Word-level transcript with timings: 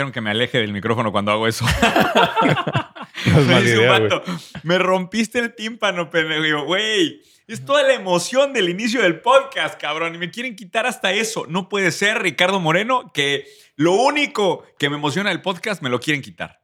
dijeron 0.00 0.12
que 0.12 0.20
me 0.22 0.30
aleje 0.30 0.58
del 0.58 0.72
micrófono 0.72 1.12
cuando 1.12 1.30
hago 1.32 1.46
eso. 1.46 1.64
No 3.26 3.38
es 3.38 3.46
Me 3.46 3.52
mala 3.52 3.60
dice 3.60 3.74
un 3.76 3.84
idea, 3.84 3.98
güey. 3.98 4.08
vato, 4.08 4.24
me 4.62 4.78
rompiste 4.78 5.38
el 5.40 5.54
tímpano, 5.54 6.08
pendejo. 6.08 6.64
Güey, 6.64 7.20
es 7.46 7.62
toda 7.66 7.82
la 7.82 7.92
emoción 7.92 8.54
del 8.54 8.70
inicio 8.70 9.02
del 9.02 9.20
podcast, 9.20 9.78
cabrón. 9.78 10.14
Y 10.14 10.18
me 10.18 10.30
quieren 10.30 10.56
quitar 10.56 10.86
hasta 10.86 11.12
eso. 11.12 11.44
No 11.46 11.68
puede 11.68 11.90
ser, 11.90 12.22
Ricardo 12.22 12.60
Moreno, 12.60 13.12
que 13.12 13.44
lo 13.76 13.92
único 13.92 14.64
que 14.78 14.88
me 14.88 14.96
emociona 14.96 15.28
del 15.28 15.42
podcast 15.42 15.82
me 15.82 15.90
lo 15.90 16.00
quieren 16.00 16.22
quitar. 16.22 16.62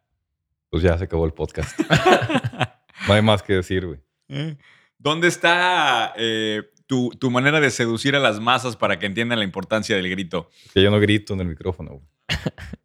Pues 0.70 0.82
ya 0.82 0.96
se 0.96 1.04
acabó 1.04 1.26
el 1.26 1.34
podcast. 1.34 1.78
no 3.06 3.12
hay 3.12 3.20
más 3.20 3.42
que 3.42 3.52
decir, 3.52 3.84
güey. 3.84 4.00
¿Eh? 4.30 4.56
¿Dónde 4.96 5.28
está 5.28 6.14
eh, 6.16 6.62
tu, 6.86 7.10
tu 7.10 7.30
manera 7.30 7.60
de 7.60 7.70
seducir 7.70 8.16
a 8.16 8.18
las 8.18 8.40
masas 8.40 8.76
para 8.76 8.98
que 8.98 9.04
entiendan 9.04 9.40
la 9.40 9.44
importancia 9.44 9.94
del 9.94 10.08
grito? 10.08 10.48
Que 10.72 10.82
yo 10.82 10.90
no 10.90 10.98
grito 11.00 11.34
en 11.34 11.40
el 11.40 11.48
micrófono, 11.48 11.90
güey. 11.90 12.15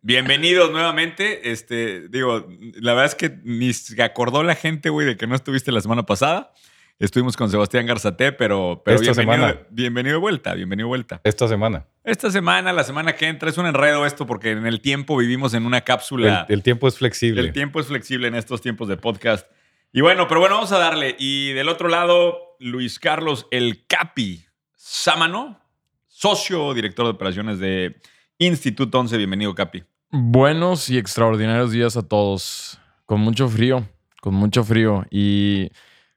Bienvenidos 0.01 0.71
nuevamente. 0.71 1.51
Este, 1.51 2.07
digo, 2.09 2.47
la 2.75 2.93
verdad 2.93 3.05
es 3.05 3.15
que 3.15 3.39
ni 3.43 3.73
se 3.73 4.01
acordó 4.01 4.43
la 4.43 4.55
gente, 4.55 4.89
güey, 4.89 5.07
de 5.07 5.17
que 5.17 5.27
no 5.27 5.35
estuviste 5.35 5.71
la 5.71 5.81
semana 5.81 6.03
pasada. 6.05 6.53
Estuvimos 6.99 7.35
con 7.35 7.49
Sebastián 7.49 7.87
Garzate, 7.87 8.31
pero, 8.31 8.83
pero 8.85 8.99
Esta 9.01 9.13
bienvenido, 9.13 9.47
semana. 9.47 9.67
bienvenido 9.71 10.13
de 10.15 10.19
vuelta, 10.19 10.53
bienvenido 10.53 10.85
de 10.85 10.89
vuelta. 10.89 11.21
Esta 11.23 11.47
semana. 11.47 11.87
Esta 12.03 12.29
semana, 12.29 12.71
la 12.73 12.83
semana 12.83 13.15
que 13.15 13.27
entra, 13.27 13.49
es 13.49 13.57
un 13.57 13.65
enredo 13.65 14.05
esto 14.05 14.27
porque 14.27 14.51
en 14.51 14.67
el 14.67 14.81
tiempo 14.81 15.17
vivimos 15.17 15.55
en 15.55 15.65
una 15.65 15.77
El, 15.77 15.83
cápsula. 15.83 16.45
el 16.47 16.61
tiempo 16.61 16.87
es 16.87 16.97
flexible. 16.99 17.41
El 17.41 17.53
tiempo 17.53 17.79
es 17.79 17.87
flexible 17.87 18.27
en 18.27 18.35
estos 18.35 18.61
tiempos 18.61 18.87
de 18.87 18.97
podcast. 18.97 19.47
Y 19.91 20.01
bueno, 20.01 20.27
pero 20.27 20.39
bueno, 20.41 20.55
vamos 20.55 20.71
a 20.73 20.77
darle. 20.77 21.15
Y 21.17 21.53
del 21.53 21.69
otro 21.69 21.87
lado, 21.89 22.55
Luis 22.59 22.99
Carlos 22.99 23.47
El 23.49 23.87
Capi 23.87 24.45
Sámano, 24.75 25.59
socio, 26.07 26.73
director 26.75 27.05
de 27.05 27.11
operaciones 27.11 27.57
de 27.57 27.99
Instituto 28.41 28.99
11. 28.99 29.17
Bienvenido, 29.17 29.53
Capi. 29.53 29.83
Buenos 30.09 30.89
y 30.89 30.97
extraordinarios 30.97 31.71
días 31.71 31.95
a 31.95 32.01
todos. 32.01 32.79
Con 33.05 33.21
mucho 33.21 33.47
frío, 33.47 33.87
con 34.19 34.33
mucho 34.33 34.63
frío. 34.63 35.05
Y 35.11 35.69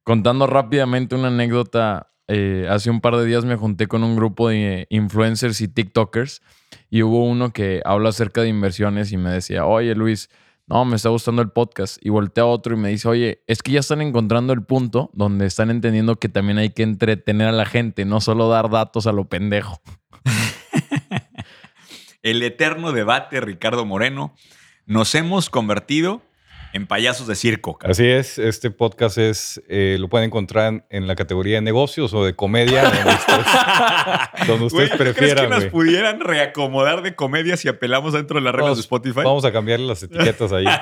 contando 0.05 0.47
rápidamente 0.47 1.14
una 1.14 1.28
anécdota, 1.28 2.14
eh, 2.28 2.67
hace 2.70 2.89
un 2.89 3.02
par 3.02 3.19
de 3.19 3.27
días 3.27 3.45
me 3.45 3.56
junté 3.56 3.89
con 3.89 4.02
un 4.02 4.17
grupo 4.17 4.48
de 4.48 4.86
influencers 4.89 5.61
y 5.61 5.69
TikTokers 5.69 6.41
y 6.89 7.02
hubo 7.02 7.27
uno 7.27 7.52
que 7.52 7.83
habla 7.84 8.08
acerca 8.08 8.41
de 8.41 8.48
inversiones 8.48 9.12
y 9.12 9.19
me 9.19 9.28
decía, 9.28 9.67
oye 9.67 9.95
Luis, 9.95 10.30
no, 10.67 10.86
me 10.86 10.97
está 10.97 11.11
gustando 11.11 11.42
el 11.42 11.50
podcast. 11.50 11.98
Y 12.00 12.08
voltea 12.08 12.45
a 12.45 12.47
otro 12.47 12.75
y 12.75 12.78
me 12.78 12.89
dice, 12.89 13.06
oye, 13.06 13.42
es 13.47 13.62
que 13.62 13.72
ya 13.72 13.80
están 13.80 14.00
encontrando 14.00 14.55
el 14.55 14.62
punto 14.64 15.11
donde 15.12 15.45
están 15.45 15.70
entendiendo 15.70 16.17
que 16.17 16.30
también 16.30 16.56
hay 16.56 16.70
que 16.70 16.84
entretener 16.84 17.48
a 17.48 17.52
la 17.52 17.67
gente, 17.67 18.06
no 18.06 18.22
solo 18.22 18.48
dar 18.48 18.70
datos 18.70 19.06
a 19.06 19.12
lo 19.12 19.28
pendejo. 19.28 19.83
El 22.25 22.42
eterno 22.42 22.92
debate, 22.92 23.39
Ricardo 23.42 23.84
Moreno. 23.84 24.34
Nos 24.86 25.14
hemos 25.14 25.50
convertido 25.50 26.22
en 26.72 26.86
payasos 26.86 27.27
de 27.27 27.34
circo. 27.34 27.77
cabrón. 27.77 27.91
Así 27.91 28.06
es, 28.06 28.39
este 28.39 28.70
podcast 28.70 29.19
es, 29.19 29.62
eh, 29.69 29.98
lo 30.00 30.08
pueden 30.08 30.28
encontrar 30.28 30.86
en, 30.89 31.06
la 31.06 31.17
categoría 31.17 31.56
de 31.56 31.61
negocios 31.61 32.14
o 32.14 32.25
de 32.25 32.34
comedia, 32.34 32.84
donde 32.84 33.14
ustedes, 33.14 33.47
donde 34.47 34.64
ustedes 34.64 34.91
¿tú 34.91 34.97
crees 34.97 35.14
que 35.14 35.20
prefieran, 35.20 35.50
nos 35.50 35.67
pudieran 35.67 36.20
reacomodar 36.20 37.02
de 37.02 37.14
comedia 37.14 37.58
si 37.58 37.69
apelamos 37.69 38.14
dentro 38.14 38.39
de 38.39 38.45
las 38.45 38.55
reglas 38.55 38.77
de 38.77 38.80
Spotify? 38.80 39.20
Vamos 39.23 39.45
a 39.45 39.52
cambiarle 39.52 39.86
las 39.86 40.02
etiquetas 40.02 40.51
ahí. 40.51 40.64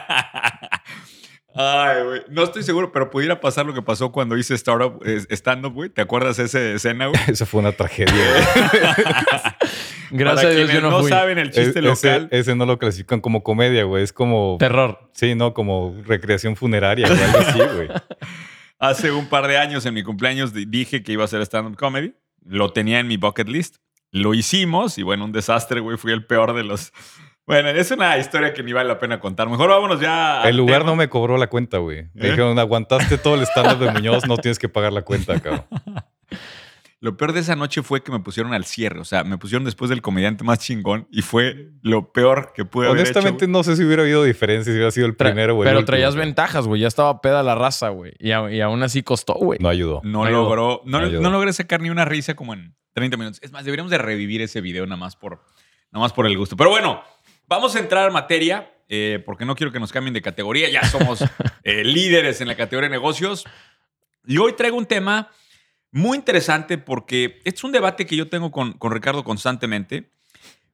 Ay, 1.54 2.02
güey. 2.04 2.22
No 2.30 2.44
estoy 2.44 2.62
seguro, 2.62 2.92
pero 2.92 3.10
pudiera 3.10 3.40
pasar 3.40 3.66
lo 3.66 3.74
que 3.74 3.82
pasó 3.82 4.10
cuando 4.10 4.36
hice 4.38 4.54
startup, 4.54 5.02
eh, 5.04 5.22
stand-up, 5.30 5.74
güey. 5.74 5.90
¿Te 5.90 6.00
acuerdas 6.00 6.38
de 6.38 6.44
esa 6.44 6.60
escena, 6.60 7.08
güey? 7.08 7.20
Esa 7.28 7.44
fue 7.46 7.60
una 7.60 7.72
tragedia. 7.72 8.14
güey. 8.14 9.52
Gracias 10.12 10.42
Para 10.42 10.54
a 10.54 10.56
Dios 10.56 10.72
yo 10.72 10.80
no, 10.80 10.90
no 10.90 11.00
fui. 11.00 11.08
saben 11.10 11.38
el 11.38 11.50
chiste 11.50 11.78
Es- 11.80 11.84
local. 11.84 12.28
Ese, 12.30 12.40
ese 12.40 12.54
no 12.54 12.66
lo 12.66 12.78
clasifican 12.78 13.20
como 13.20 13.42
comedia, 13.42 13.84
güey. 13.84 14.02
Es 14.04 14.12
como, 14.12 14.56
Terror. 14.58 15.10
sí, 15.12 15.34
no, 15.34 15.54
como 15.54 15.96
recreación 16.06 16.54
funeraria 16.56 17.06
o 17.08 17.10
algo 17.10 17.38
así, 17.38 17.58
güey. 17.76 17.88
Hace 18.78 19.12
un 19.12 19.26
par 19.28 19.46
de 19.46 19.58
años, 19.58 19.86
en 19.86 19.94
mi 19.94 20.02
cumpleaños, 20.02 20.52
di- 20.52 20.64
dije 20.66 21.02
que 21.02 21.12
iba 21.12 21.22
a 21.22 21.26
hacer 21.26 21.40
stand-up 21.42 21.76
comedy. 21.76 22.14
Lo 22.44 22.72
tenía 22.72 22.98
en 23.00 23.06
mi 23.06 23.16
bucket 23.16 23.48
list. 23.48 23.76
Lo 24.10 24.34
hicimos 24.34 24.98
y 24.98 25.02
bueno, 25.02 25.24
un 25.24 25.32
desastre, 25.32 25.80
güey. 25.80 25.96
Fui 25.96 26.12
el 26.12 26.24
peor 26.26 26.54
de 26.54 26.64
los... 26.64 26.92
Bueno, 27.44 27.70
es 27.70 27.90
una 27.90 28.16
historia 28.18 28.54
que 28.54 28.62
ni 28.62 28.72
vale 28.72 28.88
la 28.88 29.00
pena 29.00 29.18
contar. 29.18 29.48
Mejor 29.48 29.68
vámonos 29.68 30.00
ya. 30.00 30.42
El 30.44 30.56
lugar 30.56 30.82
tema. 30.82 30.90
no 30.92 30.96
me 30.96 31.08
cobró 31.08 31.36
la 31.36 31.48
cuenta, 31.48 31.78
güey. 31.78 32.04
Me 32.14 32.26
¿Eh? 32.26 32.30
dijeron, 32.30 32.56
aguantaste 32.56 33.18
todo 33.18 33.34
el 33.34 33.42
stand-up 33.42 33.80
de 33.84 33.90
Muñoz, 33.90 34.28
no 34.28 34.36
tienes 34.36 34.60
que 34.60 34.68
pagar 34.68 34.92
la 34.92 35.02
cuenta, 35.02 35.40
cabrón. 35.40 35.64
Lo 37.02 37.16
peor 37.16 37.32
de 37.32 37.40
esa 37.40 37.56
noche 37.56 37.82
fue 37.82 38.02
que 38.04 38.12
me 38.12 38.20
pusieron 38.20 38.54
al 38.54 38.64
cierre. 38.64 39.00
O 39.00 39.04
sea, 39.04 39.24
me 39.24 39.36
pusieron 39.36 39.64
después 39.64 39.88
del 39.90 40.00
comediante 40.02 40.44
más 40.44 40.60
chingón 40.60 41.08
y 41.10 41.22
fue 41.22 41.72
lo 41.82 42.12
peor 42.12 42.52
que 42.54 42.64
pude 42.64 42.86
haber 42.86 43.00
hecho, 43.00 43.10
Honestamente, 43.10 43.46
güey. 43.46 43.52
no 43.52 43.64
sé 43.64 43.74
si 43.76 43.82
hubiera 43.84 44.02
habido 44.02 44.22
diferencia 44.22 44.72
si 44.72 44.76
hubiera 44.76 44.92
sido 44.92 45.06
el 45.08 45.16
Tra- 45.16 45.26
primero 45.26 45.54
el 45.54 45.66
Pero 45.66 45.78
último, 45.78 45.84
traías 45.86 46.14
güey. 46.14 46.26
ventajas, 46.26 46.66
güey. 46.68 46.80
Ya 46.80 46.86
estaba 46.86 47.20
peda 47.20 47.42
la 47.42 47.56
raza, 47.56 47.88
güey. 47.88 48.12
Y, 48.20 48.30
aún 48.30 48.82
así 48.84 49.02
costó, 49.02 49.34
güey. 49.34 49.58
No 49.60 49.68
ayudó. 49.68 50.00
No 50.04 50.22
Ayudó. 50.24 50.42
logró, 50.44 50.82
no, 50.84 50.98
Ayudó. 50.98 51.20
no 51.20 51.30
logré 51.30 51.52
sacar 51.52 51.80
ni 51.80 51.90
una 51.90 52.04
risa 52.04 52.34
como 52.34 52.54
en 52.54 52.76
30 52.92 53.16
minutos. 53.16 53.40
Es 53.42 53.50
más, 53.50 53.64
deberíamos 53.64 53.90
de 53.90 53.98
revivir 53.98 54.40
ese 54.40 54.60
video 54.60 54.86
nada 54.86 54.96
más 54.96 55.16
por, 55.16 55.40
nada 55.90 56.04
más 56.04 56.12
por 56.12 56.26
el 56.26 56.38
gusto. 56.38 56.56
Pero 56.56 56.70
bueno, 56.70 57.02
vamos 57.48 57.74
a 57.74 57.80
entrar 57.80 58.06
en 58.06 58.12
materia 58.12 58.72
eh, 58.88 59.20
porque 59.26 59.44
no 59.44 59.56
quiero 59.56 59.72
que 59.72 59.80
nos 59.80 59.90
cambien 59.90 60.14
de 60.14 60.22
categoría. 60.22 60.68
Ya 60.70 60.84
somos 60.84 61.24
eh, 61.64 61.82
líderes 61.82 62.40
en 62.40 62.46
la 62.46 62.54
categoría 62.54 62.88
de 62.88 62.94
negocios. 62.94 63.44
Y 64.24 64.38
hoy 64.38 64.52
traigo 64.52 64.76
un 64.76 64.86
tema 64.86 65.30
muy 65.92 66.16
interesante 66.16 66.78
porque 66.78 67.40
es 67.44 67.62
un 67.62 67.70
debate 67.70 68.06
que 68.06 68.16
yo 68.16 68.28
tengo 68.28 68.50
con, 68.50 68.72
con 68.72 68.92
Ricardo 68.92 69.22
constantemente. 69.22 70.10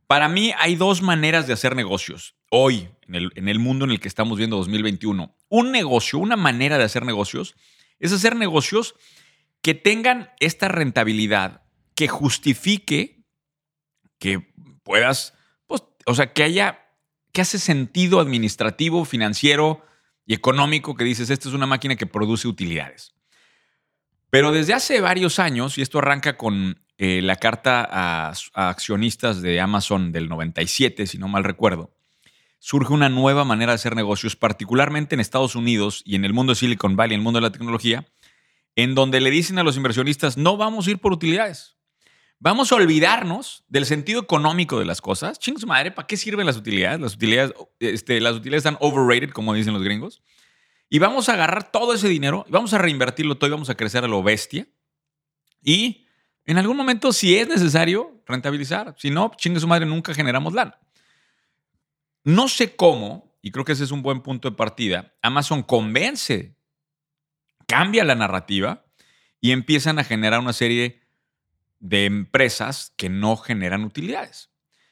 Para 0.06 0.28
mí 0.28 0.54
hay 0.58 0.76
dos 0.76 1.02
maneras 1.02 1.46
de 1.46 1.52
hacer 1.52 1.76
negocios 1.76 2.36
hoy, 2.50 2.88
en 3.06 3.14
el, 3.14 3.30
en 3.34 3.48
el 3.48 3.58
mundo 3.58 3.84
en 3.84 3.90
el 3.90 4.00
que 4.00 4.08
estamos 4.08 4.38
viendo 4.38 4.56
2021. 4.56 5.34
Un 5.48 5.72
negocio, 5.72 6.18
una 6.18 6.36
manera 6.36 6.78
de 6.78 6.84
hacer 6.84 7.04
negocios, 7.04 7.56
es 7.98 8.12
hacer 8.12 8.36
negocios 8.36 8.94
que 9.60 9.74
tengan 9.74 10.30
esta 10.40 10.68
rentabilidad, 10.68 11.62
que 11.94 12.08
justifique 12.08 13.24
que 14.18 14.52
puedas, 14.82 15.34
pues, 15.66 15.82
o 16.06 16.14
sea, 16.14 16.32
que 16.32 16.42
haya, 16.42 16.86
que 17.32 17.40
hace 17.40 17.58
sentido 17.58 18.20
administrativo, 18.20 19.04
financiero 19.04 19.84
y 20.26 20.34
económico, 20.34 20.94
que 20.94 21.04
dices, 21.04 21.30
esta 21.30 21.48
es 21.48 21.54
una 21.54 21.66
máquina 21.66 21.96
que 21.96 22.06
produce 22.06 22.48
utilidades. 22.48 23.14
Pero 24.30 24.52
desde 24.52 24.74
hace 24.74 25.00
varios 25.00 25.38
años, 25.38 25.78
y 25.78 25.82
esto 25.82 25.98
arranca 25.98 26.36
con 26.36 26.80
eh, 26.98 27.22
la 27.22 27.36
carta 27.36 27.88
a, 27.90 28.32
accionistas 28.54 29.40
de 29.40 29.60
Amazon 29.60 30.12
del 30.12 30.28
97, 30.28 31.06
si 31.06 31.18
no 31.18 31.28
mal 31.28 31.44
recuerdo, 31.44 31.94
surge 32.58 32.92
una 32.92 33.08
nueva 33.08 33.44
manera 33.44 33.72
de 33.72 33.76
hacer 33.76 33.96
negocios, 33.96 34.36
particularmente 34.36 35.14
en 35.14 35.20
Estados 35.20 35.54
Unidos 35.54 36.02
y 36.04 36.16
en 36.16 36.24
el 36.24 36.34
mundo 36.34 36.52
de 36.52 36.56
Silicon 36.56 36.96
Valley, 36.96 37.14
en 37.14 37.20
el 37.20 37.24
mundo 37.24 37.38
de 37.38 37.46
la 37.46 37.52
tecnología, 37.52 38.06
en 38.76 38.94
donde 38.94 39.20
le 39.20 39.30
dicen 39.30 39.58
a 39.58 39.62
los 39.62 39.76
inversionistas, 39.76 40.36
no 40.36 40.56
vamos 40.56 40.86
a 40.86 40.90
ir 40.90 40.98
por 40.98 41.12
utilidades. 41.12 41.76
Vamos 42.40 42.70
a 42.70 42.76
olvidarnos 42.76 43.64
del 43.68 43.84
sentido 43.84 44.20
económico 44.20 44.78
de 44.78 44.84
las 44.84 45.00
cosas. 45.00 45.40
Ching 45.40 45.58
su 45.58 45.66
madre, 45.66 45.90
¿para 45.90 46.06
qué 46.06 46.16
sirven 46.16 46.46
las 46.46 46.56
utilidades? 46.56 47.00
Las 47.00 47.14
utilidades, 47.14 47.52
este, 47.80 48.20
las 48.20 48.36
utilidades 48.36 48.64
están 48.64 48.76
overrated, 48.80 49.30
como 49.30 49.54
dicen 49.54 49.74
los 49.74 49.82
gringos. 49.82 50.22
Y 50.88 50.98
vamos 50.98 51.28
a 51.28 51.34
agarrar 51.34 51.70
todo 51.70 51.92
ese 51.94 52.08
dinero 52.08 52.44
y 52.48 52.52
vamos 52.52 52.72
a 52.72 52.78
reinvertirlo 52.78 53.36
todo 53.36 53.48
y 53.48 53.52
vamos 53.52 53.70
a 53.70 53.74
crecer 53.74 54.04
a 54.04 54.08
lo 54.08 54.22
bestia. 54.22 54.66
Y 55.62 56.06
en 56.46 56.56
algún 56.56 56.76
momento, 56.76 57.12
si 57.12 57.36
es 57.36 57.46
necesario, 57.46 58.22
rentabilizar. 58.26 58.94
Si 58.98 59.10
no, 59.10 59.32
chingue 59.36 59.60
su 59.60 59.66
madre, 59.66 59.86
nunca 59.86 60.14
generamos 60.14 60.54
lana. 60.54 60.78
No 62.24 62.48
sé 62.48 62.74
cómo, 62.74 63.34
y 63.42 63.50
creo 63.50 63.64
que 63.64 63.72
ese 63.72 63.84
es 63.84 63.90
un 63.90 64.02
buen 64.02 64.22
punto 64.22 64.50
de 64.50 64.56
partida, 64.56 65.14
Amazon 65.22 65.62
convence, 65.62 66.56
cambia 67.66 68.04
la 68.04 68.14
narrativa 68.14 68.84
y 69.40 69.52
empiezan 69.52 69.98
a 69.98 70.04
generar 70.04 70.40
una 70.40 70.52
serie 70.52 71.00
de 71.80 72.06
empresas 72.06 72.92
que 72.96 73.08
no 73.08 73.36
generan 73.36 73.84
utilidades. 73.84 74.50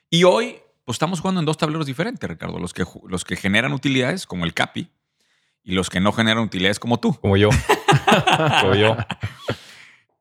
Y 0.08 0.24
hoy, 0.24 0.58
pues 0.84 0.96
estamos 0.96 1.20
jugando 1.20 1.40
en 1.40 1.46
dos 1.46 1.56
tableros 1.56 1.86
diferentes, 1.86 2.28
Ricardo. 2.28 2.58
Los 2.58 2.72
que, 2.72 2.84
los 3.08 3.24
que 3.24 3.36
generan 3.36 3.72
utilidades, 3.72 4.26
como 4.26 4.44
el 4.44 4.54
CAPI, 4.54 4.90
y 5.66 5.72
los 5.72 5.90
que 5.90 5.98
no 5.98 6.12
generan 6.12 6.44
utilidades, 6.44 6.78
como 6.78 7.00
tú. 7.00 7.12
Como 7.20 7.36
yo. 7.36 7.50
Como 8.60 8.74
yo. 8.76 8.96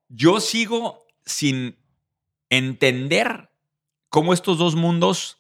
Yo 0.10 0.40
sigo 0.40 1.06
sin 1.24 1.78
entender 2.50 3.52
cómo 4.10 4.34
estos 4.34 4.58
dos 4.58 4.76
mundos 4.76 5.38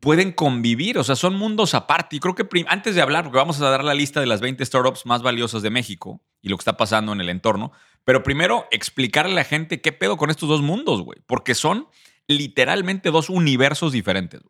pueden 0.00 0.32
convivir, 0.32 0.96
o 0.96 1.04
sea, 1.04 1.14
son 1.14 1.36
mundos 1.36 1.74
aparte. 1.74 2.16
Y 2.16 2.20
creo 2.20 2.34
que 2.34 2.46
antes 2.68 2.94
de 2.94 3.02
hablar, 3.02 3.24
porque 3.24 3.36
vamos 3.36 3.60
a 3.60 3.68
dar 3.68 3.84
la 3.84 3.92
lista 3.92 4.18
de 4.18 4.26
las 4.26 4.40
20 4.40 4.64
startups 4.64 5.04
más 5.04 5.22
valiosas 5.22 5.60
de 5.60 5.68
México 5.68 6.22
y 6.40 6.48
lo 6.48 6.56
que 6.56 6.62
está 6.62 6.78
pasando 6.78 7.12
en 7.12 7.20
el 7.20 7.28
entorno, 7.28 7.72
pero 8.04 8.22
primero 8.22 8.66
explicarle 8.70 9.32
a 9.32 9.36
la 9.36 9.44
gente 9.44 9.82
qué 9.82 9.92
pedo 9.92 10.16
con 10.16 10.30
estos 10.30 10.48
dos 10.48 10.62
mundos, 10.62 11.02
güey, 11.02 11.20
porque 11.26 11.54
son 11.54 11.86
literalmente 12.26 13.10
dos 13.10 13.28
universos 13.28 13.92
diferentes. 13.92 14.40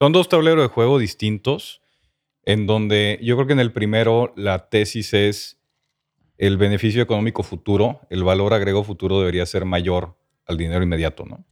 Son 0.00 0.12
dos 0.12 0.28
tableros 0.28 0.64
de 0.64 0.68
juego 0.68 0.98
distintos, 0.98 1.81
en 2.44 2.66
donde 2.66 3.18
yo 3.22 3.36
creo 3.36 3.46
que 3.46 3.52
en 3.52 3.60
el 3.60 3.72
primero 3.72 4.32
la 4.36 4.68
tesis 4.68 5.14
es 5.14 5.60
el 6.38 6.56
beneficio 6.56 7.02
económico 7.02 7.42
futuro, 7.42 8.00
el 8.10 8.24
valor 8.24 8.52
agrego 8.54 8.82
futuro 8.82 9.18
debería 9.18 9.46
ser 9.46 9.64
mayor 9.64 10.18
al 10.46 10.56
dinero 10.56 10.82
inmediato, 10.82 11.24
¿no? 11.24 11.44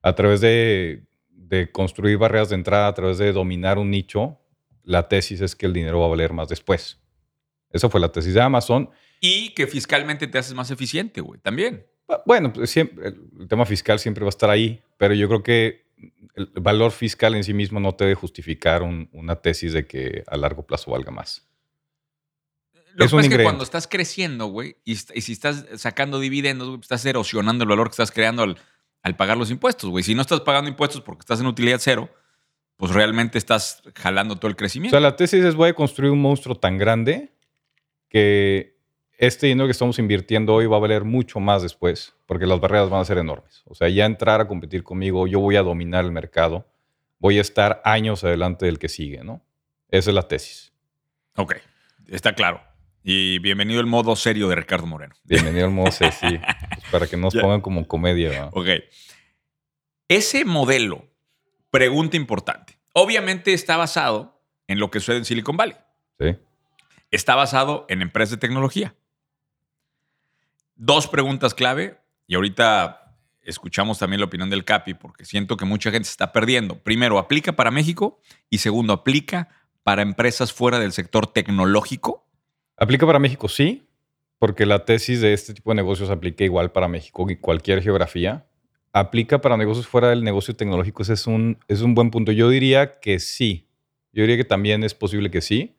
A 0.00 0.14
través 0.14 0.40
de, 0.40 1.04
de 1.28 1.70
construir 1.70 2.16
barreras 2.16 2.48
de 2.48 2.56
entrada, 2.56 2.88
a 2.88 2.94
través 2.94 3.18
de 3.18 3.32
dominar 3.32 3.78
un 3.78 3.90
nicho, 3.90 4.40
la 4.82 5.08
tesis 5.08 5.40
es 5.40 5.54
que 5.54 5.66
el 5.66 5.72
dinero 5.72 6.00
va 6.00 6.06
a 6.06 6.10
valer 6.10 6.32
más 6.32 6.48
después. 6.48 6.98
Esa 7.70 7.88
fue 7.88 8.00
la 8.00 8.10
tesis 8.10 8.34
de 8.34 8.40
Amazon. 8.40 8.90
Y 9.20 9.50
que 9.50 9.66
fiscalmente 9.66 10.26
te 10.26 10.38
haces 10.38 10.54
más 10.54 10.70
eficiente, 10.70 11.20
güey, 11.20 11.40
también. 11.40 11.86
Bueno, 12.26 12.52
pues 12.52 12.70
siempre, 12.70 13.08
el 13.08 13.48
tema 13.48 13.64
fiscal 13.64 13.98
siempre 13.98 14.24
va 14.24 14.28
a 14.28 14.30
estar 14.30 14.50
ahí, 14.50 14.82
pero 14.96 15.14
yo 15.14 15.28
creo 15.28 15.42
que 15.42 15.86
el 16.34 16.50
valor 16.60 16.92
fiscal 16.92 17.34
en 17.34 17.44
sí 17.44 17.52
mismo 17.54 17.78
no 17.80 17.92
te 17.94 18.04
debe 18.04 18.14
justificar 18.14 18.82
un- 18.82 19.08
una 19.12 19.36
tesis 19.36 19.72
de 19.72 19.86
que 19.86 20.24
a 20.26 20.36
largo 20.36 20.64
plazo 20.66 20.90
valga 20.90 21.10
más. 21.10 21.46
Lo 22.94 23.04
Es 23.06 23.10
que 23.10 23.16
pasa 23.16 23.28
es 23.28 23.36
que 23.36 23.42
cuando 23.42 23.64
estás 23.64 23.86
creciendo, 23.86 24.46
güey, 24.46 24.76
y, 24.84 24.96
si 24.96 25.32
estás 25.32 25.64
sacando 25.76 26.20
dividendos, 26.20 26.68
güey, 26.68 26.78
pues 26.78 26.86
estás 26.86 27.06
erosionando 27.06 27.64
el 27.64 27.68
valor 27.70 27.88
que 27.88 27.92
estás 27.92 28.10
creando 28.12 28.42
al, 28.42 28.58
al 29.02 29.16
pagar 29.16 29.36
los 29.38 29.50
impuestos, 29.50 29.88
güey. 29.90 30.04
Si 30.04 30.14
no 30.14 30.20
estás 30.22 30.40
pagando 30.42 30.68
impuestos 30.70 31.00
porque 31.00 31.20
estás 31.20 31.40
en 31.40 31.46
utilidad 31.46 31.78
cero, 31.80 32.10
pues 32.76 32.92
realmente 32.92 33.38
estás 33.38 33.82
jalando 33.94 34.36
todo 34.36 34.48
el 34.48 34.54
O 34.54 34.56
crecimiento. 34.56 34.94
sea, 34.94 35.00
la 35.00 35.16
tesis 35.16 35.42
es 35.44 35.54
voy 35.54 35.70
a 35.70 35.74
construir 35.74 36.10
un 36.12 36.20
monstruo 36.20 36.54
tan 36.54 36.76
grande 36.76 37.32
que 38.08 38.78
este 39.22 39.46
dinero 39.46 39.68
que 39.68 39.72
estamos 39.72 40.00
invirtiendo 40.00 40.52
hoy 40.52 40.66
va 40.66 40.78
a 40.78 40.80
valer 40.80 41.04
mucho 41.04 41.38
más 41.38 41.62
después, 41.62 42.16
porque 42.26 42.44
las 42.44 42.58
barreras 42.58 42.90
van 42.90 43.02
a 43.02 43.04
ser 43.04 43.18
enormes. 43.18 43.62
O 43.66 43.74
sea, 43.76 43.88
ya 43.88 44.04
entrar 44.04 44.40
a 44.40 44.48
competir 44.48 44.82
conmigo, 44.82 45.28
yo 45.28 45.38
voy 45.38 45.54
a 45.54 45.62
dominar 45.62 46.04
el 46.04 46.10
mercado, 46.10 46.66
voy 47.20 47.38
a 47.38 47.40
estar 47.40 47.80
años 47.84 48.24
adelante 48.24 48.66
del 48.66 48.80
que 48.80 48.88
sigue, 48.88 49.22
¿no? 49.22 49.40
Esa 49.90 50.10
es 50.10 50.14
la 50.14 50.26
tesis. 50.26 50.72
ok, 51.36 51.54
está 52.08 52.34
claro. 52.34 52.62
Y 53.04 53.38
bienvenido 53.38 53.78
al 53.78 53.86
modo 53.86 54.16
serio 54.16 54.48
de 54.48 54.56
Ricardo 54.56 54.86
Moreno. 54.86 55.14
Bienvenido 55.22 55.66
al 55.66 55.72
modo 55.72 55.92
sí, 55.92 56.00
pues 56.00 56.40
para 56.90 57.06
que 57.06 57.16
no 57.16 57.22
nos 57.22 57.36
pongan 57.36 57.60
como 57.60 57.86
comedia. 57.86 58.40
¿no? 58.40 58.48
Ok. 58.48 58.66
Ese 60.08 60.44
modelo, 60.44 61.06
pregunta 61.70 62.16
importante. 62.16 62.76
Obviamente 62.92 63.52
está 63.52 63.76
basado 63.76 64.42
en 64.66 64.80
lo 64.80 64.90
que 64.90 64.98
sucede 64.98 65.18
en 65.18 65.24
Silicon 65.24 65.56
Valley. 65.56 65.76
Sí. 66.18 66.36
Está 67.12 67.36
basado 67.36 67.86
en 67.88 68.02
empresas 68.02 68.32
de 68.32 68.38
tecnología. 68.38 68.96
Dos 70.84 71.06
preguntas 71.06 71.54
clave, 71.54 72.00
y 72.26 72.34
ahorita 72.34 73.14
escuchamos 73.42 74.00
también 74.00 74.18
la 74.18 74.26
opinión 74.26 74.50
del 74.50 74.64
Capi, 74.64 74.94
porque 74.94 75.24
siento 75.24 75.56
que 75.56 75.64
mucha 75.64 75.92
gente 75.92 76.06
se 76.06 76.10
está 76.10 76.32
perdiendo. 76.32 76.76
Primero, 76.82 77.20
¿aplica 77.20 77.52
para 77.52 77.70
México? 77.70 78.20
Y 78.50 78.58
segundo, 78.58 78.92
¿aplica 78.92 79.48
para 79.84 80.02
empresas 80.02 80.52
fuera 80.52 80.80
del 80.80 80.90
sector 80.90 81.28
tecnológico? 81.28 82.26
¿Aplica 82.76 83.06
para 83.06 83.20
México? 83.20 83.48
Sí, 83.48 83.86
porque 84.40 84.66
la 84.66 84.84
tesis 84.84 85.20
de 85.20 85.32
este 85.32 85.54
tipo 85.54 85.70
de 85.70 85.76
negocios 85.76 86.10
aplica 86.10 86.42
igual 86.42 86.72
para 86.72 86.88
México 86.88 87.30
y 87.30 87.36
cualquier 87.36 87.80
geografía. 87.80 88.48
¿Aplica 88.92 89.40
para 89.40 89.56
negocios 89.56 89.86
fuera 89.86 90.08
del 90.08 90.24
negocio 90.24 90.56
tecnológico? 90.56 91.04
Ese 91.04 91.12
es 91.12 91.28
un, 91.28 91.60
es 91.68 91.82
un 91.82 91.94
buen 91.94 92.10
punto. 92.10 92.32
Yo 92.32 92.48
diría 92.48 92.98
que 92.98 93.20
sí. 93.20 93.68
Yo 94.12 94.22
diría 94.24 94.36
que 94.36 94.44
también 94.44 94.82
es 94.82 94.94
posible 94.94 95.30
que 95.30 95.42
sí, 95.42 95.76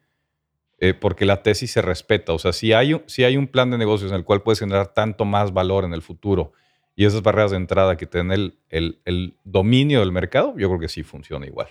eh, 0.80 0.94
porque 0.94 1.26
la 1.26 1.44
tesis 1.44 1.72
se 1.72 1.82
respeta. 1.82 2.34
O 2.34 2.40
sea, 2.40 2.52
si 2.54 2.74
hay, 2.74 2.94
un, 2.96 3.04
si 3.08 3.24
hay 3.24 3.38
un 3.38 3.48
plan 3.48 3.72
de 3.72 3.78
negocios 3.78 4.12
en 4.12 4.18
el 4.18 4.24
cual 4.24 4.42
puedes 4.42 4.60
generar 4.60 4.88
tanto 4.94 5.26
más 5.26 5.54
valor 5.54 5.86
en 5.86 5.94
el 5.94 6.02
futuro 6.02 6.52
y 6.96 7.06
esas 7.06 7.22
barreras 7.24 7.52
de 7.52 7.58
entrada 7.58 7.96
que 7.98 8.06
te 8.06 8.20
den 8.20 8.32
el, 8.32 8.60
el- 8.70 9.00
el 9.06 9.36
dominio 9.44 10.00
del 10.02 10.12
mercado, 10.12 10.54
yo 10.58 10.68
creo 10.70 10.80
que 10.80 10.90
sí 10.90 11.04
funciona 11.04 11.46
igual. 11.46 11.68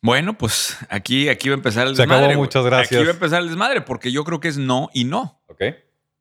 Bueno, 0.00 0.36
pues 0.36 0.76
aquí, 0.90 1.28
aquí 1.28 1.48
va 1.48 1.54
a 1.54 1.56
empezar 1.58 1.86
el 1.86 1.96
Se 1.96 2.02
acabó, 2.02 2.18
desmadre. 2.20 2.36
muchas 2.36 2.64
gracias. 2.64 2.92
Aquí 3.00 3.04
va 3.06 3.10
a 3.10 3.14
empezar 3.14 3.40
el 3.42 3.48
desmadre, 3.48 3.80
porque 3.80 4.12
yo 4.12 4.22
creo 4.24 4.38
que 4.38 4.48
es 4.48 4.58
no 4.58 4.90
y 4.92 5.04
no. 5.04 5.40
¿Ok? 5.48 5.62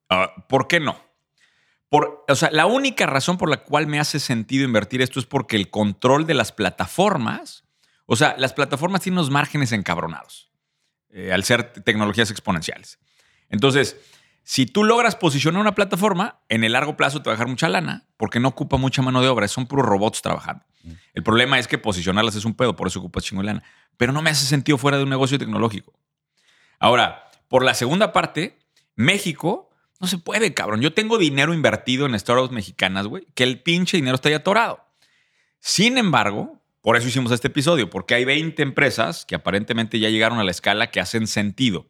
Ah, 0.10 0.32
¿Por 0.48 0.68
qué 0.68 0.80
no? 0.80 0.96
Por, 1.90 2.24
o 2.28 2.36
sea, 2.36 2.50
la 2.52 2.66
única 2.66 3.06
razón 3.06 3.38
por 3.38 3.50
la 3.50 3.58
cual 3.58 3.88
me 3.88 4.00
hace 4.00 4.20
sentido 4.20 4.64
invertir 4.64 5.02
esto 5.02 5.20
es 5.20 5.26
porque 5.26 5.58
el 5.58 5.70
control 5.70 6.26
de 6.26 6.34
las 6.34 6.52
plataformas, 6.52 7.66
o 8.06 8.16
sea, 8.16 8.36
las 8.38 8.54
plataformas 8.54 9.02
tienen 9.02 9.20
unos 9.20 9.30
márgenes 9.30 9.72
encabronados 9.74 10.50
eh, 11.14 11.32
al 11.32 11.44
ser 11.44 11.72
te- 11.72 11.82
tecnologías 11.82 12.30
exponenciales. 12.32 13.00
Entonces, 13.50 13.98
si 14.44 14.66
tú 14.66 14.84
logras 14.84 15.16
posicionar 15.16 15.62
una 15.62 15.74
plataforma, 15.76 16.40
en 16.50 16.64
el 16.64 16.74
largo 16.74 16.98
plazo 16.98 17.22
te 17.22 17.30
va 17.30 17.34
a 17.34 17.36
dejar 17.36 17.48
mucha 17.48 17.70
lana 17.70 18.06
porque 18.18 18.40
no 18.42 18.50
ocupa 18.50 18.78
mucha 18.78 19.02
mano 19.02 19.22
de 19.22 19.30
obra, 19.30 19.48
son 19.48 19.68
puros 19.68 19.86
robots 19.86 20.22
trabajando. 20.22 20.66
El 21.14 21.24
problema 21.24 21.60
es 21.60 21.68
que 21.70 21.78
posicionarlas 21.78 22.36
es 22.36 22.44
un 22.44 22.54
pedo, 22.56 22.76
por 22.76 22.88
eso 22.88 23.00
ocupa 23.00 23.22
chingo 23.22 23.42
de 23.42 23.46
lana. 23.48 23.64
Pero 23.96 24.12
no 24.12 24.22
me 24.22 24.32
hace 24.32 24.46
sentido 24.46 24.78
fuera 24.78 24.98
de 24.98 25.04
un 25.04 25.10
negocio 25.10 25.40
tecnológico. 25.40 25.94
Ahora, 26.80 27.30
por 27.48 27.64
la 27.64 27.74
segunda 27.74 28.12
parte, 28.12 28.58
México 28.96 29.70
no 30.02 30.08
se 30.08 30.18
puede, 30.18 30.54
cabrón. 30.54 30.82
Yo 30.82 30.94
tengo 30.94 31.18
dinero 31.18 31.54
invertido 31.54 32.06
en 32.06 32.20
startups 32.20 32.52
mexicanas, 32.52 33.08
güey, 33.08 33.26
que 33.36 33.44
el 33.44 33.62
pinche 33.62 33.96
dinero 33.96 34.16
está 34.16 34.30
ya 34.30 34.38
atorado. 34.38 34.84
Sin 35.60 35.98
embargo, 35.98 36.62
por 36.84 36.98
eso 36.98 37.08
hicimos 37.08 37.32
este 37.32 37.48
episodio, 37.48 37.90
porque 37.90 38.14
hay 38.14 38.26
20 38.26 38.62
empresas 38.62 39.24
que 39.26 39.36
aparentemente 39.36 40.00
ya 40.00 40.10
llegaron 40.10 40.38
a 40.40 40.44
la 40.44 40.52
escala 40.52 40.92
que 40.92 41.00
hacen 41.00 41.28
sentido. 41.28 41.88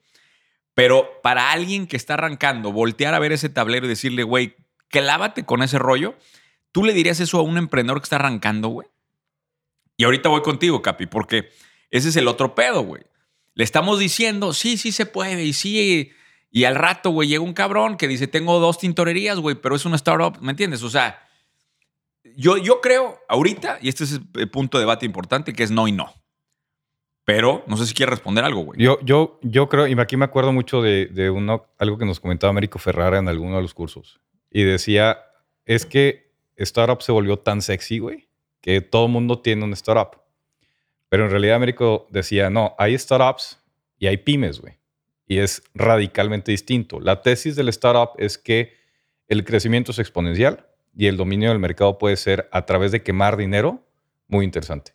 Pero 0.75 1.19
para 1.23 1.51
alguien 1.51 1.87
que 1.87 1.97
está 1.97 2.13
arrancando, 2.13 2.71
voltear 2.71 3.15
a 3.15 3.19
ver 3.19 3.31
ese 3.31 3.49
tablero 3.49 3.87
y 3.87 3.89
decirle, 3.89 4.21
güey, 4.21 4.55
clávate 4.89 5.45
con 5.45 5.63
ese 5.63 5.79
rollo, 5.79 6.15
¿tú 6.71 6.83
le 6.83 6.93
dirías 6.93 7.19
eso 7.19 7.39
a 7.39 7.41
un 7.41 7.57
emprendedor 7.57 8.01
que 8.01 8.05
está 8.05 8.17
arrancando, 8.17 8.67
güey? 8.67 8.87
Y 9.97 10.03
ahorita 10.03 10.29
voy 10.29 10.43
contigo, 10.43 10.83
Capi, 10.83 11.07
porque 11.07 11.49
ese 11.89 12.09
es 12.09 12.15
el 12.15 12.27
otro 12.27 12.53
pedo, 12.53 12.83
güey. 12.83 13.01
Le 13.55 13.63
estamos 13.63 13.97
diciendo, 13.97 14.53
sí, 14.53 14.77
sí 14.77 14.91
se 14.91 15.07
puede, 15.07 15.43
y 15.43 15.53
sí. 15.53 16.11
Y 16.51 16.65
al 16.65 16.75
rato, 16.75 17.09
güey, 17.09 17.29
llega 17.29 17.43
un 17.43 17.53
cabrón 17.53 17.97
que 17.97 18.07
dice, 18.07 18.27
tengo 18.27 18.59
dos 18.59 18.77
tintorerías, 18.77 19.39
güey, 19.39 19.55
pero 19.55 19.75
es 19.75 19.85
una 19.85 19.95
startup, 19.95 20.39
¿me 20.39 20.51
entiendes? 20.51 20.83
O 20.83 20.91
sea, 20.91 21.22
yo, 22.35 22.57
yo 22.57 22.81
creo 22.81 23.19
ahorita, 23.27 23.79
y 23.81 23.89
este 23.89 24.03
es 24.05 24.19
el 24.35 24.49
punto 24.49 24.77
de 24.77 24.83
debate 24.83 25.05
importante, 25.05 25.53
que 25.53 25.63
es 25.63 25.71
no 25.71 25.87
y 25.87 25.91
no. 25.91 26.13
Pero 27.25 27.63
no 27.67 27.77
sé 27.77 27.85
si 27.85 27.93
quieres 27.93 28.11
responder 28.11 28.43
algo, 28.43 28.61
güey. 28.61 28.81
Yo, 28.81 28.99
yo, 29.01 29.39
yo 29.41 29.69
creo, 29.69 29.87
y 29.87 29.97
aquí 29.99 30.17
me 30.17 30.25
acuerdo 30.25 30.51
mucho 30.51 30.81
de, 30.81 31.05
de 31.05 31.29
uno, 31.29 31.67
algo 31.77 31.97
que 31.97 32.05
nos 32.05 32.19
comentaba 32.19 32.51
Américo 32.51 32.79
Ferrara 32.79 33.17
en 33.17 33.29
alguno 33.29 33.55
de 33.55 33.61
los 33.61 33.73
cursos. 33.73 34.19
Y 34.51 34.63
decía, 34.63 35.19
es 35.65 35.85
que 35.85 36.33
startup 36.57 37.01
se 37.01 37.11
volvió 37.11 37.39
tan 37.39 37.61
sexy, 37.61 37.99
güey, 37.99 38.27
que 38.61 38.81
todo 38.81 39.07
mundo 39.07 39.39
tiene 39.39 39.63
un 39.63 39.73
startup. 39.73 40.21
Pero 41.07 41.25
en 41.25 41.31
realidad 41.31 41.55
Américo 41.55 42.07
decía, 42.11 42.49
no, 42.49 42.75
hay 42.77 42.97
startups 42.97 43.59
y 43.97 44.07
hay 44.07 44.17
pymes, 44.17 44.59
güey. 44.59 44.73
Y 45.25 45.37
es 45.37 45.63
radicalmente 45.73 46.51
distinto. 46.51 46.99
La 46.99 47.21
tesis 47.21 47.55
del 47.55 47.69
startup 47.69 48.11
es 48.17 48.37
que 48.37 48.73
el 49.27 49.45
crecimiento 49.45 49.91
es 49.91 49.99
exponencial 49.99 50.67
y 50.95 51.07
el 51.07 51.17
dominio 51.17 51.49
del 51.49 51.59
mercado 51.59 51.97
puede 51.97 52.17
ser 52.17 52.49
a 52.51 52.65
través 52.65 52.91
de 52.91 53.03
quemar 53.03 53.37
dinero 53.37 53.85
muy 54.27 54.45
interesante. 54.45 54.93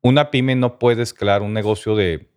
Una 0.00 0.30
pyme 0.30 0.54
no 0.54 0.78
puede 0.78 1.02
escalar 1.02 1.42
un 1.42 1.52
negocio 1.52 1.96
de, 1.96 2.28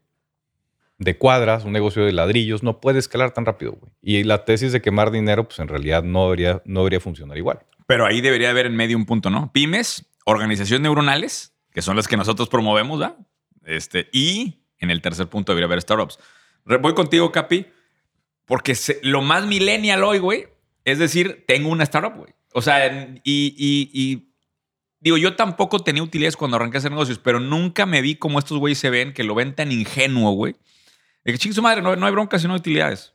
de 0.98 1.18
cuadras, 1.18 1.66
un 1.66 1.74
negocio 1.74 2.06
de 2.06 2.12
ladrillos, 2.12 2.64
no 2.64 2.80
puede 2.80 3.00
escalar 3.00 3.32
tan 3.32 3.46
rápido, 3.46 3.74
güey. 3.74 3.92
Y 4.02 4.24
la 4.24 4.46
tesis 4.46 4.72
de 4.72 4.82
quemar 4.82 5.12
dinero, 5.12 5.48
pues 5.48 5.60
en 5.60 5.68
realidad 5.68 6.04
no 6.04 6.26
debería, 6.26 6.62
no 6.66 6.82
debería 6.82 7.00
funcionar 7.00 7.38
igual. 7.38 7.60
Pero 7.86 8.06
ahí 8.06 8.22
debería 8.22 8.50
haber 8.50 8.66
en 8.66 8.76
medio 8.76 8.98
un 8.98 9.06
punto, 9.06 9.30
¿no? 9.30 9.52
Pymes, 9.52 10.06
organizaciones 10.26 10.82
neuronales, 10.82 11.54
que 11.72 11.82
son 11.82 11.96
las 11.96 12.08
que 12.08 12.18
nosotros 12.18 12.50
promovemos, 12.50 13.00
¿verdad? 13.00 13.18
Este, 13.66 14.10
y 14.12 14.62
en 14.80 14.90
el 14.90 15.02
tercer 15.02 15.28
punto 15.28 15.52
debería 15.52 15.68
haber 15.68 15.82
startups. 15.82 16.20
Voy 16.66 16.94
contigo, 16.94 17.32
Capi, 17.32 17.66
porque 18.46 18.76
lo 19.04 19.22
más 19.22 19.46
millennial 19.46 20.04
hoy, 20.04 20.20
güey, 20.20 20.48
es 20.86 21.00
decir, 21.00 21.44
tengo 21.48 21.70
una 21.70 21.84
startup, 21.84 22.16
güey. 22.16 22.34
O 22.54 22.62
sea, 22.62 23.14
y, 23.24 23.56
y- 23.94 24.32
digo, 25.00 25.18
yo 25.18 25.36
tampoco 25.36 25.80
tenía 25.80 26.02
utilidades 26.04 26.38
cuando 26.38 26.58
arranqué 26.58 26.78
a 26.78 26.80
hacer 26.80 26.92
negocios, 26.92 27.20
pero 27.20 27.40
nunca 27.40 27.86
me 27.86 28.02
vi 28.02 28.16
como 28.16 28.40
estos 28.40 28.58
güeyes 28.58 28.80
se 28.80 28.90
ven, 28.90 29.14
que 29.14 29.24
lo 29.24 29.36
ven 29.36 29.54
tan 29.56 29.72
ingenuo, 29.72 30.32
güey. 30.32 30.56
De 31.24 31.32
que 31.34 31.38
chingue 31.38 31.56
su 31.56 31.62
madre, 31.62 31.82
no, 31.82 31.96
no 31.96 32.06
hay 32.06 32.12
bronca 32.12 32.40
si 32.40 32.48
no 32.48 32.54
hay 32.54 32.60
utilidades. 32.60 33.14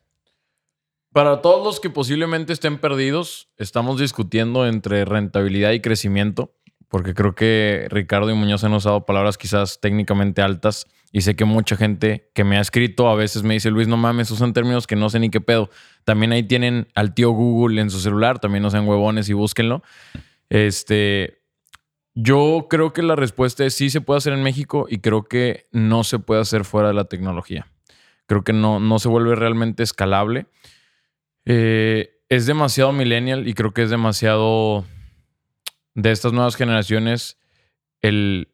Para 1.13 1.43
todos 1.43 1.65
los 1.65 1.81
que 1.81 1.91
posiblemente 1.91 2.53
estén 2.53 2.79
perdidos, 2.79 3.51
estamos 3.59 4.01
discutiendo 4.01 4.67
entre 4.67 5.05
rentabilidad 5.05 5.73
y 5.73 5.81
crecimiento, 5.81 6.55
porque 6.93 7.15
creo 7.15 7.35
que 7.35 7.87
Ricardo 7.89 8.31
y 8.31 8.35
Muñoz 8.35 8.65
han 8.65 8.75
usado 8.75 9.07
palabras 9.07 9.39
quizás 9.39 9.81
técnicamente 9.81 10.43
altas 10.43 10.87
y 11.11 11.23
sé 11.23 11.35
que 11.35 11.47
mucha 11.47 11.75
gente 11.75 12.31
que 12.35 12.45
me 12.45 12.59
ha 12.59 12.61
escrito 12.61 13.09
a 13.09 13.15
veces 13.15 13.45
me 13.45 13.55
dice, 13.55 13.71
Luis, 13.71 13.89
no 13.89 13.97
mames, 13.97 14.31
usan 14.31 14.53
términos 14.53 14.87
que 14.87 14.95
no 14.95 15.09
sé 15.09 15.19
ni 15.19 15.31
qué 15.31 15.41
pedo. 15.41 15.71
También 16.05 16.33
ahí 16.33 16.43
tienen 16.43 16.89
al 16.95 17.15
tío 17.15 17.31
Google 17.31 17.81
en 17.81 17.89
su 17.89 17.99
celular, 17.99 18.41
también 18.41 18.63
no 18.63 18.69
sean 18.69 18.87
huevones 18.87 19.31
y 19.31 19.33
búsquenlo. 19.33 19.83
Este, 20.51 21.41
yo 22.15 22.67
creo 22.69 22.93
que 22.93 23.01
la 23.01 23.17
respuesta 23.17 23.65
es 23.65 23.73
sí 23.73 23.89
se 23.89 24.03
puede 24.03 24.19
hacer 24.19 24.35
en 24.35 24.43
México 24.43 24.85
y 24.87 24.99
creo 24.99 25.23
que 25.23 25.69
no 25.73 26.05
se 26.05 26.19
puede 26.19 26.43
hacer 26.43 26.67
fuera 26.67 26.89
de 26.89 26.95
la 26.95 27.07
tecnología. 27.07 27.69
Creo 28.27 28.45
que 28.45 28.53
no, 28.53 28.81
no 28.81 28.99
se 28.99 29.09
vuelve 29.09 29.35
realmente 29.35 29.83
escalable. 29.83 30.45
Eh, 31.47 32.21
es 32.29 32.45
demasiado 32.45 32.93
millennial 32.93 33.49
y 33.49 33.55
creo 33.55 33.73
que 33.73 33.83
es 33.83 33.89
demasiado 33.89 34.85
de 35.95 36.11
estas 36.13 36.33
nuevas 36.33 36.57
generaciones 36.57 37.39
el, 38.03 38.49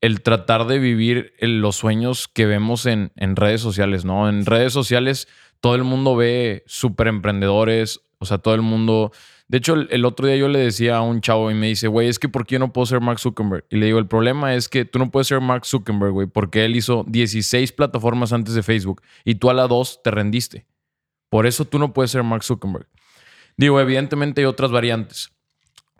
el 0.00 0.22
tratar 0.22 0.66
de 0.66 0.78
vivir 0.78 1.32
el- 1.38 1.60
los 1.60 1.76
sueños 1.76 2.28
que 2.28 2.46
vemos 2.46 2.86
en, 2.86 3.12
en 3.16 3.36
redes 3.36 3.60
sociales, 3.60 4.04
¿no? 4.04 4.28
En 4.28 4.46
redes 4.46 4.72
sociales 4.72 5.28
todo 5.60 5.74
el 5.74 5.82
mundo 5.84 6.14
ve 6.14 6.62
súper 6.66 7.08
emprendedores, 7.08 8.00
o 8.18 8.26
sea, 8.26 8.38
todo 8.38 8.54
el 8.54 8.62
mundo 8.62 9.10
De 9.48 9.58
hecho, 9.58 9.72
el, 9.74 9.88
el 9.90 10.04
otro 10.04 10.26
día 10.26 10.36
yo 10.36 10.46
le 10.48 10.58
decía 10.58 10.98
a 10.98 11.00
un 11.00 11.22
chavo 11.22 11.50
y 11.50 11.54
me 11.54 11.68
dice, 11.68 11.88
güey, 11.88 12.06
es 12.08 12.18
que 12.18 12.28
¿por 12.28 12.44
qué 12.46 12.56
yo 12.56 12.58
no 12.58 12.72
puedo 12.72 12.84
ser 12.84 13.00
Mark 13.00 13.18
Zuckerberg? 13.18 13.64
Y 13.70 13.76
le 13.78 13.86
digo, 13.86 13.98
el 13.98 14.06
problema 14.06 14.54
es 14.54 14.68
que 14.68 14.84
tú 14.84 14.98
no 14.98 15.10
puedes 15.10 15.26
ser 15.26 15.40
Mark 15.40 15.64
Zuckerberg, 15.64 16.12
güey, 16.12 16.26
porque 16.26 16.66
él 16.66 16.76
hizo 16.76 17.04
16 17.08 17.72
plataformas 17.72 18.32
antes 18.34 18.52
de 18.54 18.62
Facebook 18.62 19.00
y 19.24 19.36
tú 19.36 19.48
a 19.48 19.54
la 19.54 19.66
2 19.66 20.02
te 20.04 20.10
rendiste. 20.10 20.66
Por 21.30 21.46
eso 21.46 21.64
tú 21.64 21.78
no 21.78 21.94
puedes 21.94 22.10
ser 22.10 22.22
Mark 22.24 22.44
Zuckerberg. 22.44 22.88
Digo, 23.56 23.80
evidentemente 23.80 24.42
hay 24.42 24.44
otras 24.44 24.70
variantes. 24.70 25.32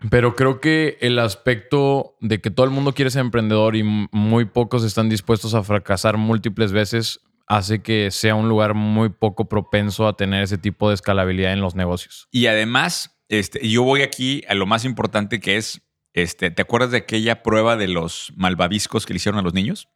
Pero 0.09 0.35
creo 0.35 0.61
que 0.61 0.97
el 1.01 1.19
aspecto 1.19 2.15
de 2.21 2.39
que 2.39 2.51
todo 2.51 2.65
el 2.65 2.71
mundo 2.71 2.93
quiere 2.93 3.11
ser 3.11 3.21
emprendedor 3.21 3.75
y 3.75 3.83
muy 3.83 4.45
pocos 4.45 4.83
están 4.85 5.09
dispuestos 5.09 5.53
a 5.53 5.63
fracasar 5.63 6.15
múltiples 6.17 6.71
veces 6.71 7.19
hace 7.47 7.81
que 7.81 8.09
sea 8.11 8.35
un 8.35 8.47
lugar 8.47 8.75
muy 8.75 9.09
poco 9.09 9.49
propenso 9.49 10.07
a 10.07 10.15
tener 10.15 10.43
ese 10.43 10.57
tipo 10.57 10.87
de 10.89 10.95
escalabilidad 10.95 11.51
en 11.51 11.61
los 11.61 11.75
negocios. 11.75 12.27
Y 12.31 12.45
además, 12.45 13.19
este, 13.27 13.67
yo 13.67 13.83
voy 13.83 14.01
aquí 14.03 14.43
a 14.47 14.53
lo 14.53 14.65
más 14.67 14.85
importante 14.85 15.39
que 15.41 15.57
es, 15.57 15.81
este, 16.13 16.51
¿te 16.51 16.61
acuerdas 16.61 16.91
de 16.91 16.97
aquella 16.97 17.41
prueba 17.43 17.75
de 17.75 17.87
los 17.87 18.31
malvaviscos 18.37 19.05
que 19.05 19.13
le 19.13 19.17
hicieron 19.17 19.39
a 19.39 19.41
los 19.41 19.53
niños? 19.53 19.89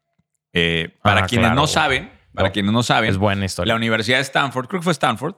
Eh, 0.51 0.97
para 1.03 1.23
Ah, 1.23 1.27
quienes 1.27 1.43
claro, 1.45 1.55
no 1.55 1.61
güey. 1.61 1.73
saben, 1.73 2.11
para 2.33 2.49
No. 2.49 2.53
quienes 2.53 2.71
no 2.73 2.83
saben, 2.83 3.09
Es 3.09 3.17
buena 3.17 3.39
la 3.41 3.45
historia. 3.45 3.75
Universidad 3.75 4.17
de 4.17 4.23
Stanford, 4.23 4.67
creo 4.67 4.81
que 4.81 4.85
fue 4.85 4.93
Stanford, 4.93 5.35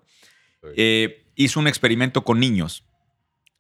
eh, 0.78 1.28
hizo 1.36 1.60
un 1.60 1.68
experimento 1.68 2.24
con 2.24 2.40
niños 2.40 2.86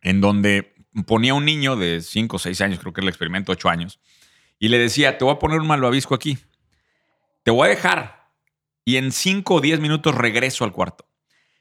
en 0.02 0.22
donde 0.22 0.75
ponía 1.04 1.34
un 1.34 1.46
niño 1.46 1.76
de 1.76 2.02
5 2.02 2.36
o 2.36 2.40
6 2.40 2.62
años, 2.62 2.80
creo 2.80 2.94
que 2.94 3.02
era 3.02 3.06
el 3.06 3.10
experimento 3.10 3.52
8 3.52 3.70
años, 3.70 4.00
y 4.60 4.70
le 4.70 4.80
decía, 4.80 5.18
te 5.18 5.26
voy 5.26 5.34
a 5.34 5.40
poner 5.40 5.60
un 5.60 5.68
malvavisco 5.68 6.16
aquí, 6.16 6.38
te 7.44 7.52
voy 7.52 7.68
a 7.68 7.70
dejar 7.70 8.32
y 8.86 8.98
en 8.98 9.12
5 9.12 9.56
o 9.56 9.62
10 9.62 9.80
minutos 9.80 10.16
regreso 10.16 10.64
al 10.64 10.72
cuarto. 10.72 11.06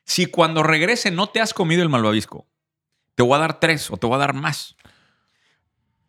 Si 0.04 0.26
cuando 0.26 0.62
regrese 0.62 1.10
no 1.10 1.28
te 1.28 1.40
has 1.40 1.54
comido 1.54 1.82
el 1.82 1.88
malvavisco, 1.88 2.46
te 3.14 3.22
voy 3.22 3.34
a 3.36 3.38
dar 3.38 3.60
3 3.60 3.90
o 3.90 3.96
te 3.96 4.06
voy 4.06 4.16
a 4.16 4.18
dar 4.18 4.34
más. 4.34 4.76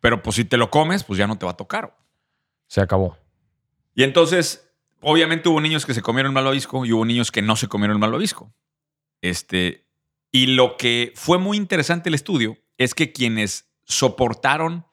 Pero 0.00 0.22
pues 0.22 0.36
si 0.36 0.44
te 0.44 0.58
lo 0.58 0.70
comes, 0.70 1.02
pues 1.02 1.18
ya 1.18 1.26
no 1.26 1.38
te 1.38 1.46
va 1.46 1.52
a 1.52 1.56
tocar. 1.56 1.96
Se 2.68 2.80
acabó. 2.80 3.16
Y 3.94 4.02
entonces, 4.02 4.70
obviamente 5.00 5.48
hubo 5.48 5.60
niños 5.60 5.86
que 5.86 5.94
se 5.94 6.02
comieron 6.02 6.30
el 6.30 6.34
malvavisco 6.34 6.84
y 6.84 6.92
hubo 6.92 7.04
niños 7.04 7.32
que 7.32 7.42
no 7.42 7.56
se 7.56 7.68
comieron 7.68 7.96
el 7.96 8.00
malvavisco. 8.00 8.52
Este, 9.22 9.86
y 10.30 10.48
lo 10.48 10.76
que 10.76 11.12
fue 11.16 11.38
muy 11.38 11.56
interesante 11.56 12.10
el 12.10 12.14
estudio 12.14 12.58
es 12.78 12.94
que 12.94 13.12
quienes 13.12 13.68
soportaron 13.84 14.86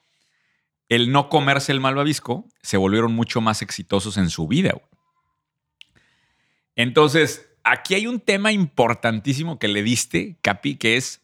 el 0.90 1.12
no 1.12 1.30
comerse 1.30 1.72
el 1.72 1.80
malvavisco 1.80 2.48
se 2.62 2.78
volvieron 2.78 3.14
mucho 3.14 3.42
más 3.42 3.62
exitosos 3.62 4.18
en 4.18 4.30
su 4.30 4.48
vida. 4.48 4.74
Entonces, 6.76 7.48
aquí 7.64 7.96
hay 7.96 8.08
un 8.08 8.20
tema 8.20 8.52
importantísimo 8.52 9.60
que 9.60 9.68
le 9.68 9.84
diste, 9.84 10.38
Capi, 10.42 10.76
que 10.76 10.98
es, 10.98 11.22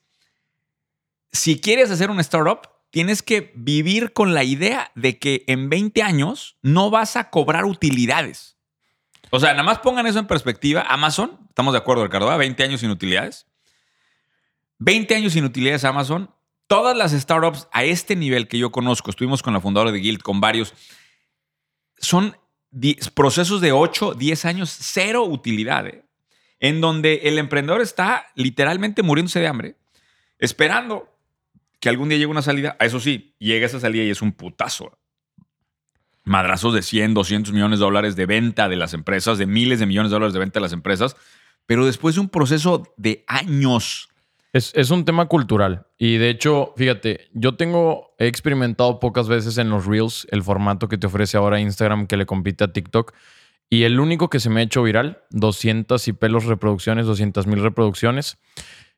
si 1.32 1.60
quieres 1.60 1.92
hacer 1.92 2.10
un 2.10 2.20
startup, 2.20 2.62
tienes 2.92 3.22
que 3.22 3.52
vivir 3.56 4.14
con 4.14 4.34
la 4.34 4.44
idea 4.44 4.92
de 4.96 5.20
que 5.20 5.44
en 5.48 5.70
20 5.70 6.02
años 6.02 6.58
no 6.62 6.90
vas 6.90 7.16
a 7.16 7.30
cobrar 7.30 7.66
utilidades. 7.66 8.58
O 9.30 9.40
sea, 9.40 9.52
nada 9.52 9.64
más 9.64 9.80
pongan 9.80 10.08
eso 10.08 10.20
en 10.20 10.28
perspectiva. 10.28 10.82
Amazon, 10.82 11.40
estamos 11.50 11.74
de 11.74 11.80
acuerdo, 11.80 12.04
Ricardo, 12.04 12.26
¿verdad? 12.26 12.40
20 12.40 12.64
años 12.64 12.80
sin 12.80 12.90
utilidades. 12.90 13.46
20 14.80 15.16
años 15.16 15.34
sin 15.34 15.46
utilidades 15.46 15.84
Amazon. 15.84 16.34
Todas 16.70 16.96
las 16.96 17.14
startups 17.14 17.68
a 17.72 17.84
este 17.84 18.16
nivel 18.16 18.48
que 18.48 18.60
yo 18.60 18.72
conozco, 18.72 19.10
estuvimos 19.10 19.42
con 19.42 19.54
la 19.54 19.60
fundadora 19.60 19.92
de 19.92 19.98
Guild, 19.98 20.22
con 20.22 20.40
varios, 20.40 20.76
son 21.98 22.38
procesos 23.16 23.60
de 23.60 23.72
8, 23.72 24.14
10 24.14 24.46
años, 24.46 24.70
cero 24.80 25.24
utilidad, 25.24 25.88
¿eh? 25.88 26.06
en 26.60 26.80
donde 26.80 27.22
el 27.24 27.40
emprendedor 27.40 27.82
está 27.82 28.28
literalmente 28.36 29.02
muriéndose 29.02 29.40
de 29.40 29.48
hambre, 29.48 29.78
esperando 30.38 31.10
que 31.80 31.90
algún 31.90 32.08
día 32.10 32.20
llegue 32.20 32.30
una 32.30 32.44
salida. 32.44 32.78
Eso 32.80 33.00
sí, 33.00 33.34
llega 33.40 33.66
esa 33.66 33.80
salida 33.80 34.04
y 34.04 34.12
es 34.12 34.22
un 34.22 34.32
putazo. 34.32 34.96
Madrazos 36.24 36.76
de 36.76 36.84
100, 36.84 37.16
200 37.16 37.52
millones 37.52 37.80
de 37.80 37.86
dólares 37.86 38.16
de 38.16 38.28
venta 38.28 38.70
de 38.70 38.76
las 38.76 38.94
empresas, 38.94 39.40
de 39.40 39.48
miles 39.48 39.80
de 39.80 39.88
millones 39.88 40.12
de 40.12 40.18
dólares 40.18 40.34
de 40.34 40.40
venta 40.40 40.60
de 40.60 40.66
las 40.66 40.74
empresas, 40.74 41.16
pero 41.66 41.88
después 41.88 42.14
de 42.14 42.22
un 42.22 42.30
proceso 42.30 42.94
de 42.96 43.24
años. 43.26 44.10
Es, 44.52 44.72
es 44.76 44.90
un 44.90 45.06
tema 45.06 45.28
cultural. 45.28 45.86
Y 45.98 46.18
de 46.18 46.30
hecho, 46.30 46.74
fíjate, 46.76 47.30
yo 47.34 47.56
tengo, 47.56 48.16
he 48.18 48.28
experimentado 48.28 49.00
pocas 49.00 49.28
veces 49.28 49.58
en 49.58 49.70
los 49.70 49.86
Reels 49.86 50.28
el 50.32 50.42
formato 50.42 50.88
que 50.88 50.98
te 50.98 51.08
ofrece 51.08 51.38
ahora 51.38 51.60
Instagram 51.60 52.08
que 52.08 52.18
le 52.18 52.26
compite 52.26 52.64
a 52.64 52.74
TikTok. 52.74 53.14
Y 53.70 53.84
el 53.84 54.00
único 54.00 54.30
que 54.30 54.40
se 54.40 54.50
me 54.50 54.62
ha 54.62 54.64
hecho 54.64 54.82
viral, 54.82 55.22
200 55.30 56.08
y 56.08 56.14
pelos 56.14 56.46
reproducciones, 56.46 57.06
200 57.06 57.46
mil 57.46 57.62
reproducciones, 57.62 58.40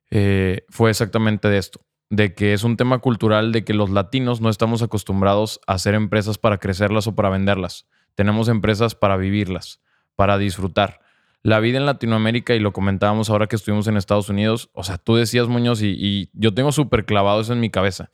eh, 0.10 0.64
fue 0.70 0.90
exactamente 0.90 1.50
de 1.50 1.58
esto. 1.58 1.82
De 2.10 2.34
que 2.34 2.54
es 2.54 2.64
un 2.64 2.78
tema 2.78 3.00
cultural 3.00 3.52
de 3.52 3.66
que 3.66 3.74
los 3.74 3.90
latinos 3.90 4.40
no 4.40 4.50
estamos 4.50 4.82
acostumbrados 4.82 5.60
a 5.68 5.74
hacer 5.74 5.96
empresas 5.96 6.38
para 6.38 6.58
crecerlas 6.58 7.08
o 7.08 7.16
para 7.16 7.30
venderlas. 7.30 7.88
Tenemos 8.16 8.48
empresas 8.48 8.96
para 8.96 9.18
vivirlas, 9.18 9.82
para 10.16 10.38
disfrutar 10.38 11.01
la 11.44 11.60
vida 11.60 11.78
en 11.78 11.86
Latinoamérica, 11.86 12.56
y 12.56 12.60
lo 12.60 12.72
comentábamos 12.72 13.30
ahora 13.30 13.48
que 13.48 13.56
estuvimos 13.56 13.88
en 13.88 13.98
Estados 13.98 14.30
Unidos, 14.30 14.70
o 14.74 14.84
sea, 14.84 14.98
tú 14.98 15.16
decías, 15.16 15.48
Muñoz, 15.48 15.82
y, 15.82 15.96
y 15.98 16.30
yo 16.34 16.54
tengo 16.54 16.72
súper 16.72 17.06
clavado 17.06 17.42
eso 17.42 17.54
en 17.54 17.60
mi 17.60 17.70
cabeza. 17.70 18.12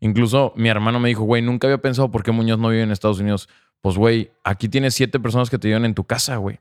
Incluso 0.00 0.52
mi 0.56 0.68
hermano 0.68 1.00
me 1.00 1.08
dijo, 1.08 1.24
güey, 1.24 1.42
nunca 1.42 1.66
había 1.66 1.78
pensado 1.78 2.10
por 2.10 2.22
qué 2.22 2.30
Muñoz 2.30 2.58
no 2.58 2.68
vive 2.68 2.82
en 2.82 2.92
Estados 2.92 3.18
Unidos. 3.18 3.48
Pues, 3.80 3.96
güey, 3.96 4.30
aquí 4.44 4.68
tienes 4.68 4.94
siete 4.94 5.18
personas 5.18 5.50
que 5.50 5.58
te 5.58 5.68
llevan 5.68 5.84
en 5.84 5.94
tu 5.94 6.04
casa, 6.04 6.36
güey. 6.36 6.60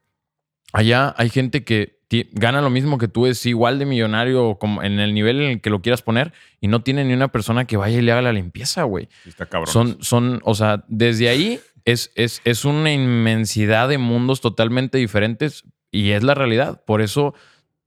Allá 0.74 1.14
hay 1.18 1.30
gente 1.30 1.64
que 1.64 1.98
gana 2.32 2.62
lo 2.62 2.70
mismo 2.70 2.98
que 2.98 3.08
tú, 3.08 3.28
es 3.28 3.46
igual 3.46 3.80
de 3.80 3.86
millonario 3.86 4.58
como 4.60 4.82
en 4.82 5.00
el 5.00 5.14
nivel 5.14 5.42
en 5.42 5.50
el 5.52 5.62
que 5.62 5.70
lo 5.70 5.82
quieras 5.82 6.02
poner, 6.02 6.34
y 6.62 6.68
no 6.68 6.82
tiene 6.82 7.06
ni 7.06 7.14
una 7.14 7.28
persona 7.28 7.66
que 7.66 7.78
vaya 7.78 8.00
y 8.00 8.02
le 8.02 8.12
haga 8.12 8.22
la 8.22 8.34
limpieza, 8.34 8.84
güey. 8.84 9.08
Está 9.26 9.46
cabrón. 9.46 9.72
Son, 9.72 9.98
son, 10.02 10.42
o 10.44 10.56
sea, 10.56 10.84
desde 10.88 11.30
ahí 11.30 11.60
es, 11.86 12.12
es, 12.16 12.42
es 12.44 12.66
una 12.66 12.92
inmensidad 12.92 13.88
de 13.88 13.98
mundos 13.98 14.42
totalmente 14.42 14.98
diferentes 14.98 15.64
y 15.91 16.12
es 16.12 16.24
la 16.24 16.34
realidad. 16.34 16.82
Por 16.86 17.01
eso 17.01 17.34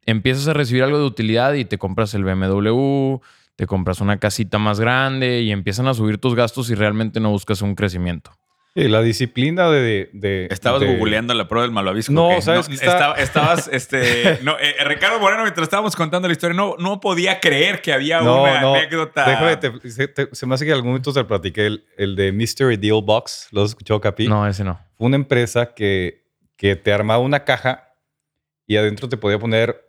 empiezas 0.06 0.48
a 0.48 0.52
recibir 0.54 0.82
algo 0.82 0.98
de 0.98 1.04
utilidad 1.04 1.54
y 1.54 1.64
te 1.64 1.78
compras 1.78 2.14
el 2.14 2.24
BMW, 2.24 3.16
te 3.56 3.66
compras 3.66 4.00
una 4.00 4.18
casita 4.18 4.58
más 4.58 4.80
grande 4.80 5.40
y 5.42 5.52
empiezan 5.52 5.86
a 5.86 5.94
subir 5.94 6.18
tus 6.18 6.34
gastos 6.34 6.70
y 6.70 6.74
realmente 6.74 7.20
no 7.20 7.30
buscas 7.30 7.62
un 7.62 7.74
crecimiento. 7.74 8.32
Sí, 8.74 8.86
la 8.86 9.02
disciplina 9.02 9.68
de... 9.68 10.10
de 10.12 10.46
Estabas 10.48 10.80
de- 10.80 10.96
googleando 10.96 11.34
la 11.34 11.48
prueba 11.48 11.64
del 11.64 11.72
malvavisco. 11.72 12.12
No. 12.12 12.40
¿sabes 12.40 12.68
está- 12.68 12.86
estaba- 12.92 13.14
estabas, 13.16 13.68
este... 13.72 14.38
no, 14.44 14.56
eh, 14.60 14.76
Ricardo 14.84 15.18
Moreno, 15.18 15.42
mientras 15.42 15.64
estábamos 15.64 15.96
contando 15.96 16.28
la 16.28 16.32
historia, 16.32 16.56
no, 16.56 16.76
no 16.78 17.00
podía 17.00 17.40
creer 17.40 17.82
que 17.82 17.92
había 17.92 18.20
No, 18.20 18.42
una 18.44 18.60
no. 18.60 18.74
anécdota. 18.76 19.28
Déjame, 19.28 19.56
te- 19.56 19.90
se, 19.90 20.06
te- 20.06 20.28
se 20.32 20.46
me 20.46 20.54
hace 20.54 20.64
que 20.64 20.70
en 20.70 20.76
algún 20.76 20.90
momento 20.92 21.12
te 21.12 21.24
platiqué 21.24 21.66
el, 21.66 21.84
el 21.98 22.14
de 22.14 22.30
Mystery 22.30 22.76
Deal 22.76 23.02
Box. 23.02 23.48
¿Lo 23.50 23.64
has 23.64 23.70
escuchado, 23.70 24.00
Capi? 24.00 24.28
No, 24.28 24.46
ese 24.46 24.62
no. 24.62 24.78
Fue 24.96 25.08
una 25.08 25.16
empresa 25.16 25.74
que, 25.74 26.22
que 26.56 26.76
te 26.76 26.92
armaba 26.92 27.18
una 27.24 27.42
caja 27.44 27.89
y 28.70 28.76
adentro 28.76 29.08
te 29.08 29.16
podía 29.16 29.36
poner 29.36 29.84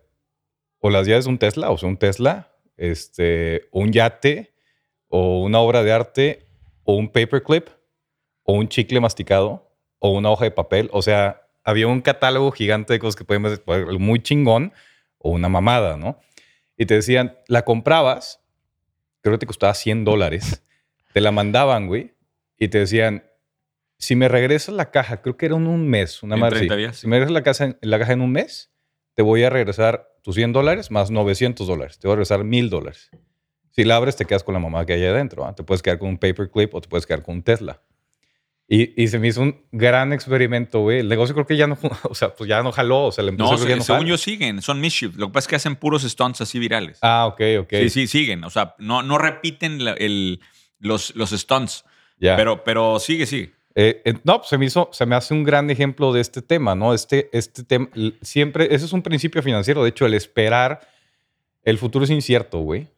o 0.80 0.90
las 0.90 1.06
llaves 1.06 1.26
de 1.26 1.30
un 1.30 1.38
Tesla, 1.38 1.70
o 1.70 1.78
sea, 1.78 1.88
un 1.88 1.98
Tesla, 1.98 2.50
este, 2.76 3.68
un 3.70 3.92
yate, 3.92 4.54
o 5.06 5.40
una 5.44 5.60
obra 5.60 5.84
de 5.84 5.92
arte, 5.92 6.48
o 6.82 6.96
un 6.96 7.08
paperclip, 7.08 7.68
o 8.42 8.54
un 8.54 8.66
chicle 8.66 8.98
masticado, 8.98 9.72
o 10.00 10.10
una 10.10 10.30
hoja 10.30 10.46
de 10.46 10.50
papel. 10.50 10.90
O 10.92 11.00
sea, 11.00 11.42
había 11.62 11.86
un 11.86 12.00
catálogo 12.00 12.50
gigante 12.50 12.92
de 12.92 12.98
cosas 12.98 13.14
que 13.14 13.24
pueden 13.24 13.48
ser 13.48 13.62
muy 14.00 14.20
chingón 14.20 14.72
o 15.18 15.30
una 15.30 15.48
mamada, 15.48 15.96
¿no? 15.96 16.18
Y 16.76 16.86
te 16.86 16.94
decían, 16.94 17.38
la 17.46 17.64
comprabas, 17.64 18.40
creo 19.20 19.36
que 19.36 19.38
te 19.38 19.46
costaba 19.46 19.74
100 19.74 20.04
dólares, 20.04 20.64
te 21.12 21.20
la 21.20 21.30
mandaban, 21.30 21.86
güey, 21.86 22.14
y 22.58 22.66
te 22.66 22.78
decían, 22.78 23.30
si 23.96 24.16
me 24.16 24.26
regresas 24.26 24.74
la 24.74 24.90
caja, 24.90 25.22
creo 25.22 25.36
que 25.36 25.46
era 25.46 25.54
en 25.54 25.68
un 25.68 25.88
mes, 25.88 26.24
una 26.24 26.34
En 26.34 26.40
madre. 26.40 26.56
30 26.56 26.74
así. 26.74 26.80
días, 26.80 26.96
Si 26.96 27.06
me 27.06 27.14
regresas 27.20 27.32
la, 27.32 27.42
casa, 27.44 27.76
la 27.80 28.00
caja 28.00 28.14
en 28.14 28.22
un 28.22 28.32
mes, 28.32 28.70
te 29.14 29.22
voy 29.22 29.42
a 29.44 29.50
regresar 29.50 30.08
tus 30.22 30.34
100 30.36 30.52
dólares 30.52 30.90
más 30.90 31.10
900 31.10 31.66
dólares. 31.66 31.98
Te 31.98 32.06
voy 32.08 32.12
a 32.12 32.16
regresar 32.16 32.44
1000 32.44 32.70
dólares. 32.70 33.10
Si 33.70 33.84
la 33.84 33.96
abres, 33.96 34.16
te 34.16 34.24
quedas 34.24 34.44
con 34.44 34.54
la 34.54 34.60
mamá 34.60 34.84
que 34.86 34.92
hay 34.92 35.04
adentro. 35.04 35.44
¿ah? 35.46 35.54
Te 35.54 35.62
puedes 35.64 35.82
quedar 35.82 35.98
con 35.98 36.08
un 36.10 36.18
paperclip 36.18 36.74
o 36.74 36.80
te 36.80 36.88
puedes 36.88 37.06
quedar 37.06 37.22
con 37.22 37.36
un 37.36 37.42
Tesla. 37.42 37.80
Y, 38.68 39.02
y 39.02 39.08
se 39.08 39.18
me 39.18 39.28
hizo 39.28 39.42
un 39.42 39.66
gran 39.72 40.12
experimento, 40.12 40.80
güey. 40.80 41.00
El 41.00 41.08
negocio 41.08 41.34
creo 41.34 41.46
que 41.46 41.56
ya 41.56 41.66
no, 41.66 41.76
o 42.08 42.14
sea, 42.14 42.34
pues 42.34 42.48
ya 42.48 42.62
no 42.62 42.72
jaló. 42.72 43.04
O 43.06 43.12
sea, 43.12 43.24
empresa 43.24 43.50
No, 43.52 43.56
que 43.58 43.62
ya 43.64 43.68
se- 43.70 43.76
no 43.76 43.82
según 43.84 43.98
jala. 44.00 44.08
yo 44.10 44.16
siguen, 44.16 44.62
son 44.62 44.80
mischief. 44.80 45.16
Lo 45.16 45.26
que 45.28 45.32
pasa 45.32 45.44
es 45.44 45.48
que 45.48 45.56
hacen 45.56 45.76
puros 45.76 46.02
stunts 46.02 46.40
así 46.40 46.58
virales. 46.58 46.98
Ah, 47.02 47.26
ok, 47.26 47.40
ok. 47.60 47.70
Sí, 47.80 47.90
sí, 47.90 48.06
siguen. 48.06 48.44
O 48.44 48.50
sea, 48.50 48.74
no, 48.78 49.02
no 49.02 49.18
repiten 49.18 49.84
la- 49.84 49.92
el, 49.94 50.40
los, 50.78 51.14
los 51.16 51.30
stunts, 51.30 51.84
Ya. 52.18 52.36
pero, 52.36 52.64
pero 52.64 52.98
sigue, 52.98 53.26
sigue. 53.26 53.52
Eh, 53.74 54.02
eh, 54.04 54.14
no, 54.24 54.42
se 54.44 54.58
me 54.58 54.66
hizo, 54.66 54.90
se 54.92 55.06
me 55.06 55.16
hace 55.16 55.32
un 55.32 55.44
gran 55.44 55.70
ejemplo 55.70 56.12
de 56.12 56.20
este 56.20 56.42
tema, 56.42 56.74
¿no? 56.74 56.92
Este, 56.92 57.30
este 57.32 57.64
tema, 57.64 57.88
siempre, 58.20 58.74
ese 58.74 58.84
es 58.84 58.92
un 58.92 59.02
principio 59.02 59.42
financiero. 59.42 59.82
De 59.82 59.90
hecho, 59.90 60.04
el 60.06 60.14
esperar, 60.14 60.80
el 61.62 61.78
futuro 61.78 62.04
es 62.04 62.10
incierto, 62.10 62.58
güey. 62.58 62.88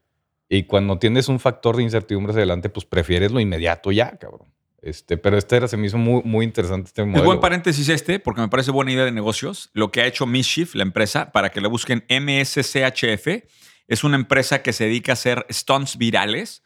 Y 0.48 0.64
cuando 0.64 0.98
tienes 0.98 1.28
un 1.28 1.40
factor 1.40 1.76
de 1.76 1.82
incertidumbre 1.82 2.32
hacia 2.32 2.40
adelante, 2.40 2.68
pues 2.68 2.84
prefieres 2.84 3.32
lo 3.32 3.40
inmediato 3.40 3.92
ya, 3.92 4.16
cabrón. 4.18 4.48
Este, 4.82 5.16
pero 5.16 5.38
este 5.38 5.56
era, 5.56 5.66
se 5.66 5.78
me 5.78 5.86
hizo 5.86 5.96
muy, 5.96 6.20
muy 6.24 6.44
interesante 6.44 6.88
este 6.88 7.02
modelo. 7.04 7.20
Es 7.20 7.24
buen 7.24 7.40
paréntesis 7.40 7.88
este, 7.88 8.18
porque 8.18 8.42
me 8.42 8.48
parece 8.48 8.70
buena 8.70 8.92
idea 8.92 9.04
de 9.04 9.12
negocios. 9.12 9.70
Lo 9.72 9.90
que 9.90 10.02
ha 10.02 10.06
hecho 10.06 10.26
Mischief, 10.26 10.74
la 10.74 10.82
empresa, 10.82 11.32
para 11.32 11.50
que 11.50 11.62
la 11.62 11.68
busquen 11.68 12.04
MSCHF, 12.10 13.48
Es 13.86 14.04
una 14.04 14.16
empresa 14.16 14.62
que 14.62 14.72
se 14.72 14.84
dedica 14.84 15.12
a 15.12 15.14
hacer 15.14 15.46
stunts 15.50 15.96
virales. 15.96 16.62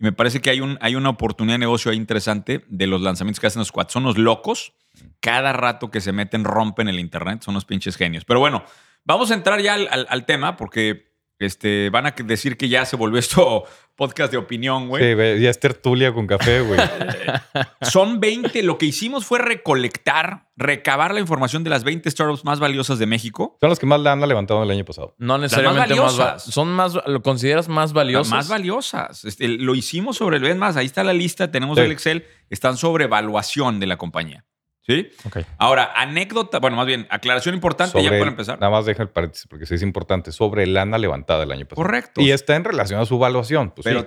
Y 0.00 0.04
me 0.04 0.12
parece 0.12 0.40
que 0.40 0.50
hay, 0.50 0.60
un, 0.60 0.78
hay 0.80 0.96
una 0.96 1.10
oportunidad 1.10 1.54
de 1.54 1.58
negocio 1.60 1.90
ahí 1.90 1.96
interesante 1.98 2.64
de 2.68 2.86
los 2.86 3.02
lanzamientos 3.02 3.38
que 3.40 3.46
hacen 3.46 3.60
los 3.60 3.68
squads. 3.68 3.92
Son 3.92 4.02
los 4.02 4.16
locos. 4.18 4.72
Cada 5.20 5.52
rato 5.52 5.90
que 5.90 6.00
se 6.00 6.12
meten 6.12 6.44
rompen 6.44 6.88
el 6.88 6.98
internet. 6.98 7.42
Son 7.42 7.52
unos 7.52 7.64
pinches 7.66 7.96
genios. 7.96 8.24
Pero 8.24 8.40
bueno, 8.40 8.64
vamos 9.04 9.30
a 9.30 9.34
entrar 9.34 9.60
ya 9.60 9.74
al- 9.74 10.06
al 10.08 10.24
tema 10.26 10.56
porque 10.56 11.09
este, 11.40 11.90
van 11.90 12.06
a 12.06 12.10
decir 12.12 12.56
que 12.56 12.68
ya 12.68 12.84
se 12.84 12.94
volvió 12.96 13.18
esto 13.18 13.64
podcast 13.96 14.30
de 14.32 14.38
opinión, 14.38 14.88
güey. 14.88 15.02
Sí, 15.36 15.42
ya 15.42 15.50
es 15.50 15.58
tertulia 15.60 16.12
con 16.14 16.26
café, 16.26 16.60
güey. 16.60 16.78
Son 17.82 18.20
20. 18.20 18.62
Lo 18.62 18.78
que 18.78 18.86
hicimos 18.86 19.26
fue 19.26 19.38
recolectar, 19.38 20.48
recabar 20.56 21.12
la 21.12 21.20
información 21.20 21.64
de 21.64 21.70
las 21.70 21.84
20 21.84 22.10
startups 22.10 22.44
más 22.44 22.60
valiosas 22.60 22.98
de 22.98 23.06
México. 23.06 23.56
Son 23.60 23.68
los 23.68 23.78
que 23.78 23.86
más 23.86 24.00
la 24.00 24.12
han 24.12 24.20
levantado 24.26 24.62
el 24.62 24.70
año 24.70 24.84
pasado. 24.84 25.14
No 25.18 25.36
necesariamente 25.38 25.94
más, 25.96 26.18
va- 26.18 26.24
valiosas. 26.24 26.42
Son 26.44 26.68
más, 26.68 26.98
¿lo 27.06 27.22
consideras 27.22 27.68
más 27.68 27.92
valiosos? 27.92 28.28
Las 28.30 28.36
más 28.36 28.48
valiosas. 28.48 29.24
Este, 29.24 29.48
lo 29.48 29.74
hicimos 29.74 30.16
sobre 30.16 30.38
el. 30.38 30.46
Es 30.46 30.56
más, 30.56 30.76
ahí 30.76 30.86
está 30.86 31.04
la 31.04 31.12
lista, 31.12 31.50
tenemos 31.50 31.76
Sí. 31.78 31.84
el 31.84 31.92
Excel. 31.92 32.24
Están 32.48 32.76
sobre 32.76 33.04
evaluación 33.04 33.80
de 33.80 33.86
la 33.86 33.96
compañía. 33.96 34.44
¿Sí? 34.82 35.10
Ok. 35.24 35.38
Ahora, 35.58 35.92
anécdota, 35.94 36.58
bueno, 36.58 36.76
más 36.76 36.86
bien, 36.86 37.06
aclaración 37.10 37.54
importante 37.54 38.02
ya 38.02 38.10
para 38.10 38.28
empezar. 38.28 38.58
Nada 38.58 38.70
más 38.72 38.86
deja 38.86 39.02
el 39.02 39.10
paréntesis 39.10 39.46
porque 39.46 39.66
sí 39.66 39.74
es 39.74 39.82
importante. 39.82 40.32
Sobre 40.32 40.66
lana 40.66 40.98
levantada 40.98 41.44
el 41.44 41.52
año 41.52 41.66
pasado. 41.66 41.84
Correcto. 41.86 42.20
Y 42.20 42.30
está 42.30 42.56
en 42.56 42.64
relación 42.64 43.00
a 43.00 43.04
su 43.06 43.18
valuación. 43.18 43.70
Pues 43.70 43.84
pero, 43.84 44.00
sí. 44.00 44.06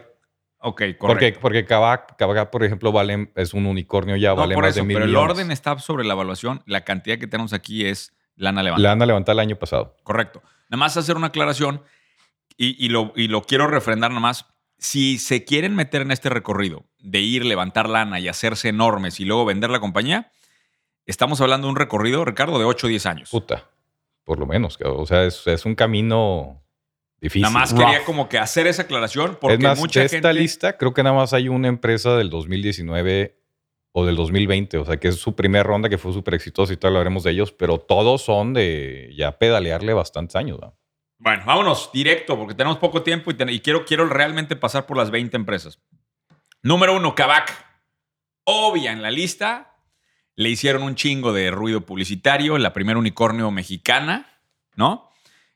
ok, 0.57 0.65
Porque, 0.75 0.97
correcto. 0.97 1.39
porque 1.41 1.65
Kavak, 1.65 2.17
Kavak, 2.17 2.49
por 2.49 2.63
ejemplo, 2.63 2.91
vale, 2.91 3.31
es 3.35 3.53
un 3.53 3.65
unicornio 3.65 4.15
ya, 4.15 4.29
No, 4.29 4.37
vale 4.37 4.55
por 4.55 4.63
más 4.63 4.71
eso, 4.71 4.81
de 4.81 4.87
mil 4.87 4.95
pero 4.95 5.05
el 5.05 5.15
orden 5.15 5.51
está 5.51 5.77
sobre 5.79 6.03
la 6.05 6.13
evaluación. 6.13 6.63
La 6.65 6.83
cantidad 6.83 7.17
que 7.17 7.27
tenemos 7.27 7.53
aquí 7.53 7.85
es 7.85 8.11
lana 8.35 8.63
levantada. 8.63 8.89
Lana 8.89 9.05
levantada 9.05 9.33
el 9.33 9.47
año 9.47 9.55
pasado. 9.57 9.95
Correcto. 10.03 10.41
Nada 10.69 10.79
más 10.79 10.97
hacer 10.97 11.15
una 11.15 11.27
aclaración 11.27 11.83
y, 12.57 12.83
y 12.83 12.89
lo, 12.89 13.13
y 13.15 13.27
lo 13.27 13.43
quiero 13.43 13.67
refrendar 13.67 14.09
nada 14.09 14.21
más. 14.21 14.47
Si 14.79 15.17
se 15.19 15.45
quieren 15.45 15.75
meter 15.75 16.01
en 16.01 16.11
este 16.11 16.29
recorrido 16.29 16.83
de 16.99 17.19
ir, 17.19 17.45
levantar 17.45 17.87
lana 17.87 18.19
y 18.19 18.27
hacerse 18.27 18.69
enormes 18.69 19.19
y 19.19 19.25
luego 19.25 19.45
vender 19.45 19.69
la 19.69 19.79
compañía, 19.79 20.31
estamos 21.05 21.41
hablando 21.41 21.67
de 21.67 21.71
un 21.71 21.75
recorrido, 21.77 22.23
Ricardo, 22.25 22.57
de 22.59 22.65
8 22.65 22.87
o 22.87 22.89
10 22.89 23.05
años. 23.05 23.29
Puta. 23.29 23.69
Por 24.23 24.39
lo 24.39 24.45
menos. 24.45 24.77
O 24.85 25.05
sea, 25.05 25.23
es, 25.23 25.45
es 25.47 25.65
un 25.65 25.75
camino 25.75 26.63
difícil. 27.19 27.41
Nada 27.41 27.53
más 27.53 27.71
Rough. 27.71 27.81
quería 27.81 28.05
como 28.05 28.29
que 28.29 28.37
hacer 28.37 28.67
esa 28.67 28.83
aclaración 28.83 29.37
porque 29.39 29.55
es 29.55 29.59
más, 29.61 29.77
mucha 29.79 29.99
de 29.99 30.05
esta 30.05 30.15
gente... 30.29 30.33
lista, 30.33 30.77
creo 30.77 30.93
que 30.93 31.03
nada 31.03 31.15
más 31.15 31.33
hay 31.33 31.49
una 31.49 31.67
empresa 31.67 32.15
del 32.15 32.29
2019 32.29 33.37
o 33.91 34.05
del 34.05 34.15
2020. 34.15 34.77
O 34.77 34.85
sea, 34.85 34.97
que 34.97 35.09
es 35.09 35.15
su 35.17 35.35
primera 35.35 35.63
ronda 35.63 35.89
que 35.89 35.97
fue 35.97 36.13
súper 36.13 36.35
exitosa 36.35 36.71
y 36.73 36.77
tal, 36.77 36.91
hablaremos 36.93 37.23
de 37.23 37.31
ellos. 37.31 37.51
Pero 37.51 37.79
todos 37.79 38.21
son 38.23 38.53
de 38.53 39.13
ya 39.17 39.37
pedalearle 39.37 39.93
bastantes 39.93 40.35
años. 40.37 40.57
¿no? 40.61 40.77
Bueno, 41.17 41.43
vámonos 41.45 41.89
directo 41.93 42.37
porque 42.37 42.55
tenemos 42.55 42.77
poco 42.77 43.03
tiempo 43.03 43.29
y, 43.29 43.33
ten- 43.33 43.49
y 43.49 43.59
quiero, 43.59 43.83
quiero 43.85 44.07
realmente 44.07 44.55
pasar 44.55 44.85
por 44.85 44.95
las 44.97 45.11
20 45.11 45.35
empresas. 45.35 45.79
Número 46.61 46.95
uno, 46.95 47.13
Kavak. 47.13 47.51
Obvia 48.45 48.91
en 48.93 49.01
la 49.01 49.11
lista. 49.11 49.72
Le 50.35 50.49
hicieron 50.49 50.83
un 50.83 50.95
chingo 50.95 51.31
de 51.33 51.51
ruido 51.51 51.81
publicitario, 51.81 52.57
la 52.57 52.73
primera 52.73 52.97
unicornio 52.99 53.49
mexicana, 53.51 54.39
¿no? 54.75 55.09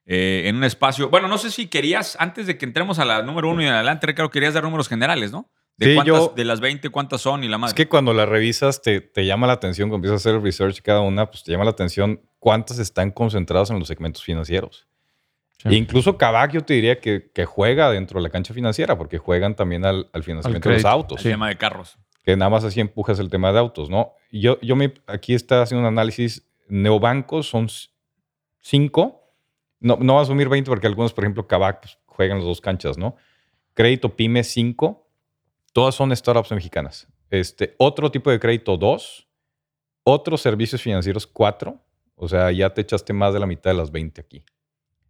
Eh, 0.05 0.43
en 0.45 0.55
un 0.55 0.63
espacio. 0.63 1.09
Bueno, 1.09 1.27
no 1.27 1.37
sé 1.37 1.51
si 1.51 1.67
querías, 1.67 2.15
antes 2.19 2.47
de 2.47 2.57
que 2.57 2.65
entremos 2.65 2.99
a 2.99 3.05
la 3.05 3.21
número 3.23 3.49
uno 3.49 3.61
y 3.61 3.65
adelante, 3.67 4.07
Ricardo, 4.07 4.29
querías 4.29 4.53
dar 4.53 4.63
números 4.63 4.87
generales, 4.87 5.31
¿no? 5.31 5.49
De 5.75 5.87
Sí, 5.87 5.95
cuántas, 5.95 6.15
yo- 6.19 6.33
de 6.35 6.45
las 6.45 6.59
20, 6.59 6.89
cuántas 6.89 7.21
son 7.21 7.43
y 7.43 7.47
la 7.47 7.57
madre. 7.57 7.71
Es 7.71 7.75
que 7.75 7.87
cuando 7.87 8.13
la 8.13 8.25
revisas 8.25 8.81
te, 8.81 9.01
te 9.01 9.25
llama 9.25 9.47
la 9.47 9.53
atención, 9.53 9.89
cuando 9.89 10.07
empiezas 10.07 10.25
a 10.25 10.29
hacer 10.29 10.35
el 10.39 10.43
research 10.43 10.81
cada 10.81 11.01
una, 11.01 11.29
pues 11.29 11.43
te 11.43 11.51
llama 11.51 11.65
la 11.65 11.71
atención 11.71 12.21
cuántas 12.39 12.79
están 12.79 13.11
concentradas 13.11 13.69
en 13.69 13.79
los 13.79 13.87
segmentos 13.87 14.23
financieros. 14.23 14.87
Sí. 15.61 15.69
E 15.69 15.75
incluso 15.75 16.17
Kavak 16.17 16.51
yo 16.53 16.61
te 16.63 16.73
diría 16.75 16.99
que, 16.99 17.29
que 17.33 17.45
juega 17.45 17.91
dentro 17.91 18.19
de 18.19 18.23
la 18.23 18.29
cancha 18.29 18.53
financiera, 18.53 18.97
porque 18.97 19.17
juegan 19.17 19.55
también 19.55 19.85
al, 19.85 20.09
al 20.13 20.23
financiamiento 20.23 20.69
de 20.69 20.75
los 20.75 20.85
autos. 20.85 21.25
el 21.25 21.31
tema 21.33 21.49
de 21.49 21.57
carros. 21.57 21.97
Que 22.27 22.35
nada 22.35 22.49
más 22.49 22.65
así 22.65 22.81
empujas 22.81 23.19
el 23.19 23.29
tema 23.29 23.53
de 23.53 23.59
autos, 23.59 23.89
¿no? 23.89 24.11
Yo, 24.33 24.59
yo 24.59 24.75
aquí 25.05 25.33
está 25.33 25.61
haciendo 25.61 25.87
un 25.87 25.93
análisis, 25.93 26.45
neobancos 26.67 27.47
son 27.47 27.69
cinco, 28.59 29.31
no, 29.79 29.95
no 30.01 30.15
va 30.15 30.19
a 30.19 30.23
asumir 30.23 30.49
20 30.49 30.69
porque 30.69 30.87
algunos, 30.87 31.13
por 31.13 31.23
ejemplo, 31.23 31.47
Kavak 31.47 31.83
pues, 31.83 31.97
juegan 32.05 32.39
las 32.39 32.45
dos 32.45 32.59
canchas, 32.59 32.97
¿no? 32.97 33.15
Crédito 33.73 34.13
PYME 34.17 34.43
5, 34.43 35.07
todas 35.71 35.95
son 35.95 36.13
startups 36.13 36.51
mexicanas. 36.51 37.07
Este, 37.29 37.75
otro 37.77 38.11
tipo 38.11 38.29
de 38.29 38.41
crédito 38.41 38.75
2, 38.75 39.29
otros 40.03 40.41
servicios 40.41 40.81
financieros 40.81 41.25
4, 41.27 41.81
o 42.15 42.27
sea, 42.27 42.51
ya 42.51 42.73
te 42.73 42.81
echaste 42.81 43.13
más 43.13 43.33
de 43.33 43.39
la 43.39 43.47
mitad 43.47 43.71
de 43.71 43.77
las 43.77 43.89
20 43.89 44.19
aquí. 44.19 44.43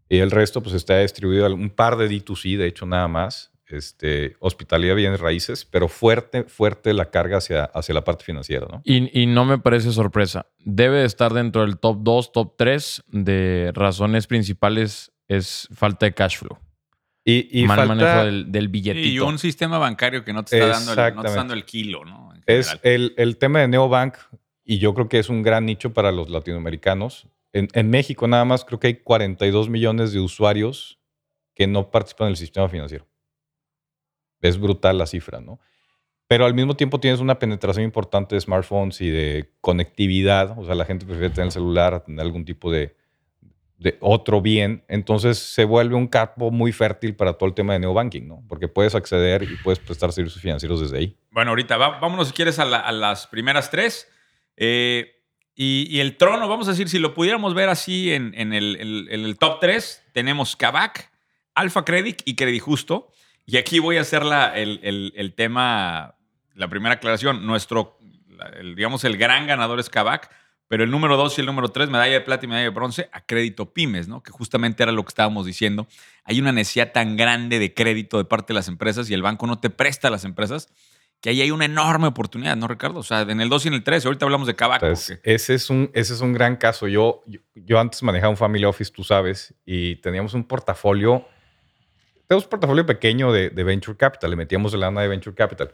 Y 0.07 0.19
el 0.19 0.29
resto, 0.29 0.61
pues 0.61 0.75
está 0.75 0.99
distribuido 0.99 1.51
un 1.51 1.71
par 1.71 1.97
de 1.97 2.11
D2C, 2.11 2.57
de 2.57 2.67
hecho, 2.67 2.85
nada 2.85 3.07
más. 3.07 3.56
Este, 3.69 4.35
hospitalidad, 4.39 4.95
bienes 4.95 5.19
raíces, 5.19 5.65
pero 5.65 5.89
fuerte, 5.89 6.43
fuerte 6.45 6.93
la 6.93 7.09
carga 7.09 7.37
hacia, 7.37 7.65
hacia 7.65 7.93
la 7.93 8.03
parte 8.03 8.23
financiera, 8.23 8.65
¿no? 8.71 8.81
Y, 8.85 9.21
y 9.21 9.25
no 9.25 9.43
me 9.43 9.57
parece 9.59 9.91
sorpresa. 9.91 10.45
Debe 10.59 10.99
de 10.99 11.05
estar 11.05 11.33
dentro 11.33 11.61
del 11.65 11.77
top 11.77 11.97
2, 12.01 12.31
top 12.31 12.53
3 12.57 13.03
de 13.07 13.71
razones 13.73 14.25
principales 14.27 15.11
es 15.27 15.67
falta 15.75 16.05
de 16.05 16.13
cash 16.13 16.37
flow. 16.37 16.57
Y, 17.25 17.61
y 17.61 17.67
Mal 17.67 17.79
falta- 17.79 17.95
manejo 17.95 18.25
del, 18.25 18.51
del 18.53 18.69
billetito. 18.69 19.05
Y 19.05 19.19
un 19.19 19.37
sistema 19.37 19.77
bancario 19.77 20.23
que 20.23 20.31
no 20.31 20.45
te 20.45 20.55
está, 20.57 20.67
dando 20.69 20.77
el, 20.79 20.85
no 20.85 20.85
te 20.85 20.91
está 20.91 21.07
Exactamente. 21.09 21.37
dando 21.37 21.53
el 21.53 21.65
kilo, 21.65 22.05
¿no? 22.05 22.33
En 22.33 22.41
es 22.47 22.79
el, 22.83 23.13
el 23.17 23.35
tema 23.37 23.59
de 23.59 23.67
Neobank, 23.67 24.15
y 24.63 24.77
yo 24.79 24.93
creo 24.93 25.09
que 25.09 25.19
es 25.19 25.27
un 25.27 25.43
gran 25.43 25.65
nicho 25.65 25.93
para 25.93 26.13
los 26.13 26.29
latinoamericanos. 26.29 27.27
En, 27.51 27.67
en 27.73 27.89
México 27.89 28.27
nada 28.29 28.45
más 28.45 28.63
creo 28.63 28.79
que 28.79 28.87
hay 28.87 28.93
42 28.95 29.67
millones 29.67 30.13
de 30.13 30.21
usuarios 30.21 30.99
que 31.53 31.67
no 31.67 31.91
participan 31.91 32.27
en 32.27 32.31
el 32.31 32.37
sistema 32.37 32.69
financiero. 32.69 33.05
Es 34.41 34.59
brutal 34.59 34.97
la 34.97 35.05
cifra, 35.05 35.39
¿no? 35.41 35.59
Pero 36.27 36.45
al 36.45 36.53
mismo 36.53 36.75
tiempo 36.75 36.99
tienes 36.99 37.21
una 37.21 37.39
penetración 37.39 37.85
importante 37.85 38.35
de 38.35 38.41
smartphones 38.41 38.99
y 39.01 39.09
de 39.09 39.51
conectividad. 39.61 40.57
O 40.59 40.65
sea, 40.65 40.75
la 40.75 40.83
gente 40.85 41.05
prefiere 41.05 41.29
tener 41.29 41.45
el 41.47 41.51
celular 41.51 42.03
tener 42.03 42.19
algún 42.19 42.43
tipo 42.43 42.71
de, 42.71 42.95
otro 44.01 44.41
bien. 44.41 44.83
Entonces 44.89 45.37
se 45.37 45.63
vuelve 45.63 45.95
un 45.95 46.07
campo 46.07 46.51
muy 46.51 46.71
fértil 46.73 47.15
para 47.15 47.33
todo 47.33 47.47
el 47.47 47.55
tema 47.55 47.73
de 47.73 47.79
neobanking, 47.79 48.27
¿no? 48.27 48.43
Porque 48.49 48.67
puedes 48.67 48.93
acceder 48.95 49.43
y 49.43 49.55
puedes 49.63 49.79
prestar 49.79 50.11
servicios 50.11 50.41
financieros 50.41 50.81
desde 50.81 50.97
ahí. 50.97 51.17
Bueno, 51.31 51.51
ahorita 51.51 51.77
vámonos 51.77 52.27
si 52.27 52.33
quieres 52.33 52.59
a, 52.59 52.65
la- 52.65 52.79
a 52.79 52.91
las 52.91 53.27
primeras 53.27 53.69
tres. 53.71 54.09
Eh, 54.57 55.13
y, 55.59 55.99
el 55.99 56.17
trono, 56.17 56.47
vamos 56.47 56.67
a 56.67 56.71
decir, 56.71 56.87
si 56.87 56.99
lo 56.99 57.15
pudiéramos 57.15 57.55
ver 57.55 57.69
así 57.69 58.13
en, 58.13 58.33
el, 58.53 59.37
top 59.39 59.59
3, 59.59 60.03
tenemos 60.13 60.55
Kavak, 60.55 61.11
Alfa 61.55 61.83
Credit 61.83 62.21
y 62.25 62.35
Credit 62.35 62.61
Justo. 62.61 63.09
Y 63.47 63.57
aquí 63.57 63.79
voy 63.79 63.97
a 63.97 64.01
hacer 64.01 64.23
la- 64.23 64.55
el, 64.57 64.79
el- 64.83 65.13
el 65.15 65.33
tema, 65.33 66.15
la 66.53 66.67
primera 66.67 66.95
aclaración. 66.95 67.45
Nuestro, 67.47 67.97
el- 68.59 68.75
digamos, 68.75 69.03
el 69.05 69.17
gran 69.17 69.47
ganador 69.47 69.79
es 69.79 69.89
Kavak, 69.89 70.29
pero 70.67 70.83
el 70.83 70.91
número 70.91 71.15
2 71.15 71.37
y 71.37 71.41
el 71.41 71.47
número 71.47 71.69
3, 71.69 71.89
medalla 71.89 72.11
de 72.13 72.21
plata 72.21 72.45
y 72.45 72.49
medalla 72.49 72.65
de 72.65 72.69
bronce, 72.75 73.09
a 73.13 73.21
Crédito 73.21 73.71
Pymes, 73.73 74.09
¿no? 74.09 74.21
Que 74.21 74.31
justamente 74.31 74.83
era 74.83 74.91
lo 74.91 75.01
que 75.03 75.09
estábamos 75.09 75.45
diciendo. 75.45 75.87
Hay 76.25 76.41
una 76.41 76.51
necesidad 76.51 76.91
tan 76.91 77.15
grande 77.15 77.57
de 77.57 77.73
crédito 77.73 78.17
de 78.17 78.25
parte 78.25 78.51
de 78.51 78.55
las 78.55 78.67
empresas 78.67 79.09
y 79.09 79.13
el 79.13 79.21
banco 79.21 79.47
no 79.47 79.59
te 79.59 79.69
presta 79.69 80.09
a 80.09 80.11
las 80.11 80.25
empresas 80.25 80.67
que 81.21 81.29
ahí 81.31 81.41
hay 81.41 81.49
una 81.49 81.65
enorme 81.65 82.05
oportunidad, 82.05 82.55
¿no, 82.57 82.67
Ricardo? 82.67 82.99
O 82.99 83.03
sea, 83.03 83.21
en 83.21 83.41
el 83.41 83.49
2 83.49 83.65
y 83.65 83.69
en 83.69 83.73
el 83.75 83.83
3, 83.83 84.05
ahorita 84.05 84.25
hablamos 84.25 84.45
de 84.45 84.55
Kavak. 84.55 84.83
Entonces, 84.83 85.17
porque- 85.17 85.33
ese, 85.33 85.55
es 85.55 85.69
un, 85.71 85.89
ese 85.95 86.13
es 86.13 86.21
un 86.21 86.31
gran 86.33 86.57
caso. 86.57 86.87
Yo, 86.87 87.23
yo, 87.25 87.39
yo 87.55 87.79
antes 87.79 88.03
manejaba 88.03 88.29
un 88.29 88.37
family 88.37 88.65
office, 88.65 88.91
tú 88.91 89.03
sabes, 89.03 89.55
y 89.65 89.95
teníamos 89.95 90.33
un 90.35 90.43
portafolio, 90.43 91.25
tenemos 92.27 92.43
un 92.45 92.49
portafolio 92.49 92.85
pequeño 92.85 93.31
de, 93.31 93.49
de 93.49 93.63
venture 93.63 93.97
capital, 93.97 94.29
le 94.29 94.35
metíamos 94.35 94.73
lana 94.73 95.01
de 95.01 95.07
venture 95.07 95.35
capital. 95.35 95.73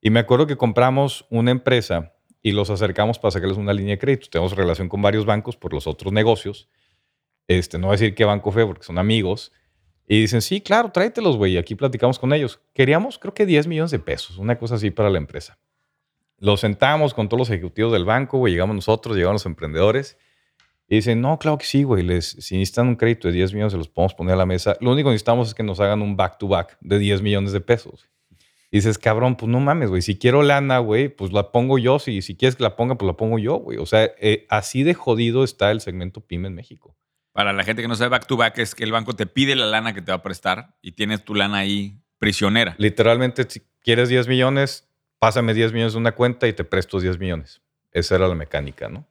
Y 0.00 0.10
me 0.10 0.20
acuerdo 0.20 0.46
que 0.46 0.56
compramos 0.56 1.26
una 1.28 1.50
empresa 1.50 2.14
y 2.42 2.52
los 2.52 2.70
acercamos 2.70 3.18
para 3.18 3.32
sacarles 3.32 3.58
una 3.58 3.72
línea 3.72 3.94
de 3.94 3.98
crédito. 3.98 4.28
Tenemos 4.30 4.54
relación 4.56 4.88
con 4.88 5.02
varios 5.02 5.26
bancos 5.26 5.56
por 5.56 5.72
los 5.72 5.86
otros 5.86 6.12
negocios. 6.12 6.68
Este, 7.48 7.78
no 7.78 7.88
voy 7.88 7.94
a 7.94 7.98
decir 7.98 8.14
qué 8.14 8.24
banco 8.24 8.52
fue 8.52 8.66
porque 8.66 8.84
son 8.84 8.98
amigos. 8.98 9.52
Y 10.06 10.20
dicen, 10.20 10.40
sí, 10.40 10.60
claro, 10.60 10.90
tráetelos, 10.90 11.36
güey. 11.36 11.54
Y 11.54 11.56
aquí 11.58 11.74
platicamos 11.74 12.18
con 12.18 12.32
ellos. 12.32 12.60
Queríamos, 12.74 13.18
creo 13.18 13.34
que 13.34 13.44
10 13.44 13.66
millones 13.66 13.90
de 13.90 13.98
pesos, 13.98 14.38
una 14.38 14.56
cosa 14.58 14.76
así 14.76 14.90
para 14.90 15.10
la 15.10 15.18
empresa. 15.18 15.58
Los 16.38 16.60
sentamos 16.60 17.12
con 17.12 17.28
todos 17.28 17.40
los 17.40 17.50
ejecutivos 17.50 17.92
del 17.92 18.04
banco, 18.04 18.38
güey. 18.38 18.52
Llegamos 18.52 18.76
nosotros, 18.76 19.16
llegaron 19.16 19.34
los 19.34 19.46
emprendedores. 19.46 20.16
Y 20.88 20.96
dicen, 20.96 21.20
no, 21.20 21.38
claro 21.38 21.58
que 21.58 21.66
sí, 21.66 21.82
güey. 21.82 22.02
Les, 22.02 22.24
si 22.26 22.56
necesitan 22.56 22.88
un 22.88 22.96
crédito 22.96 23.28
de 23.28 23.34
10 23.34 23.52
millones, 23.52 23.72
se 23.72 23.78
los 23.78 23.88
podemos 23.88 24.14
poner 24.14 24.34
a 24.34 24.38
la 24.38 24.46
mesa. 24.46 24.76
Lo 24.80 24.92
único 24.92 25.08
que 25.08 25.12
necesitamos 25.12 25.48
es 25.48 25.54
que 25.54 25.62
nos 25.62 25.80
hagan 25.80 26.00
un 26.00 26.16
back-to-back 26.16 26.78
de 26.80 26.98
10 26.98 27.20
millones 27.20 27.52
de 27.52 27.60
pesos. 27.60 28.08
Y 28.70 28.78
dices, 28.78 28.98
cabrón, 28.98 29.36
pues 29.36 29.50
no 29.50 29.60
mames, 29.60 29.90
güey. 29.90 30.02
Si 30.02 30.18
quiero 30.18 30.42
lana, 30.42 30.78
güey, 30.78 31.08
pues 31.08 31.32
la 31.32 31.52
pongo 31.52 31.78
yo. 31.78 31.98
Si, 31.98 32.22
si 32.22 32.36
quieres 32.36 32.56
que 32.56 32.62
la 32.62 32.76
ponga, 32.76 32.96
pues 32.96 33.06
la 33.06 33.16
pongo 33.16 33.38
yo, 33.38 33.56
güey. 33.56 33.78
O 33.78 33.86
sea, 33.86 34.10
eh, 34.18 34.46
así 34.48 34.82
de 34.82 34.94
jodido 34.94 35.44
está 35.44 35.70
el 35.70 35.80
segmento 35.80 36.20
PYME 36.20 36.48
en 36.48 36.54
México. 36.54 36.96
Para 37.32 37.52
la 37.52 37.64
gente 37.64 37.82
que 37.82 37.88
no 37.88 37.94
sabe 37.94 38.10
back 38.10 38.26
to 38.26 38.36
back, 38.36 38.58
es 38.58 38.74
que 38.74 38.84
el 38.84 38.92
banco 38.92 39.14
te 39.14 39.26
pide 39.26 39.56
la 39.56 39.66
lana 39.66 39.94
que 39.94 40.02
te 40.02 40.10
va 40.10 40.16
a 40.16 40.22
prestar 40.22 40.74
y 40.82 40.92
tienes 40.92 41.24
tu 41.24 41.34
lana 41.34 41.58
ahí 41.58 42.00
prisionera. 42.18 42.74
Literalmente, 42.78 43.44
si 43.48 43.62
quieres 43.80 44.08
10 44.08 44.26
millones, 44.28 44.88
pásame 45.18 45.54
10 45.54 45.72
millones 45.72 45.92
de 45.92 45.98
una 45.98 46.12
cuenta 46.12 46.48
y 46.48 46.52
te 46.52 46.64
presto 46.64 46.98
10 46.98 47.18
millones. 47.18 47.62
Esa 47.92 48.16
era 48.16 48.28
la 48.28 48.34
mecánica, 48.34 48.88
¿no? 48.88 49.06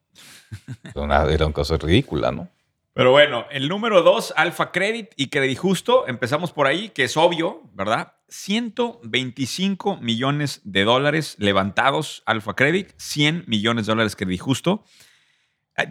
Era 0.83 1.01
una, 1.01 1.23
era 1.25 1.45
una 1.45 1.53
cosa 1.53 1.77
ridícula, 1.77 2.31
¿no? 2.31 2.49
Pero 2.93 3.11
bueno, 3.11 3.45
el 3.51 3.67
número 3.67 4.01
dos, 4.01 4.33
Alfa 4.35 4.71
Credit 4.71 5.11
y 5.15 5.27
Credit 5.27 5.57
Justo. 5.57 6.07
Empezamos 6.07 6.51
por 6.51 6.65
ahí, 6.65 6.89
que 6.89 7.03
es 7.03 7.15
obvio, 7.15 7.61
¿verdad? 7.73 8.13
125 8.29 9.97
millones 9.97 10.61
de 10.63 10.83
dólares 10.83 11.35
levantados 11.37 12.23
Alfa 12.25 12.55
Credit, 12.55 12.89
100 12.97 13.43
millones 13.45 13.85
de 13.85 13.91
dólares 13.91 14.15
Credit 14.15 14.41
Justo. 14.41 14.83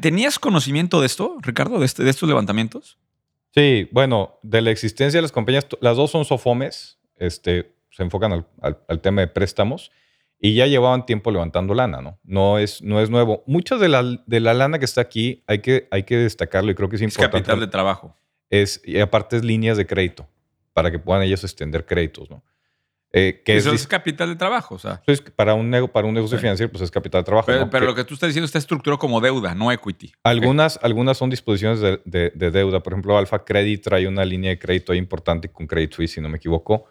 ¿Tenías 0.00 0.40
conocimiento 0.40 1.00
de 1.00 1.06
esto, 1.06 1.36
Ricardo, 1.42 1.78
de, 1.78 1.86
este, 1.86 2.02
de 2.02 2.10
estos 2.10 2.28
levantamientos? 2.28 2.98
Sí, 3.54 3.88
bueno, 3.92 4.40
de 4.42 4.60
la 4.60 4.72
existencia 4.72 5.18
de 5.18 5.22
las 5.22 5.32
compañías, 5.32 5.66
las 5.80 5.96
dos 5.96 6.10
son 6.10 6.24
Sofomes, 6.24 6.98
este, 7.14 7.76
se 7.90 8.02
enfocan 8.02 8.44
al, 8.60 9.00
tema 9.00 9.22
de 9.22 9.28
préstamos 9.28 9.92
y 10.38 10.54
ya 10.54 10.66
llevaban 10.66 11.06
tiempo 11.06 11.30
levantando 11.30 11.74
lana, 11.74 12.00
¿no? 12.02 12.18
No 12.22 12.58
es, 12.58 12.82
no 12.82 13.00
es 13.00 13.10
nuevo. 13.10 13.42
Mucha 13.46 13.76
de 13.76 13.88
la, 13.88 14.02
de 14.26 14.40
la 14.40 14.54
lana 14.54 14.78
que 14.78 14.84
está 14.84 15.00
aquí 15.00 15.42
hay 15.46 15.60
que, 15.60 15.88
hay 15.90 16.02
que 16.02 16.16
destacarlo 16.16 16.70
y 16.70 16.74
creo 16.74 16.88
que 16.88 16.96
es 16.96 17.02
importante. 17.02 17.38
Es 17.38 17.42
capital 17.42 17.60
de 17.60 17.66
trabajo. 17.68 18.16
Es, 18.50 18.80
y 18.84 19.00
aparte 19.00 19.36
es 19.36 19.44
líneas 19.44 19.76
de 19.76 19.86
crédito 19.86 20.28
para 20.72 20.90
que 20.90 20.98
puedan 20.98 21.22
ellos 21.22 21.42
extender 21.42 21.86
créditos, 21.86 22.30
¿no? 22.30 22.42
Eh, 23.18 23.40
que 23.42 23.56
Eso 23.56 23.72
es, 23.72 23.86
capital 23.86 24.28
de 24.28 24.36
trabajo, 24.36 24.74
o 24.74 24.78
sea. 24.78 25.00
para, 25.36 25.54
un, 25.54 25.88
para 25.90 26.06
un 26.06 26.12
negocio 26.12 26.38
financiero, 26.38 26.70
pues 26.70 26.82
es 26.82 26.90
capital 26.90 27.22
de 27.22 27.24
trabajo. 27.24 27.46
Pero, 27.70 27.86
lo 27.86 27.94
que 27.94 28.04
tú 28.04 28.12
estás 28.12 28.28
diciendo 28.28 28.44
está 28.44 28.58
estructurado 28.58 28.98
como 28.98 29.22
deuda, 29.22 29.54
no 29.54 29.72
equity. 29.72 30.12
Algunas, 30.22 30.78
algunas 30.82 31.16
son 31.16 31.30
disposiciones 31.30 31.80
de, 31.80 32.30
deuda. 32.34 32.82
Por 32.82 32.92
ejemplo, 32.92 33.16
Alfa 33.16 33.42
Credit 33.42 33.82
trae 33.82 34.06
una 34.06 34.22
línea 34.22 34.50
de 34.50 34.58
crédito 34.58 34.92
importante 34.92 35.48
con 35.48 35.66
Credit 35.66 35.94
Suisse, 35.94 36.12
si 36.12 36.20
no 36.20 36.28
me 36.28 36.36
equivoco. 36.36 36.84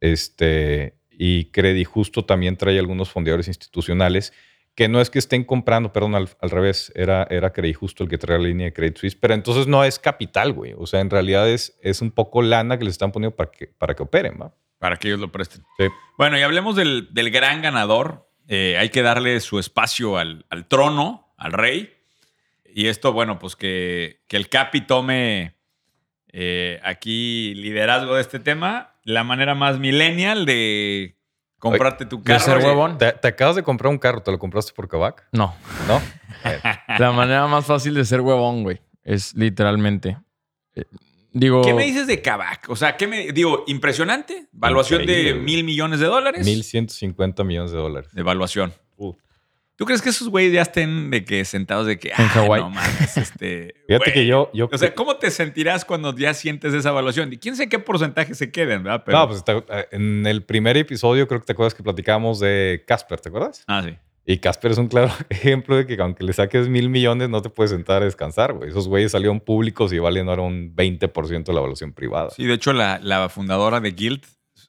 Este, 0.00 0.96
y 1.18 1.46
Credit 1.46 1.86
Justo 1.86 2.24
también 2.24 2.56
trae 2.56 2.78
algunos 2.78 3.10
fondeadores 3.10 3.48
institucionales 3.48 4.32
que 4.74 4.88
no 4.88 5.00
es 5.00 5.08
que 5.08 5.18
estén 5.18 5.44
comprando, 5.44 5.92
perdón, 5.92 6.14
al, 6.14 6.50
revés, 6.50 6.92
era, 6.96 7.26
era 7.30 7.52
Credit 7.52 7.76
Justo 7.76 8.02
el 8.02 8.10
que 8.10 8.18
trae 8.18 8.38
la 8.38 8.48
línea 8.48 8.66
de 8.66 8.72
Credit 8.72 8.96
Suisse, 8.96 9.14
pero 9.14 9.34
entonces 9.34 9.66
no 9.66 9.84
es 9.84 9.98
capital, 9.98 10.52
güey. 10.52 10.74
O 10.76 10.86
sea, 10.86 11.00
en 11.00 11.10
realidad 11.10 11.48
es, 11.48 11.78
es 11.80 12.00
un 12.00 12.10
poco 12.10 12.42
lana 12.42 12.76
que 12.76 12.84
le 12.84 12.90
están 12.90 13.12
poniendo 13.12 13.36
para 13.36 13.50
que, 13.50 13.68
para 13.68 13.94
que 13.94 14.02
operen, 14.02 14.36
¿va? 14.40 14.52
Para 14.78 14.96
que 14.96 15.08
ellos 15.08 15.20
lo 15.20 15.30
presten. 15.30 15.64
Bueno, 16.18 16.38
y 16.38 16.42
hablemos 16.42 16.76
del, 16.76 17.08
gran 17.30 17.62
ganador. 17.62 18.28
Eh, 18.48 18.76
hay 18.78 18.90
que 18.90 19.02
darle 19.02 19.40
su 19.40 19.58
espacio 19.58 20.18
al, 20.18 20.44
trono, 20.68 21.32
al 21.38 21.52
rey. 21.52 21.94
Y 22.66 22.88
esto, 22.88 23.12
bueno, 23.12 23.38
pues 23.38 23.56
que, 23.56 24.24
el 24.28 24.48
Capi 24.48 24.80
tome 24.80 25.54
eh, 26.32 26.80
aquí 26.82 27.54
liderazgo 27.54 28.16
de 28.16 28.20
este 28.20 28.40
tema. 28.40 28.93
La 29.04 29.24
manera 29.24 29.54
más 29.54 29.78
millennial 29.78 30.46
de 30.46 31.16
comprarte 31.58 32.06
tu 32.06 32.22
carro. 32.22 32.40
ser 32.40 32.58
huevón. 32.58 32.98
¿Te, 32.98 33.06
acabas 33.06 33.56
de 33.56 33.62
comprar 33.62 33.90
un 33.90 33.98
carro, 33.98 34.22
¿te 34.22 34.30
lo 34.30 34.38
compraste 34.38 34.72
por 34.72 34.88
Kavak? 34.88 35.28
No. 35.32 35.54
¿No? 35.88 36.00
La 36.98 37.12
manera 37.12 37.46
más 37.46 37.66
fácil 37.66 37.94
de 37.94 38.04
ser 38.04 38.20
huevón, 38.20 38.62
güey, 38.62 38.80
es 39.02 39.34
literalmente. 39.34 40.18
Eh, 40.74 40.84
Digo, 41.34 41.62
¿Qué 41.62 41.74
me 41.74 41.84
dices 41.84 42.06
de 42.06 42.22
Kavak? 42.22 42.70
O 42.70 42.76
sea, 42.76 42.96
¿qué 42.96 43.08
me 43.08 43.32
digo? 43.32 43.64
Impresionante. 43.66 44.46
Valuación 44.52 45.04
de 45.04 45.34
mil 45.34 45.64
millones 45.64 45.98
de 45.98 46.06
dólares. 46.06 46.46
Mil 46.46 46.62
ciento 46.62 46.94
cincuenta 46.94 47.42
millones 47.42 47.72
de 47.72 47.78
dólares. 47.78 48.12
De 48.12 48.20
evaluación. 48.20 48.72
¿Tú 49.76 49.86
crees 49.86 50.02
que 50.02 50.10
esos 50.10 50.28
güeyes 50.28 50.52
ya 50.52 50.62
estén 50.62 51.10
de 51.10 51.24
que 51.24 51.44
sentados 51.44 51.86
de 51.86 51.98
que 51.98 52.08
en 52.08 52.14
ah, 52.16 52.30
No 52.34 52.70
mames, 52.70 53.16
este. 53.16 53.74
Fíjate 53.88 54.12
que 54.12 54.26
yo, 54.26 54.50
yo. 54.54 54.68
O 54.72 54.78
sea, 54.78 54.94
¿cómo 54.94 55.16
te 55.16 55.30
sentirás 55.30 55.84
cuando 55.84 56.16
ya 56.16 56.32
sientes 56.32 56.72
esa 56.74 56.90
evaluación? 56.90 57.32
Y 57.32 57.38
quién 57.38 57.56
sé 57.56 57.68
qué 57.68 57.80
porcentaje 57.80 58.34
se 58.34 58.52
queden, 58.52 58.84
¿verdad? 58.84 59.04
No, 59.08 59.28
pues 59.28 59.42
eh, 59.46 59.88
en 59.90 60.26
el 60.26 60.44
primer 60.44 60.76
episodio 60.76 61.26
creo 61.26 61.40
que 61.40 61.46
te 61.46 61.52
acuerdas 61.52 61.74
que 61.74 61.82
platicamos 61.82 62.38
de 62.38 62.84
Casper, 62.86 63.20
¿te 63.20 63.30
acuerdas? 63.30 63.64
Ah, 63.66 63.82
sí. 63.84 63.96
Y 64.26 64.38
Casper 64.38 64.72
es 64.72 64.78
un 64.78 64.88
claro 64.88 65.12
ejemplo 65.28 65.76
de 65.76 65.86
que 65.86 66.00
aunque 66.00 66.24
le 66.24 66.32
saques 66.32 66.68
mil 66.68 66.88
millones, 66.88 67.28
no 67.28 67.42
te 67.42 67.50
puedes 67.50 67.70
sentar 67.70 68.02
a 68.02 68.04
descansar, 68.06 68.52
güey. 68.54 68.70
Esos 68.70 68.88
güeyes 68.88 69.12
salieron 69.12 69.40
públicos 69.40 69.92
y 69.92 69.98
valen 69.98 70.28
ahora 70.28 70.42
un 70.42 70.74
20% 70.74 71.44
de 71.44 71.52
la 71.52 71.58
evaluación 71.58 71.92
privada. 71.92 72.30
Sí, 72.30 72.44
de 72.44 72.54
hecho, 72.54 72.72
la, 72.72 73.28
fundadora 73.28 73.80
de 73.80 73.90
Guild 73.90 74.24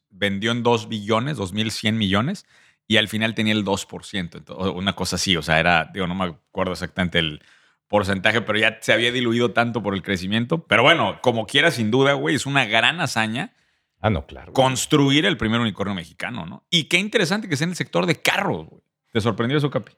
vendió 0.10 0.52
en 0.52 0.64
2 0.64 0.90
billones, 0.90 1.38
2.100 1.38 1.94
millones, 1.94 2.46
y 2.88 2.98
al 2.98 3.08
final 3.08 3.34
tenía 3.34 3.54
el 3.54 3.66
2%. 3.66 4.74
una 4.76 4.94
cosa 4.94 5.16
así, 5.16 5.36
o 5.38 5.42
sea, 5.42 5.60
era, 5.60 5.90
digo, 5.94 6.08
no 6.08 6.16
me 6.16 6.26
acuerdo 6.26 6.74
exactamente 6.74 7.20
el 7.20 7.42
porcentaje, 7.88 8.42
pero 8.42 8.60
ya 8.60 8.78
se 8.82 8.94
había 8.94 9.12
diluido 9.12 9.52
tanto 9.52 9.82
por 9.82 9.94
el 9.94 10.02
crecimiento. 10.02 10.66
Pero 10.66 10.84
bueno, 10.84 11.20
como 11.22 11.46
quiera, 11.46 11.72
sin 11.72 11.92
duda, 11.92 12.14
güey, 12.14 12.36
es 12.36 12.46
una 12.46 12.66
gran 12.66 13.00
hazaña. 13.00 13.54
Ah, 14.02 14.10
no, 14.10 14.26
claro. 14.26 14.54
Construir 14.54 15.26
el 15.26 15.38
primer 15.38 15.60
unicornio 15.62 15.96
mexicano, 15.96 16.46
¿no? 16.46 16.66
Y 16.70 16.86
qué 16.86 16.98
interesante 16.98 17.50
que 17.50 17.58
sea 17.58 17.66
en 17.66 17.72
el 17.72 17.76
sector 17.76 18.06
de 18.06 18.22
carros, 18.22 18.68
güey. 18.68 18.82
¿Te 19.12 19.22
sorprendió 19.22 19.58
eso, 19.58 19.70
Capi? 19.70 19.94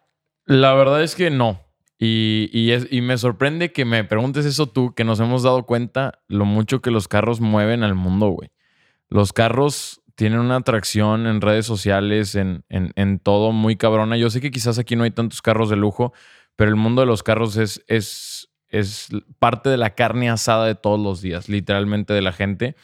La 0.46 0.74
verdad 0.74 1.04
es 1.04 1.16
que 1.16 1.30
no. 1.30 1.62
Y, 2.00 2.50
y, 2.52 3.02
me 3.02 3.18
sorprende 3.18 3.72
que 3.72 3.84
me 3.84 4.04
preguntes 4.04 4.46
eso 4.46 4.68
tú, 4.68 4.94
que 4.94 5.04
nos 5.04 5.20
hemos 5.20 5.42
dado 5.42 5.66
cuenta 5.66 6.20
lo 6.28 6.46
mucho 6.46 6.80
que 6.80 6.92
los 6.92 7.08
carros 7.08 7.42
mueven 7.42 7.82
al 7.82 7.96
mundo, 7.96 8.28
güey. 8.28 8.52
Los 9.10 9.34
carros 9.34 10.02
tienen 10.18 10.40
una 10.40 10.56
atracción 10.56 11.28
en 11.28 11.42
redes 11.42 11.68
sociales, 11.68 12.34
en, 12.34 12.66
en, 12.70 13.20
todo 13.20 13.52
muy 13.52 13.76
cabrona. 13.76 14.18
Yo 14.18 14.32
sé 14.32 14.42
que 14.42 14.50
quizás 14.50 14.80
aquí 14.80 14.96
no 14.96 15.04
hay 15.04 15.12
tantos 15.12 15.44
carros 15.44 15.70
de 15.70 15.76
lujo, 15.76 16.12
pero 16.56 16.72
el 16.72 16.76
mundo 16.76 17.02
de 17.02 17.06
los 17.06 17.22
carros 17.22 17.56
es, 17.56 17.84
es, 17.88 18.50
es 18.68 19.10
parte 19.38 19.70
de 19.70 19.78
la 19.78 19.94
carne 19.94 20.32
asada 20.32 20.66
de 20.66 20.74
todos 20.74 21.00
los 21.00 21.22
días, 21.22 21.50
literalmente 21.50 22.16
de 22.16 22.24
la 22.24 22.34
gente. 22.34 22.76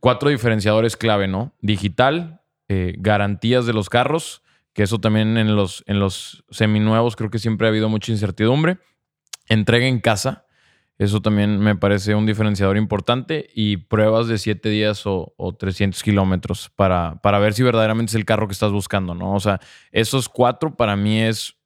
Cuatro 0.00 0.30
diferenciadores 0.30 0.96
clave, 0.96 1.28
¿no? 1.28 1.54
Digital, 1.60 2.42
eh, 2.66 2.96
garantías 2.98 3.66
de 3.66 3.72
los 3.72 3.88
carros, 3.88 4.42
que 4.72 4.82
eso 4.82 4.98
también 4.98 5.38
en 5.38 5.54
los, 5.54 5.84
en 5.86 6.00
los 6.00 6.44
seminuevos 6.50 7.14
creo 7.14 7.30
que 7.30 7.38
siempre 7.38 7.68
ha 7.68 7.70
habido 7.70 7.88
mucha 7.88 8.10
incertidumbre. 8.10 8.78
Entrega 9.48 9.86
en 9.86 10.00
casa, 10.00 10.44
eso 10.98 11.20
también 11.20 11.58
me 11.58 11.74
parece 11.74 12.14
un 12.14 12.26
diferenciador 12.26 12.76
importante. 12.76 13.48
Y 13.54 13.78
pruebas 13.78 14.28
de 14.28 14.38
7 14.38 14.68
días 14.68 15.06
o, 15.06 15.34
o 15.36 15.54
300 15.54 16.02
kilómetros 16.02 16.70
para, 16.76 17.20
para 17.22 17.38
ver 17.38 17.54
si 17.54 17.62
verdaderamente 17.62 18.10
es 18.10 18.14
el 18.14 18.24
carro 18.24 18.46
que 18.46 18.52
estás 18.52 18.72
buscando, 18.72 19.14
¿no? 19.14 19.34
O 19.34 19.40
sea, 19.40 19.60
esos 19.90 20.28
cuatro 20.28 20.76
para 20.76 20.96
mí 20.96 21.22
es. 21.22 21.56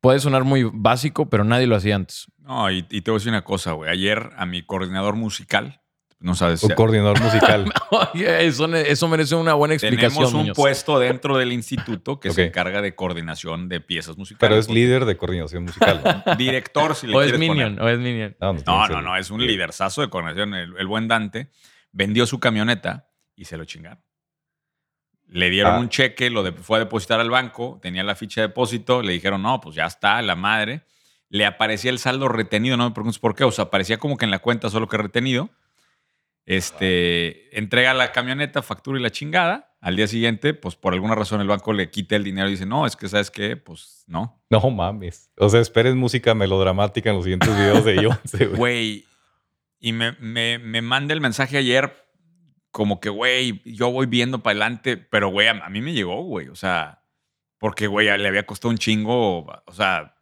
Puede 0.00 0.20
sonar 0.20 0.44
muy 0.44 0.62
básico, 0.72 1.28
pero 1.28 1.42
nadie 1.42 1.66
lo 1.66 1.74
hacía 1.74 1.96
antes. 1.96 2.30
No, 2.38 2.70
y, 2.70 2.86
y 2.90 3.00
te 3.00 3.10
voy 3.10 3.16
a 3.16 3.18
decir 3.18 3.30
una 3.30 3.42
cosa, 3.42 3.72
güey. 3.72 3.90
Ayer 3.90 4.30
a 4.36 4.46
mi 4.46 4.62
coordinador 4.62 5.16
musical, 5.16 5.80
no 6.18 6.34
sabes. 6.34 6.62
Un 6.62 6.70
coordinador 6.70 7.20
musical. 7.20 7.70
eso, 8.14 9.08
merece 9.08 9.34
una 9.34 9.52
buena 9.54 9.74
explicación. 9.74 10.24
Tenemos 10.24 10.34
un 10.34 10.52
puesto 10.54 10.98
dentro 10.98 11.36
del 11.36 11.52
instituto 11.52 12.18
que 12.18 12.30
se 12.30 12.46
encarga 12.46 12.80
de 12.80 12.94
coordinación 12.94 13.68
de 13.68 13.80
piezas 13.80 14.16
musicales. 14.16 14.40
Pero 14.40 14.56
es 14.56 14.70
líder 14.70 15.04
de 15.04 15.16
coordinación 15.16 15.64
musical. 15.64 16.24
Director, 16.38 16.94
si 16.94 17.06
le 17.06 17.16
o 17.16 17.22
es 17.22 17.38
Minion, 17.38 17.78
O 17.80 17.88
es 17.88 17.98
Minion. 17.98 18.34
No, 18.40 18.88
no, 18.88 19.02
no, 19.02 19.16
es 19.16 19.30
un 19.30 19.46
liderzazo 19.46 20.00
de 20.00 20.08
coordinación. 20.08 20.54
El, 20.54 20.86
buen 20.86 21.06
Dante 21.06 21.50
vendió 21.92 22.26
su 22.26 22.40
camioneta 22.40 23.08
y 23.34 23.44
se 23.44 23.58
lo 23.58 23.64
chingaron. 23.66 24.02
Le 25.28 25.50
dieron 25.50 25.74
ah. 25.74 25.78
un 25.80 25.88
cheque, 25.90 26.30
lo 26.30 26.50
fue 26.54 26.78
a 26.78 26.80
depositar 26.80 27.20
al 27.20 27.30
banco, 27.30 27.78
tenía 27.82 28.04
la 28.04 28.14
ficha 28.14 28.40
de 28.40 28.46
depósito, 28.46 29.02
le 29.02 29.12
dijeron, 29.12 29.42
no, 29.42 29.60
pues 29.60 29.74
ya 29.74 29.84
está, 29.84 30.22
la 30.22 30.36
madre. 30.36 30.86
Le 31.28 31.44
aparecía 31.44 31.90
el 31.90 31.98
saldo 31.98 32.28
retenido, 32.28 32.76
no 32.76 32.84
me 32.84 32.94
preguntes 32.94 33.18
por 33.18 33.34
qué, 33.34 33.42
o 33.42 33.50
sea, 33.50 33.64
aparecía 33.64 33.98
como 33.98 34.16
que 34.16 34.24
en 34.24 34.30
la 34.30 34.38
cuenta 34.38 34.70
solo 34.70 34.86
que 34.86 34.96
retenido 34.96 35.50
este, 36.46 37.58
entrega 37.58 37.92
la 37.92 38.12
camioneta, 38.12 38.62
factura 38.62 38.98
y 38.98 39.02
la 39.02 39.10
chingada. 39.10 39.74
Al 39.80 39.96
día 39.96 40.06
siguiente, 40.06 40.54
pues 40.54 40.74
por 40.74 40.94
alguna 40.94 41.14
razón 41.14 41.40
el 41.40 41.48
banco 41.48 41.72
le 41.72 41.90
quita 41.90 42.16
el 42.16 42.24
dinero 42.24 42.48
y 42.48 42.52
dice, 42.52 42.66
no, 42.66 42.86
es 42.86 42.96
que 42.96 43.08
sabes 43.08 43.30
qué, 43.30 43.56
pues 43.56 44.04
no. 44.06 44.42
No 44.48 44.70
mames. 44.70 45.30
O 45.36 45.48
sea, 45.48 45.60
esperes 45.60 45.94
música 45.94 46.34
melodramática 46.34 47.10
en 47.10 47.16
los 47.16 47.24
siguientes 47.24 47.54
videos 47.54 47.84
de 47.84 47.94
Beyoncé, 47.96 48.46
güey. 48.46 49.04
Y 49.78 49.92
me, 49.92 50.12
me, 50.12 50.58
me 50.58 50.82
manda 50.82 51.12
el 51.12 51.20
mensaje 51.20 51.58
ayer 51.58 51.92
como 52.70 53.00
que, 53.00 53.08
güey, 53.08 53.62
yo 53.64 53.90
voy 53.90 54.06
viendo 54.06 54.42
para 54.42 54.52
adelante, 54.52 54.96
pero, 54.96 55.28
güey, 55.28 55.48
a, 55.48 55.52
a, 55.52 55.68
mí 55.68 55.80
me 55.80 55.92
llegó, 55.92 56.22
güey. 56.22 56.48
O 56.48 56.56
sea, 56.56 57.02
porque, 57.58 57.86
güey, 57.86 58.06
le 58.18 58.28
había 58.28 58.46
costado 58.46 58.70
un 58.70 58.78
chingo, 58.78 59.46
o 59.46 59.72
sea, 59.72 60.15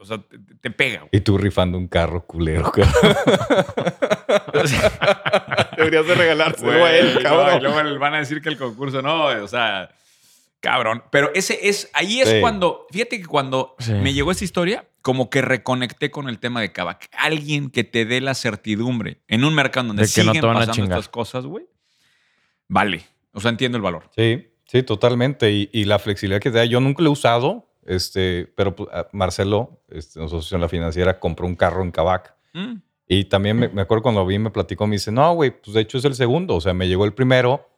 o 0.00 0.04
sea, 0.06 0.18
te, 0.62 0.70
pega. 0.70 1.06
Y 1.12 1.20
tú 1.20 1.36
rifando 1.36 1.76
un 1.76 1.86
carro 1.86 2.24
culero. 2.24 2.72
Deberías 5.76 6.06
de 6.06 6.14
regalárselo 6.14 6.86
a 6.86 6.96
él, 6.96 7.22
cabrón. 7.22 7.58
y 7.58 7.60
luego 7.60 7.98
van 7.98 8.14
a 8.14 8.18
decir 8.20 8.40
que 8.40 8.48
el 8.48 8.56
concurso 8.56 9.02
no, 9.02 9.26
o 9.26 9.48
sea, 9.48 9.90
cabrón. 10.60 11.02
Pero 11.10 11.30
ese 11.34 11.68
es, 11.68 11.90
ahí 11.92 12.22
es 12.22 12.40
cuando, 12.40 12.86
fíjate 12.90 13.20
que 13.20 13.26
cuando 13.26 13.76
me 14.02 14.14
llegó 14.14 14.30
esa 14.30 14.44
historia, 14.44 14.86
como 15.02 15.28
que 15.28 15.42
reconecté 15.42 16.10
con 16.10 16.30
el 16.30 16.38
tema 16.38 16.62
de 16.62 16.72
Kavak. 16.72 17.06
Alguien 17.12 17.68
que 17.70 17.84
te 17.84 18.06
dé 18.06 18.22
la 18.22 18.34
certidumbre 18.34 19.20
en 19.28 19.44
un 19.44 19.54
mercado 19.54 19.88
donde 19.88 20.06
siguen 20.06 20.40
pasando 20.40 20.82
estas 20.82 21.10
cosas, 21.10 21.44
güey. 21.44 21.66
Vale. 22.68 23.04
O 23.32 23.40
sea, 23.40 23.50
entiendo 23.50 23.76
el 23.76 23.82
valor. 23.82 24.08
Sí, 24.16 24.48
sí, 24.64 24.82
totalmente. 24.82 25.50
Y, 25.52 25.68
y 25.72 25.84
la 25.84 25.98
flexibilidad 25.98 26.40
que 26.40 26.50
te 26.50 26.56
da, 26.56 26.64
yo 26.64 26.80
nunca 26.80 27.02
lo 27.02 27.10
he 27.10 27.12
usado 27.12 27.69
este, 27.90 28.52
pero 28.54 28.76
pues, 28.76 28.88
Marcelo, 29.12 29.82
este, 29.88 30.22
asociación 30.22 30.60
La 30.60 30.68
Financiera, 30.68 31.18
compró 31.18 31.46
un 31.46 31.56
carro 31.56 31.82
en 31.82 31.90
Cabac. 31.90 32.34
Mm. 32.52 32.76
Y 33.08 33.24
también 33.24 33.58
me, 33.58 33.82
acuerdo 33.82 34.02
cuando 34.02 34.24
vi, 34.24 34.38
me 34.38 34.50
platicó, 34.50 34.86
me 34.86 34.94
dice, 34.94 35.10
no, 35.10 35.34
güey, 35.34 35.50
pues 35.50 35.74
de 35.74 35.80
hecho 35.80 35.98
es 35.98 36.04
el 36.04 36.14
segundo. 36.14 36.54
O 36.54 36.60
sea, 36.60 36.72
me 36.72 36.86
llegó 36.86 37.04
el 37.04 37.12
primero. 37.12 37.68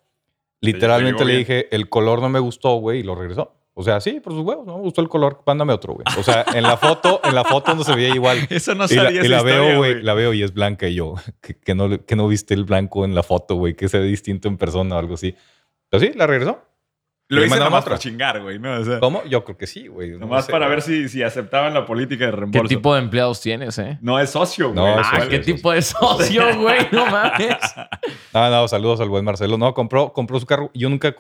Literalmente 0.61 1.25
le 1.25 1.37
dije, 1.39 1.75
el 1.75 1.89
color 1.89 2.21
no 2.21 2.29
me 2.29 2.39
gustó, 2.39 2.77
güey, 2.77 3.01
y 3.01 3.03
lo 3.03 3.15
regresó. 3.15 3.55
O 3.75 3.83
sea, 3.83 4.03
sí, 4.03 4.21
por 4.21 4.35
sus 4.35 4.43
huevos, 4.43 4.67
no 4.67 4.77
me 4.77 4.83
gustó 4.83 5.01
el 5.01 5.09
color, 5.09 5.43
mándame 5.47 5.73
otro, 5.73 5.95
güey. 5.95 6.05
O 6.19 6.23
sea, 6.23 6.45
en 6.55 6.63
la 6.63 6.77
foto, 6.77 7.23
en 7.25 7.35
la 7.35 7.45
foto 7.45 7.75
no 7.75 7.83
se 7.83 7.95
veía 7.95 8.15
igual. 8.15 8.39
Eso 8.51 8.75
no 8.75 8.85
Y 8.85 8.95
la, 8.95 9.05
sabía 9.05 9.25
y 9.25 9.29
la 9.29 9.43
veo, 9.43 9.79
güey, 9.79 10.03
la 10.03 10.13
veo 10.13 10.35
y 10.35 10.43
es 10.43 10.53
blanca 10.53 10.87
y 10.89 10.97
yo, 10.97 11.15
que, 11.41 11.55
que 11.55 11.75
no, 11.75 12.05
que 12.05 12.15
no 12.15 12.29
viste 12.29 12.53
el 12.53 12.65
blanco 12.65 13.07
en 13.07 13.15
la 13.15 13.23
foto, 13.23 13.55
güey, 13.55 13.75
que 13.75 13.89
se 13.89 13.99
ve 13.99 14.05
distinto 14.05 14.49
en 14.49 14.59
persona 14.59 14.97
o 14.97 14.99
algo 14.99 15.15
así. 15.15 15.35
Pero 15.89 16.05
sí, 16.05 16.13
la 16.15 16.27
regresó. 16.27 16.63
Lo 17.35 17.45
hice 17.45 17.59
nomás 17.59 17.85
para 17.85 17.99
chingar, 17.99 18.43
güey, 18.43 18.59
¿no? 18.59 18.73
O 18.79 18.85
sea, 18.85 19.01
¿Cómo? 19.01 19.23
Yo 19.25 19.43
creo 19.45 19.57
que 19.57 19.67
sí, 19.67 19.87
güey. 19.89 20.11
no 20.13 20.19
nomás 20.21 20.47
sé, 20.47 20.53
para 20.53 20.67
güey. 20.67 20.77
ver 20.77 20.83
si, 20.83 21.09
si 21.09 21.23
aceptaban 21.23 21.73
la 21.73 21.87
política 21.87 22.27
de 22.27 22.31
¿Qué 22.31 22.37
reembolso. 22.37 22.69
tipo 22.69 22.95
de 22.95 23.01
empleados 23.01 23.41
tienes, 23.41 23.79
eh? 23.79 23.99
No 24.03 24.19
es 24.21 24.31
socio, 24.31 24.73
güey. 24.73 24.77
No, 24.77 24.99
Ah, 24.99 25.05
socio, 25.15 25.29
¿qué 25.31 25.39
tipo 25.39 25.73
de 25.73 25.83
socio, 25.83 26.43
güey? 26.61 26.79
No 26.93 27.07
mames. 27.07 27.57
Ah, 28.35 28.49
no, 28.51 28.69
saludos 28.69 29.01
al 29.01 29.09
buen 29.09 29.25
Marcelo. 29.25 29.57
No, 29.59 29.73
compró, 29.75 30.13
compró 30.13 30.39
su 30.39 30.47
carro. 30.47 30.71
Yo 30.75 30.89
nunca, 30.89 31.15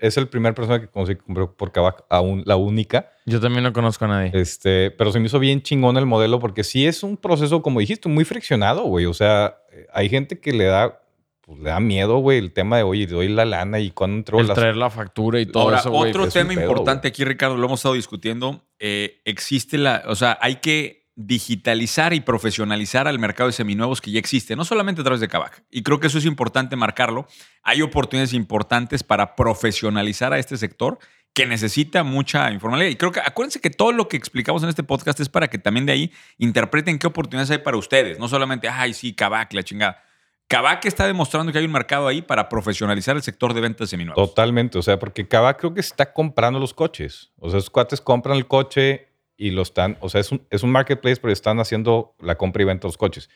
es 0.00 0.16
el 0.16 0.28
primer 0.28 0.54
persona 0.54 0.80
que 0.80 0.88
conocí 0.88 1.14
que 1.16 1.22
compró 1.22 1.54
por 1.56 1.72
Kavak, 1.72 2.04
aún 2.08 2.42
la 2.46 2.56
única. 2.56 3.10
Yo 3.26 3.40
también 3.40 3.64
no 3.64 3.72
conozco 3.72 4.04
a 4.04 4.08
nadie. 4.08 4.30
Este, 4.34 4.92
pero 4.92 5.10
se 5.10 5.18
me 5.18 5.26
hizo 5.26 5.38
bien 5.40 5.60
chingón 5.62 5.96
el 5.96 6.06
modelo 6.06 6.38
porque 6.38 6.62
sí 6.62 6.86
es 6.86 7.02
un 7.02 7.16
proceso, 7.16 7.60
como 7.60 7.80
dijiste, 7.80 8.08
muy 8.08 8.24
friccionado, 8.24 8.82
güey. 8.84 9.06
O 9.06 9.14
sea, 9.14 9.56
eh, 9.72 9.86
hay 9.92 10.08
gente 10.08 10.38
que 10.38 10.52
le 10.52 10.64
da, 10.66 11.00
pues, 11.46 11.60
le 11.60 11.70
da 11.70 11.80
miedo, 11.80 12.18
güey, 12.18 12.38
el 12.38 12.52
tema 12.52 12.76
de, 12.76 12.82
oye, 12.82 13.06
doy 13.06 13.28
la 13.28 13.44
lana 13.44 13.78
y 13.78 13.92
cuando 13.92 14.16
entró 14.18 14.40
El 14.40 14.48
las... 14.48 14.56
traer 14.56 14.76
la 14.76 14.90
factura 14.90 15.40
y 15.40 15.46
todo 15.46 15.62
Ahora, 15.62 15.78
eso, 15.78 15.90
güey. 15.90 16.10
otro 16.10 16.24
es 16.24 16.34
un 16.34 16.42
tema 16.42 16.54
pedo, 16.54 16.62
importante 16.62 17.06
aquí, 17.08 17.24
Ricardo, 17.24 17.56
lo 17.56 17.66
hemos 17.66 17.78
estado 17.80 17.94
discutiendo. 17.94 18.66
eh, 18.80 19.22
existe 19.24 19.78
la, 19.78 20.02
o 20.06 20.16
sea, 20.16 20.36
hay 20.42 20.56
que 20.56 21.06
digitalizar 21.14 22.12
y 22.12 22.20
profesionalizar 22.20 23.08
al 23.08 23.18
mercado 23.18 23.48
de 23.48 23.52
seminuevos 23.54 24.00
que 24.00 24.10
ya 24.10 24.18
existe, 24.18 24.54
no 24.54 24.64
solamente 24.64 25.00
a 25.00 25.04
través 25.04 25.20
de 25.20 25.28
Kavak. 25.28 25.62
Y 25.70 25.82
creo 25.82 25.98
que 25.98 26.08
eso 26.08 26.18
es 26.18 26.26
importante 26.26 26.76
marcarlo. 26.76 27.26
Hay 27.62 27.80
oportunidades 27.80 28.34
importantes 28.34 29.02
para 29.02 29.34
profesionalizar 29.34 30.32
a 30.32 30.38
este 30.38 30.56
sector 30.56 30.98
que 31.32 31.46
necesita 31.46 32.02
mucha 32.02 32.50
informalidad. 32.50 32.90
Y 32.90 32.96
creo 32.96 33.12
que 33.12 33.20
acuérdense 33.20 33.60
que 33.60 33.70
todo 33.70 33.92
lo 33.92 34.08
que 34.08 34.16
explicamos 34.16 34.62
en 34.62 34.68
este 34.68 34.82
podcast 34.82 35.20
es 35.20 35.28
para 35.28 35.48
que 35.48 35.58
también 35.58 35.86
de 35.86 35.92
ahí 35.92 36.12
interpreten 36.38 36.98
qué 36.98 37.06
oportunidades 37.06 37.50
hay 37.50 37.58
para 37.58 37.76
ustedes. 37.76 38.18
No 38.18 38.28
solamente, 38.28 38.68
ay, 38.68 38.92
sí, 38.92 39.14
Kavak, 39.14 39.52
la 39.52 39.62
chingada. 39.62 40.02
Kavak 40.48 40.84
está 40.84 41.06
demostrando 41.06 41.50
que 41.52 41.58
hay 41.58 41.64
un 41.64 41.72
mercado 41.72 42.06
ahí 42.06 42.22
para 42.22 42.48
profesionalizar 42.48 43.16
el 43.16 43.22
sector 43.22 43.52
de 43.52 43.60
ventas 43.60 43.90
seminuevos. 43.90 44.28
Totalmente, 44.28 44.78
o 44.78 44.82
sea, 44.82 44.98
porque 44.98 45.26
Kavak 45.26 45.58
creo 45.58 45.74
que 45.74 45.80
está 45.80 46.12
comprando 46.12 46.60
los 46.60 46.72
coches. 46.72 47.32
O 47.38 47.50
sea, 47.50 47.58
esos 47.58 47.70
cuates 47.70 48.00
compran 48.00 48.36
el 48.36 48.46
coche 48.46 49.08
y 49.36 49.50
lo 49.50 49.62
están, 49.62 49.98
o 50.00 50.08
sea, 50.08 50.20
es 50.20 50.30
un, 50.32 50.46
es 50.50 50.62
un 50.62 50.70
marketplace, 50.70 51.20
pero 51.20 51.32
están 51.32 51.58
haciendo 51.58 52.14
la 52.20 52.36
compra 52.36 52.62
y 52.62 52.66
venta 52.66 52.82
de 52.86 52.88
los 52.88 52.96
coches. 52.96 53.28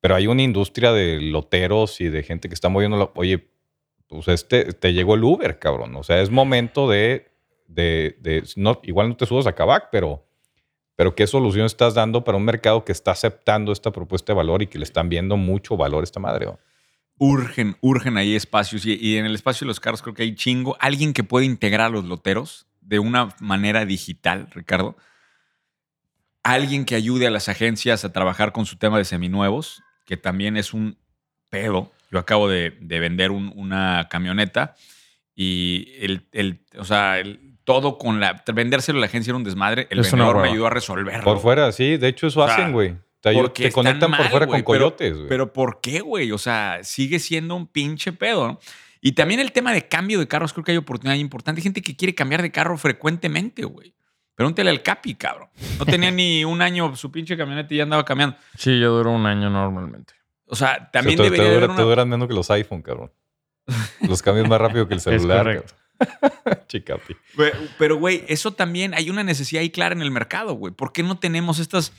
Pero 0.00 0.14
hay 0.14 0.26
una 0.26 0.42
industria 0.42 0.92
de 0.92 1.20
loteros 1.20 2.00
y 2.00 2.08
de 2.08 2.22
gente 2.22 2.48
que 2.48 2.54
está 2.54 2.68
moviendo, 2.68 3.12
oye, 3.14 3.48
pues 4.08 4.26
este, 4.28 4.72
te 4.72 4.92
llegó 4.92 5.14
el 5.14 5.24
Uber, 5.24 5.58
cabrón. 5.58 5.94
O 5.96 6.02
sea, 6.02 6.20
es 6.20 6.30
momento 6.30 6.88
de, 6.88 7.30
de, 7.66 8.16
de- 8.20 8.42
no, 8.56 8.80
igual 8.82 9.08
no 9.08 9.16
te 9.16 9.26
subas 9.26 9.46
a 9.46 9.54
Kavak, 9.54 9.88
pero, 9.90 10.24
pero 10.98 11.14
qué 11.14 11.28
solución 11.28 11.64
estás 11.64 11.94
dando 11.94 12.24
para 12.24 12.36
un 12.38 12.44
mercado 12.44 12.84
que 12.84 12.90
está 12.90 13.12
aceptando 13.12 13.70
esta 13.70 13.92
propuesta 13.92 14.32
de 14.32 14.36
valor 14.36 14.62
y 14.62 14.66
que 14.66 14.78
le 14.78 14.84
están 14.84 15.08
viendo 15.08 15.36
mucho 15.36 15.76
valor 15.76 16.00
a 16.00 16.04
esta 16.04 16.18
madre. 16.18 16.48
urgen, 17.18 17.76
urgen 17.80 18.16
ahí 18.16 18.34
espacios 18.34 18.84
y, 18.84 19.16
en 19.16 19.24
el 19.24 19.36
espacio 19.36 19.64
de 19.64 19.68
los 19.68 19.78
carros 19.78 20.02
creo 20.02 20.12
que 20.16 20.24
hay 20.24 20.34
chingo. 20.34 20.76
Alguien 20.80 21.12
que 21.12 21.22
puede 21.22 21.46
integrar 21.46 21.86
a 21.86 21.88
los 21.90 22.04
loteros 22.04 22.66
de 22.80 22.98
una 22.98 23.28
manera 23.38 23.84
digital, 23.84 24.48
Ricardo. 24.50 24.96
Alguien 26.42 26.84
que 26.84 26.96
ayude 26.96 27.28
a 27.28 27.30
las 27.30 27.48
agencias 27.48 28.04
a 28.04 28.12
trabajar 28.12 28.50
con 28.50 28.66
su 28.66 28.76
tema 28.76 28.98
de 28.98 29.04
seminuevos, 29.04 29.84
que 30.04 30.16
también 30.16 30.56
es 30.56 30.74
un 30.74 30.98
pedo. 31.48 31.92
Yo 32.10 32.18
acabo 32.18 32.48
de, 32.48 32.70
de 32.80 32.98
vender 32.98 33.30
un- 33.30 33.52
una 33.54 34.08
camioneta 34.10 34.74
y 35.32 35.92
el, 36.00 36.26
el- 36.32 36.64
o 36.76 36.84
sea, 36.84 37.20
el- 37.20 37.57
todo 37.68 37.98
con 37.98 38.18
la... 38.18 38.42
Vendérselo 38.54 38.96
a 38.96 39.00
la 39.00 39.06
agencia 39.08 39.30
era 39.30 39.36
un 39.36 39.44
desmadre. 39.44 39.86
El 39.90 39.98
Es 39.98 40.10
vendedor 40.10 40.40
me 40.40 40.48
ayudó 40.48 40.68
a 40.68 40.70
resolverlo. 40.70 41.22
Por 41.22 41.38
fuera, 41.38 41.70
sí. 41.70 41.98
De 41.98 42.08
hecho, 42.08 42.26
eso 42.26 42.40
O 42.40 42.46
sea, 42.46 42.54
hacen, 42.54 42.72
güey. 42.72 42.96
Te, 43.20 43.34
porque 43.34 43.64
te 43.64 43.72
conectan 43.72 44.10
por 44.16 44.26
fuera 44.30 44.46
con 44.46 44.62
coyotes, 44.62 45.14
güey. 45.16 45.28
Pero 45.28 45.52
¿por 45.52 45.82
qué, 45.82 46.00
güey? 46.00 46.32
O 46.32 46.38
sea, 46.38 46.78
sigue 46.82 47.18
siendo 47.18 47.54
un 47.56 47.66
pinche 47.66 48.14
pedo, 48.14 48.48
¿no? 48.48 48.60
Y 49.02 49.12
también 49.12 49.38
el 49.40 49.52
tema 49.52 49.74
de 49.74 49.86
cambio 49.86 50.18
de 50.18 50.26
carros, 50.26 50.54
creo 50.54 50.64
que 50.64 50.72
hay 50.72 50.78
oportunidad 50.78 51.18
importante. 51.18 51.58
Hay 51.58 51.62
gente 51.64 51.82
que 51.82 51.94
quiere 51.94 52.14
cambiar 52.14 52.40
de 52.40 52.50
carro 52.50 52.78
frecuentemente, 52.78 53.64
güey. 53.66 53.92
Pregúntale 54.34 54.70
al 54.70 54.82
Capi, 54.82 55.14
cabrón. 55.14 55.48
No 55.78 55.84
tenía 55.84 56.10
ni 56.12 56.44
un 56.46 56.62
año 56.62 56.96
su 56.96 57.12
pinche 57.12 57.36
camioneta 57.36 57.74
y 57.74 57.76
ya 57.76 57.82
andaba 57.82 58.04
cambiando. 58.06 58.36
Sí, 58.56 58.80
yo 58.80 58.96
duro 58.96 59.10
un 59.12 59.26
año 59.26 59.50
normalmente. 59.50 60.14
O 60.46 60.56
sea, 60.56 60.70
O 60.70 60.76
sea, 60.78 60.90
también 60.90 61.18
te, 61.18 61.24
te 61.24 61.30
debería 61.30 61.44
de 61.48 61.54
dura- 61.56 61.64
haber 61.66 61.76
te 61.76 61.82
duran 61.82 62.08
menos 62.08 62.28
que 62.28 62.34
los 62.34 62.50
iPhone, 62.50 62.80
cabrón. 62.80 63.12
Los 64.08 64.22
cambios 64.22 64.48
más 64.48 64.58
rápido 64.60 64.88
que 64.88 64.94
el 64.94 65.00
celular. 65.02 65.42
correcto. 65.44 65.66
cabrón. 65.74 65.87
Chicapi. 66.68 67.16
Pero, 67.78 67.96
güey, 67.96 68.24
eso 68.28 68.52
también 68.52 68.94
hay 68.94 69.10
una 69.10 69.24
necesidad 69.24 69.62
ahí 69.62 69.70
clara 69.70 69.94
en 69.94 70.02
el 70.02 70.10
mercado, 70.10 70.54
güey. 70.54 70.72
¿Por 70.72 70.92
qué 70.92 71.02
no 71.02 71.18
tenemos 71.18 71.58
estas... 71.58 71.92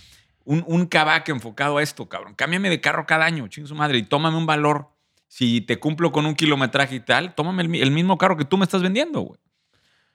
Un, 0.46 0.64
un 0.68 0.86
Kavak 0.88 1.30
enfocado 1.30 1.78
a 1.78 1.84
esto, 1.84 2.08
cabrón. 2.10 2.34
Cámbiame 2.34 2.70
de 2.70 2.82
carro 2.82 3.06
cada 3.06 3.26
año, 3.26 3.48
ching 3.50 3.68
su 3.68 3.76
madre, 3.76 4.00
y 4.00 4.04
tómame 4.04 4.38
un 4.38 4.46
valor. 4.48 4.88
Si 5.28 5.62
te 5.62 5.78
cumplo 5.80 6.12
con 6.12 6.26
un 6.26 6.34
kilometraje 6.34 6.96
y 6.96 7.00
tal, 7.02 7.36
tómame 7.36 7.62
el, 7.64 7.76
el 7.76 7.92
mismo 7.92 8.18
carro 8.18 8.36
que 8.36 8.46
tú 8.46 8.58
me 8.58 8.64
estás 8.64 8.82
vendiendo, 8.82 9.20
güey. 9.22 9.40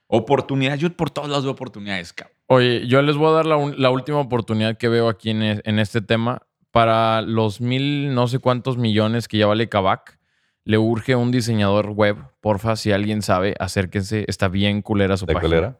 Oportunidades. 0.06 0.80
Yo 0.80 0.90
por 0.96 1.10
todos 1.10 1.28
lados 1.28 1.44
veo 1.44 1.52
oportunidades, 1.52 2.12
cabrón. 2.12 2.36
Oye, 2.46 2.86
yo 2.88 3.00
les 3.02 3.16
voy 3.16 3.28
a 3.28 3.32
dar 3.36 3.46
la, 3.46 3.56
un- 3.56 3.80
la 3.80 3.90
última 3.90 4.18
oportunidad 4.18 4.76
que 4.76 4.88
veo 4.88 5.08
aquí 5.08 5.30
en, 5.30 5.42
e- 5.42 5.62
en 5.64 5.78
este 5.78 6.00
tema. 6.00 6.42
Para 6.72 7.22
los 7.22 7.60
mil 7.60 8.12
no 8.14 8.26
sé 8.26 8.40
cuántos 8.40 8.76
millones 8.76 9.28
que 9.28 9.38
ya 9.38 9.46
vale 9.46 9.68
Kavak, 9.68 10.18
le 10.64 10.78
urge 10.78 11.14
un 11.16 11.30
diseñador 11.30 11.90
web. 11.90 12.16
Porfa, 12.40 12.76
si 12.76 12.92
alguien 12.92 13.22
sabe, 13.22 13.54
acérquense. 13.58 14.24
Está 14.28 14.48
bien 14.48 14.82
culera 14.82 15.16
su 15.16 15.26
¿De 15.26 15.34
página. 15.34 15.48
colera? 15.48 15.78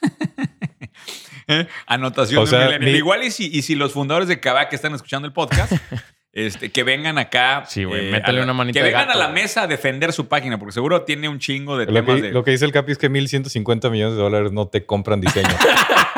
¿Eh? 1.48 1.66
Anotación 1.86 2.38
O 2.42 2.44
de 2.44 2.50
sea, 2.50 2.58
millennial. 2.66 2.92
mi- 2.92 2.98
Igual 2.98 3.24
y 3.24 3.30
si, 3.30 3.46
y 3.52 3.62
si 3.62 3.74
los 3.74 3.92
fundadores 3.92 4.28
de 4.28 4.38
Kavak 4.40 4.72
están 4.72 4.94
escuchando 4.94 5.26
el 5.26 5.32
podcast, 5.32 5.72
este, 6.32 6.70
que 6.70 6.84
vengan 6.84 7.18
acá. 7.18 7.64
Sí, 7.66 7.84
güey, 7.84 8.14
eh, 8.14 8.22
la- 8.24 8.42
una 8.44 8.52
manita 8.52 8.78
Que 8.78 8.84
de 8.84 8.90
vengan 8.90 9.08
gato, 9.08 9.18
a 9.18 9.26
la 9.26 9.32
mesa 9.32 9.62
a 9.62 9.66
defender 9.66 10.12
su 10.12 10.28
página, 10.28 10.58
porque 10.58 10.72
seguro 10.72 11.02
tiene 11.02 11.28
un 11.28 11.38
chingo 11.40 11.76
de 11.76 11.86
Lo 11.86 11.92
temas 11.94 12.16
que, 12.16 12.22
de... 12.22 12.30
lo 12.32 12.44
que 12.44 12.52
dice 12.52 12.64
el 12.64 12.72
Capi 12.72 12.92
es 12.92 12.98
que 12.98 13.10
1.150 13.10 13.90
millones 13.90 14.14
de 14.16 14.22
dólares 14.22 14.52
no 14.52 14.68
te 14.68 14.86
compran 14.86 15.20
diseño. 15.20 15.48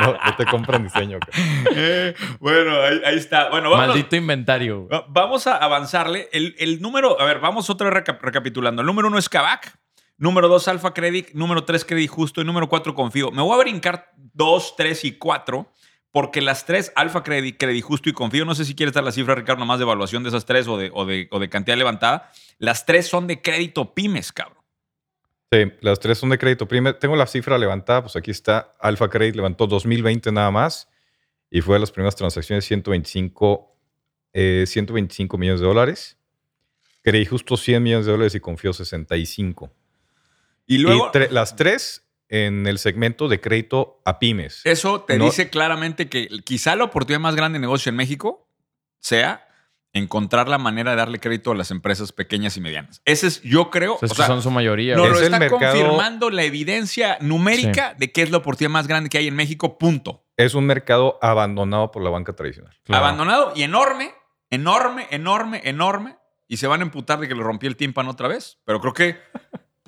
no, 0.00 0.12
no 0.12 0.36
te 0.36 0.44
compran 0.46 0.82
diseño. 0.84 1.18
cabrón. 1.20 1.66
Eh, 1.74 2.14
bueno, 2.40 2.80
ahí, 2.82 3.00
ahí 3.04 3.16
está. 3.16 3.50
Bueno, 3.50 3.70
vamos, 3.70 3.88
Maldito 3.88 4.16
inventario. 4.16 4.82
güey. 4.86 5.00
vamos 5.08 5.46
a 5.46 5.56
avanzarle. 5.56 6.28
El, 6.32 6.54
el 6.58 6.80
número, 6.80 7.20
a 7.20 7.24
ver, 7.24 7.40
vamos 7.40 7.68
otra 7.70 7.88
vez 7.90 7.94
reca- 8.04 8.18
recapitulando. 8.20 8.82
El 8.82 8.86
número 8.86 9.08
uno 9.08 9.18
es 9.18 9.28
Kavak. 9.28 9.78
Número 10.16 10.48
dos, 10.48 10.66
Alfa 10.68 10.92
Credit. 10.94 11.30
Número 11.32 11.64
tres, 11.64 11.84
Credit 11.84 12.10
Justo. 12.10 12.40
Y 12.40 12.44
número 12.44 12.68
cuatro, 12.68 12.94
Confío. 12.94 13.30
Me 13.30 13.42
voy 13.42 13.54
a 13.54 13.62
brincar 13.62 14.10
dos, 14.16 14.74
tres 14.76 15.04
y 15.04 15.12
cuatro. 15.12 15.70
Porque 16.10 16.40
las 16.40 16.64
tres, 16.64 16.90
Alfa 16.96 17.22
Credit, 17.22 17.56
Credit 17.58 17.84
Justo 17.84 18.08
y 18.08 18.14
Confío, 18.14 18.44
no 18.46 18.54
sé 18.54 18.64
si 18.64 18.74
quieres 18.74 18.94
dar 18.94 19.04
la 19.04 19.12
cifra, 19.12 19.34
Ricardo, 19.34 19.60
nomás 19.60 19.78
de 19.78 19.84
evaluación 19.84 20.22
de 20.22 20.30
esas 20.30 20.46
tres 20.46 20.66
o 20.66 20.78
de, 20.78 20.90
o 20.94 21.04
de, 21.04 21.28
o 21.30 21.38
de 21.38 21.48
cantidad 21.50 21.76
levantada. 21.76 22.30
Las 22.58 22.86
tres 22.86 23.06
son 23.06 23.26
de 23.26 23.42
crédito 23.42 23.92
pymes, 23.94 24.32
cabrón. 24.32 24.57
Sí, 25.50 25.72
las 25.80 25.98
tres 25.98 26.18
son 26.18 26.28
de 26.30 26.38
crédito. 26.38 26.68
Primero, 26.68 26.96
tengo 26.98 27.16
la 27.16 27.26
cifra 27.26 27.56
levantada, 27.56 28.02
pues 28.02 28.16
aquí 28.16 28.30
está. 28.30 28.74
Alfa 28.80 29.08
Credit 29.08 29.34
levantó 29.36 29.66
2020 29.66 30.30
nada 30.30 30.50
más 30.50 30.88
y 31.50 31.62
fue 31.62 31.76
de 31.76 31.80
las 31.80 31.90
primeras 31.90 32.16
transacciones 32.16 32.66
125, 32.66 33.74
eh, 34.34 34.64
125 34.66 35.38
millones 35.38 35.60
de 35.60 35.66
dólares. 35.66 36.18
Credit 37.02 37.28
justo 37.30 37.56
100 37.56 37.82
millones 37.82 38.04
de 38.06 38.12
dólares 38.12 38.34
y 38.34 38.40
confió 38.40 38.74
65. 38.74 39.72
Y 40.66 40.74
Y 40.74 40.78
luego, 40.78 41.10
tre- 41.12 41.30
las 41.30 41.56
tres 41.56 42.04
en 42.28 42.66
el 42.66 42.78
segmento 42.78 43.26
de 43.28 43.40
crédito 43.40 44.02
a 44.04 44.18
pymes. 44.18 44.60
eso 44.64 45.00
te 45.00 45.16
No- 45.16 45.24
dice 45.24 45.48
claramente 45.48 46.10
que 46.10 46.28
quizá 46.44 46.76
la 46.76 46.84
oportunidad 46.84 47.20
más 47.20 47.34
grande 47.34 47.56
de 47.58 47.62
negocio 47.62 47.88
en 47.88 47.96
México 47.96 48.46
sea 48.98 49.47
encontrar 49.92 50.48
la 50.48 50.58
manera 50.58 50.90
de 50.92 50.96
darle 50.98 51.18
crédito 51.18 51.50
a 51.50 51.54
las 51.54 51.70
empresas 51.70 52.12
pequeñas 52.12 52.56
y 52.56 52.60
medianas. 52.60 53.00
Ese 53.04 53.26
es, 53.26 53.42
yo 53.42 53.70
creo, 53.70 53.94
O 53.94 53.98
sea, 53.98 54.06
es 54.06 54.12
o 54.12 54.14
que 54.14 54.18
sea, 54.18 54.26
son 54.26 54.42
su 54.42 54.50
mayoría. 54.50 54.94
No, 54.96 55.06
lo 55.06 55.18
está 55.18 55.38
mercado- 55.38 55.58
confirmando 55.60 56.30
la 56.30 56.42
evidencia 56.44 57.18
numérica 57.20 57.94
de 57.98 58.12
que 58.12 58.22
es 58.22 58.30
la 58.30 58.38
oportunidad 58.38 58.70
más 58.72 58.86
grande 58.86 59.08
que 59.10 59.18
hay 59.18 59.26
en 59.28 59.34
México, 59.34 59.78
punto. 59.78 60.24
Es 60.36 60.54
un 60.54 60.66
mercado 60.66 61.18
abandonado 61.22 61.90
por 61.90 62.02
la 62.02 62.10
banca 62.10 62.34
tradicional. 62.34 62.76
Claro. 62.84 63.04
Abandonado 63.04 63.52
y 63.56 63.62
enorme, 63.62 64.12
enorme, 64.50 65.06
enorme, 65.10 65.60
enorme. 65.64 66.16
Y 66.46 66.58
se 66.58 66.66
van 66.66 66.80
a 66.80 66.84
emputar 66.84 67.18
de 67.20 67.28
que 67.28 67.34
le 67.34 67.42
rompí 67.42 67.66
el 67.66 67.76
tímpano 67.76 68.10
otra 68.10 68.28
vez. 68.28 68.58
Pero 68.64 68.80
creo 68.80 68.92
que 68.94 69.16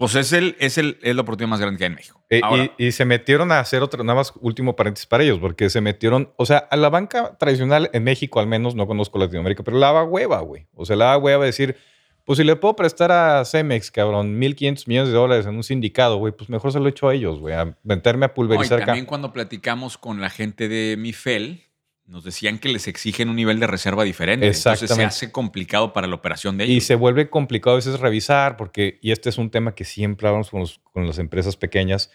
pues 0.01 0.15
es, 0.15 0.33
el, 0.33 0.57
es, 0.61 0.79
el, 0.79 0.97
es 1.03 1.15
la 1.15 1.21
oportunidad 1.21 1.51
más 1.51 1.61
grande 1.61 1.77
que 1.77 1.85
hay 1.85 1.89
en 1.89 1.95
México. 1.95 2.25
Eh, 2.31 2.41
Ahora, 2.43 2.73
y, 2.79 2.87
y 2.87 2.93
se 2.93 3.05
metieron 3.05 3.53
a 3.53 3.61
hacer 3.61 3.83
otro, 3.83 4.03
nada 4.03 4.17
más 4.17 4.33
último 4.41 4.75
paréntesis 4.75 5.07
para 5.07 5.25
ellos, 5.25 5.39
porque 5.39 5.69
se 5.69 5.83
metieron, 5.83 6.33
o 6.37 6.47
sea, 6.47 6.57
a 6.57 6.77
la 6.79 6.89
banca 6.89 7.37
tradicional 7.37 7.91
en 7.93 8.05
México 8.05 8.41
al 8.41 8.47
menos, 8.47 8.75
no 8.75 8.87
conozco 8.87 9.19
Latinoamérica, 9.19 9.63
pero 9.63 9.77
la 9.77 9.89
daba 9.89 10.05
hueva, 10.05 10.41
güey. 10.41 10.67
O 10.73 10.87
sea, 10.87 10.97
la 10.97 11.05
daba 11.05 11.19
hueva 11.19 11.45
decir, 11.45 11.77
pues 12.25 12.39
si 12.39 12.45
le 12.45 12.57
puedo 12.57 12.77
prestar 12.77 13.13
a 13.13 13.45
Cemex, 13.45 13.91
cabrón, 13.91 14.41
1.500 14.41 14.89
millones 14.89 15.09
de 15.11 15.19
dólares 15.19 15.45
en 15.45 15.55
un 15.55 15.65
sindicado, 15.65 16.17
güey, 16.17 16.33
pues 16.33 16.49
mejor 16.49 16.73
se 16.73 16.81
lo 16.81 16.89
echo 16.89 17.07
a 17.07 17.15
ellos, 17.15 17.39
güey, 17.39 17.55
a 17.55 17.77
meterme 17.83 18.25
a 18.25 18.29
no, 18.29 18.33
y 18.33 18.37
pulverizar 18.37 18.87
también 18.87 19.05
cuando 19.05 19.35
platicamos 19.35 19.99
con 19.99 20.23
la 20.23 20.31
gente 20.31 20.71
de 20.71 20.97
Mifel, 20.97 21.65
nos 22.11 22.25
decían 22.25 22.59
que 22.59 22.68
les 22.68 22.88
exigen 22.88 23.29
un 23.29 23.37
nivel 23.37 23.61
de 23.61 23.66
reserva 23.66 24.03
diferente. 24.05 24.46
Entonces 24.46 24.90
se 24.90 25.05
hace 25.05 25.31
complicado 25.33 25.92
para 25.92 26.07
la 26.09 26.16
operación 26.16 26.59
de 26.59 26.66
Y 26.66 26.73
ellos. 26.73 26.85
se 26.85 26.96
vuelve 26.96 27.31
complicado 27.31 27.75
a 27.75 27.77
veces 27.77 28.01
revisar, 28.01 28.57
porque, 28.57 28.99
y 29.01 29.12
este 29.12 29.29
es 29.29 29.38
un 29.38 29.51
tema 29.51 29.75
que 29.75 29.85
siempre 29.85 30.27
hablamos 30.27 30.51
con, 30.51 30.61
los- 30.61 30.81
con 30.92 31.07
las 31.07 31.18
empresas 31.18 31.57
pequeñas, 31.57 32.11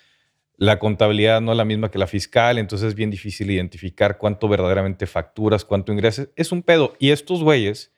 la 0.58 0.79
contabilidad 0.79 1.41
no 1.41 1.51
es 1.51 1.58
la 1.58 1.65
misma 1.65 1.91
que 1.91 1.97
la 1.97 2.08
fiscal, 2.08 2.58
entonces 2.58 2.89
es 2.89 2.95
bien 2.95 3.10
difícil 3.10 3.49
identificar 3.51 4.17
cuánto 4.17 4.47
verdaderamente 4.47 5.05
facturas, 5.08 5.65
cuánto 5.65 5.91
ingresas. 5.91 6.29
Es 6.36 6.51
un 6.51 6.62
pedo. 6.62 6.93
Y 6.99 7.12
estos 7.12 7.41
güeyes 7.43 7.91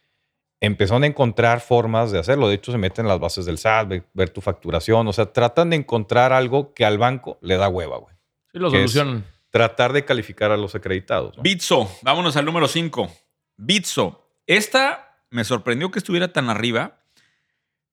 empezaron 0.60 1.04
a 1.04 1.08
encontrar 1.08 1.62
formas 1.62 2.12
de 2.12 2.18
hacerlo. 2.20 2.48
De 2.48 2.56
hecho, 2.56 2.72
se 2.72 2.78
meten 2.80 3.06
en 3.06 3.10
las 3.10 3.20
bases 3.20 3.46
del 3.46 3.58
SAT, 3.60 3.88
ve- 3.90 4.04
ver, 4.14 4.30
tu 4.32 4.42
facturación. 4.42 5.08
O 5.08 5.14
sea, 5.14 5.32
tratan 5.34 5.70
de 5.70 5.76
encontrar 5.76 6.34
algo 6.34 6.74
que 6.74 6.84
al 6.86 6.98
banco 6.98 7.38
le 7.42 7.58
da 7.58 7.70
hueva, 7.70 7.98
güey. 7.98 8.16
Sí, 8.52 8.58
lo 8.60 8.72
solucionan. 8.72 9.24
Tratar 9.50 9.94
de 9.94 10.06
calificar 10.06 10.52
a 10.52 10.58
los 10.58 10.76
acreditados. 10.76 11.38
¿no? 11.38 11.44
Bitso, 11.44 11.90
vámonos 12.02 12.36
al 12.36 12.46
número 12.46 12.68
5. 12.68 13.10
Bitso. 13.58 14.30
Esta 14.46 15.22
me 15.30 15.44
sorprendió 15.44 15.92
que 15.92 16.00
estuviera 16.00 16.32
tan 16.32 16.50
arriba, 16.50 17.02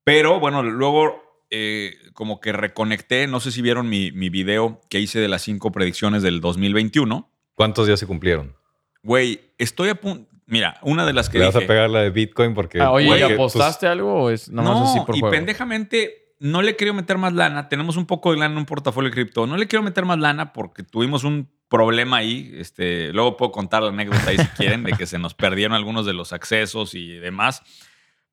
pero 0.04 0.40
bueno, 0.40 0.62
luego 0.62 1.44
eh, 1.50 1.96
como 2.12 2.40
que 2.40 2.52
reconecté, 2.52 3.26
no 3.26 3.40
sé 3.40 3.52
si 3.52 3.62
vieron 3.62 3.88
mi, 3.88 4.12
mi 4.12 4.28
video 4.28 4.80
que 4.88 5.00
hice 5.00 5.18
de 5.20 5.28
las 5.28 5.42
cinco 5.42 5.72
predicciones 5.72 6.22
del 6.22 6.40
2021. 6.40 7.30
¿Cuántos 7.54 7.86
días 7.86 8.00
se 8.00 8.06
cumplieron? 8.06 8.56
Güey, 9.02 9.40
estoy 9.58 9.90
a 9.90 9.94
punto... 9.94 10.28
Mira, 10.46 10.78
una 10.82 11.06
de 11.06 11.14
las 11.14 11.30
que 11.30 11.38
Le 11.38 11.46
vas 11.46 11.56
a 11.56 11.60
pegar 11.60 11.88
la 11.88 12.00
de 12.02 12.10
Bitcoin 12.10 12.54
porque... 12.54 12.80
Ah, 12.80 12.90
oye, 12.90 13.06
Güey, 13.06 13.18
¿y 13.18 13.22
porque, 13.22 13.36
pues, 13.36 13.54
apostaste 13.56 13.86
algo 13.86 14.24
o 14.24 14.30
es 14.30 14.50
nada 14.50 14.68
más 14.68 14.80
no, 14.80 14.90
así 14.90 15.00
por 15.06 15.16
y 15.16 15.20
juego? 15.20 15.32
pendejamente 15.32 16.23
no 16.44 16.61
le 16.61 16.76
quiero 16.76 16.92
meter 16.92 17.16
más 17.16 17.33
lana. 17.33 17.70
Tenemos 17.70 17.96
un 17.96 18.04
poco 18.04 18.30
de 18.30 18.37
lana 18.37 18.52
en 18.52 18.59
un 18.59 18.66
portafolio 18.66 19.09
de 19.09 19.14
cripto. 19.14 19.46
No 19.46 19.57
le 19.57 19.66
quiero 19.66 19.83
meter 19.83 20.04
más 20.04 20.18
lana 20.18 20.52
porque 20.52 20.83
tuvimos 20.83 21.24
un 21.24 21.50
problema 21.70 22.18
ahí. 22.18 22.52
Este, 22.57 23.14
luego 23.14 23.38
puedo 23.38 23.50
contar 23.50 23.83
la 23.83 23.88
anécdota 23.88 24.28
ahí 24.28 24.37
si 24.37 24.46
quieren, 24.59 24.85
de 24.85 24.92
que 24.92 25.07
se 25.07 25.18
nos 25.18 25.33
perdieron 25.33 25.74
algunos 25.74 26.04
de 26.04 26.12
los 26.12 26.35
accesos 26.35 26.94
y 26.94 27.14
demás. 27.14 27.62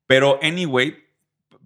Pero, 0.06 0.38
anyway, 0.42 0.94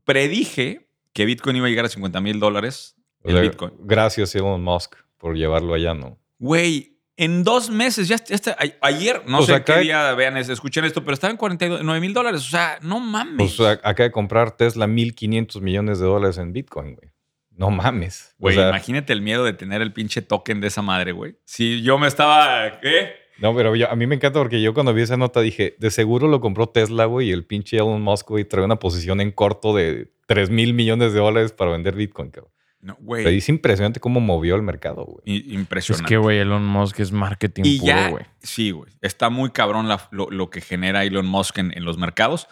predije 0.05 0.89
que 1.13 1.25
Bitcoin 1.25 1.57
iba 1.57 1.67
a 1.67 1.69
llegar 1.69 1.85
a 1.87 1.89
50 1.89 2.21
mil 2.21 2.39
dólares. 2.39 2.95
o 3.25 3.29
El 3.29 3.35
sea, 3.35 3.43
Bitcoin. 3.43 3.73
Gracias, 3.81 4.33
Elon 4.37 4.63
Musk, 4.63 4.95
por 5.17 5.37
llevarlo 5.37 5.75
allá, 5.75 5.95
¿no? 5.95 6.17
Güey, 6.39 6.96
en 7.17 7.45
dos 7.45 7.71
meses, 7.71 8.09
ya, 8.09 8.17
ya 8.17 8.35
está- 8.35 8.57
ayer, 8.81 9.23
no 9.27 9.41
sé 9.43 9.53
qué 9.53 9.73
acá- 9.73 9.79
día 9.79 10.13
vean, 10.15 10.37
es- 10.37 10.49
escuchen 10.49 10.85
esto, 10.85 11.03
pero 11.03 11.15
estaba 11.15 11.31
en 11.31 11.37
49 11.37 12.01
mil 12.01 12.13
dólares. 12.13 12.43
O 12.43 12.51
sea, 12.51 12.79
no 12.83 13.01
mames. 13.01 13.37
Pues 13.57 13.61
a- 13.61 13.73
acaba 13.89 14.05
de 14.05 14.11
comprar 14.13 14.57
Tesla 14.57 14.87
1.500 14.87 15.63
millones 15.63 15.99
de 15.99 16.07
dólares 16.07 16.39
en 16.39 16.53
Bitcoin, 16.53 16.95
güey. 16.97 17.11
No 17.51 17.71
mames. 17.71 18.35
O 18.35 18.43
Güey, 18.43 18.57
sea, 18.57 18.69
imagínate 18.69 19.15
el 19.15 19.23
miedo 19.23 19.43
de 19.45 19.55
tener 19.55 19.81
el 19.81 19.93
pinche 19.95 20.21
token 20.21 20.61
de 20.61 20.67
esa 20.69 20.83
madre, 20.83 21.13
güey. 21.13 21.37
Si 21.47 21.81
yo 21.83 21.97
me 21.99 22.07
estaba. 22.07 22.81
¿Qué? 22.83 23.13
No, 23.39 23.55
pero 23.57 23.75
yo- 23.77 23.91
a 23.91 23.97
mí 23.97 24.07
me 24.07 24.15
encanta 24.15 24.39
porque 24.39 24.61
yo 24.61 24.75
cuando 24.75 24.93
vi 24.93 25.03
esa 25.03 25.17
nota 25.17 25.41
dije, 25.41 25.75
de 25.79 25.91
seguro 25.91 26.29
lo 26.29 26.41
compró 26.41 26.69
Tesla, 26.69 27.07
güey, 27.07 27.29
y 27.29 27.33
el 27.33 27.45
pinche 27.47 27.77
Elon 27.77 28.03
Musk, 28.03 28.29
güey, 28.29 28.45
trae 28.45 28.65
una 28.65 28.77
posición 28.79 29.21
en 29.23 29.31
corto 29.31 29.75
de 29.75 30.11
3 30.27 30.51
mil 30.51 30.75
millones 30.75 31.13
de 31.15 31.21
dólares 31.21 31.53
para 31.53 31.71
vender 31.73 31.95
Bitcoin, 31.95 32.31
cabrón. 32.31 32.53
No, 32.81 32.97
güey. 33.01 33.37
es 33.39 33.49
impresionante 33.49 33.99
cómo 34.01 34.21
movió 34.21 34.55
el 34.55 34.62
mercado, 34.62 35.05
güey. 35.05 35.23
i- 35.25 35.49
Es 35.49 35.53
Impresionante. 35.55 36.09
que, 36.09 36.17
güey, 36.19 36.39
Elon 36.39 36.65
Musk 36.65 37.01
es 37.01 37.11
marketing 37.11 37.62
y 37.67 37.79
puro, 37.81 37.87
ya. 37.93 38.09
güey. 38.11 38.25
Sí, 38.43 38.71
güey. 38.71 38.93
Está 39.01 39.29
muy 39.31 39.51
cabrón 39.51 39.89
la- 39.89 40.09
lo, 40.12 40.31
lo 40.31 40.51
que 40.51 40.61
genera 40.61 41.05
Elon 41.05 41.27
Musk 41.27 41.59
en, 41.59 41.77
en 41.77 41.85
los 41.85 41.99
mercados. 41.99 42.47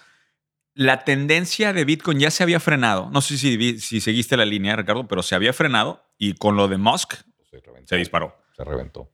La 0.74 1.04
tendencia 1.04 1.72
de 1.72 1.84
Bitcoin 1.84 2.18
ya 2.18 2.32
se 2.32 2.42
había 2.42 2.58
frenado. 2.58 3.08
No 3.12 3.20
sé 3.20 3.38
si, 3.38 3.78
si 3.78 4.00
seguiste 4.00 4.36
la 4.36 4.44
línea, 4.44 4.74
Ricardo, 4.74 5.06
pero 5.06 5.22
se 5.22 5.36
había 5.36 5.52
frenado 5.52 6.02
y 6.18 6.34
con 6.34 6.56
lo 6.56 6.66
de 6.66 6.78
Musk 6.78 7.14
Se 7.50 7.60
reventó. 7.60 7.88
se 7.88 7.96
disparó. 7.96 8.36
Se 8.56 8.64
reventó. 8.64 9.10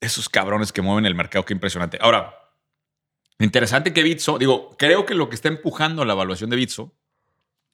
esos 0.00 0.28
cabrones 0.28 0.72
que 0.72 0.80
mueven 0.82 1.06
el 1.06 1.14
mercado, 1.14 1.44
qué 1.44 1.52
impresionante. 1.52 1.98
Ahora, 2.00 2.34
interesante 3.38 3.92
que 3.92 4.02
Bitso, 4.02 4.38
digo, 4.38 4.76
creo 4.78 5.06
que 5.06 5.14
lo 5.14 5.28
que 5.28 5.34
está 5.34 5.48
empujando 5.48 6.04
la 6.04 6.12
evaluación 6.14 6.50
de 6.50 6.56
Bitso 6.56 6.94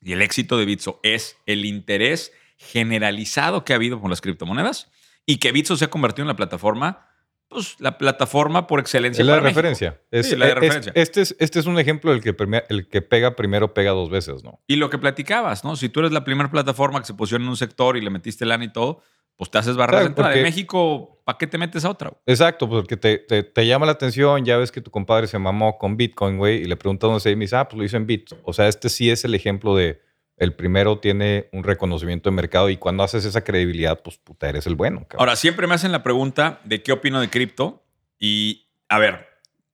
y 0.00 0.12
el 0.12 0.22
éxito 0.22 0.56
de 0.58 0.64
Bitso 0.66 1.00
es 1.02 1.36
el 1.46 1.64
interés 1.64 2.32
generalizado 2.56 3.64
que 3.64 3.72
ha 3.72 3.76
habido 3.76 4.00
con 4.00 4.10
las 4.10 4.20
criptomonedas 4.20 4.90
y 5.26 5.36
que 5.38 5.52
Bitso 5.52 5.76
se 5.76 5.84
ha 5.86 5.88
convertido 5.90 6.22
en 6.24 6.28
la 6.28 6.36
plataforma, 6.36 7.06
pues 7.48 7.76
la 7.78 7.98
plataforma 7.98 8.66
por 8.66 8.80
excelencia. 8.80 9.22
Es 9.22 9.26
la 9.26 9.34
para 9.34 9.48
referencia. 9.48 10.00
Es, 10.10 10.28
Sí, 10.28 10.36
la 10.36 10.46
de 10.46 10.52
es- 10.52 10.58
referencia. 10.58 10.92
este, 10.96 11.20
es, 11.22 11.36
este 11.38 11.58
es 11.60 11.66
un 11.66 11.78
ejemplo 11.78 12.10
del 12.10 12.20
que, 12.22 12.34
el 12.68 12.88
que 12.88 13.02
pega 13.02 13.36
primero 13.36 13.72
pega 13.74 13.92
dos 13.92 14.10
veces, 14.10 14.42
¿no? 14.42 14.60
Y 14.66 14.76
lo 14.76 14.90
que 14.90 14.98
platicabas, 14.98 15.64
¿no? 15.64 15.76
Si 15.76 15.88
tú 15.88 16.00
eres 16.00 16.12
la 16.12 16.24
primera 16.24 16.50
plataforma 16.50 17.00
que 17.00 17.06
se 17.06 17.14
posiciona 17.14 17.44
en 17.44 17.50
un 17.50 17.56
sector 17.56 17.96
y 17.96 18.00
le 18.00 18.10
metiste 18.10 18.44
lana 18.44 18.64
y 18.64 18.72
todo, 18.72 19.02
pues 19.36 19.50
te 19.50 19.58
haces 19.58 19.76
barras 19.76 20.08
Claro, 20.14 20.34
de 20.34 20.42
México, 20.42 21.20
¿para 21.24 21.38
qué 21.38 21.46
te 21.48 21.58
metes 21.58 21.84
a 21.84 21.90
otra? 21.90 22.12
Exacto, 22.26 22.68
porque 22.68 22.96
te, 22.96 23.18
te, 23.18 23.42
te 23.42 23.66
llama 23.66 23.84
la 23.86 23.92
atención, 23.92 24.44
ya 24.44 24.56
ves 24.56 24.70
que 24.70 24.80
tu 24.80 24.90
compadre 24.92 25.26
se 25.26 25.38
mamó 25.40 25.76
con 25.76 25.96
Bitcoin, 25.96 26.38
güey, 26.38 26.62
y 26.62 26.64
le 26.66 26.76
preguntas 26.76 27.08
dónde 27.08 27.20
se 27.20 27.34
dice, 27.34 27.56
ah, 27.56 27.66
pues 27.68 27.78
lo 27.78 27.84
hizo 27.84 27.96
en 27.96 28.06
Bit. 28.06 28.30
O 28.44 28.52
sea, 28.52 28.68
este 28.68 28.88
sí 28.88 29.10
es 29.10 29.24
el 29.24 29.34
ejemplo 29.34 29.74
de 29.74 30.00
el 30.44 30.54
primero 30.54 30.98
tiene 30.98 31.48
un 31.52 31.64
reconocimiento 31.64 32.30
de 32.30 32.36
mercado 32.36 32.70
y 32.70 32.76
cuando 32.76 33.02
haces 33.02 33.24
esa 33.24 33.42
credibilidad, 33.42 34.02
pues 34.02 34.18
puta, 34.18 34.48
eres 34.48 34.66
el 34.66 34.76
bueno. 34.76 35.06
Ahora, 35.18 35.36
siempre 35.36 35.66
me 35.66 35.74
hacen 35.74 35.92
la 35.92 36.02
pregunta 36.02 36.60
de 36.64 36.82
qué 36.82 36.92
opino 36.92 37.20
de 37.20 37.30
cripto. 37.30 37.84
Y, 38.18 38.68
a 38.88 38.98
ver, 38.98 39.26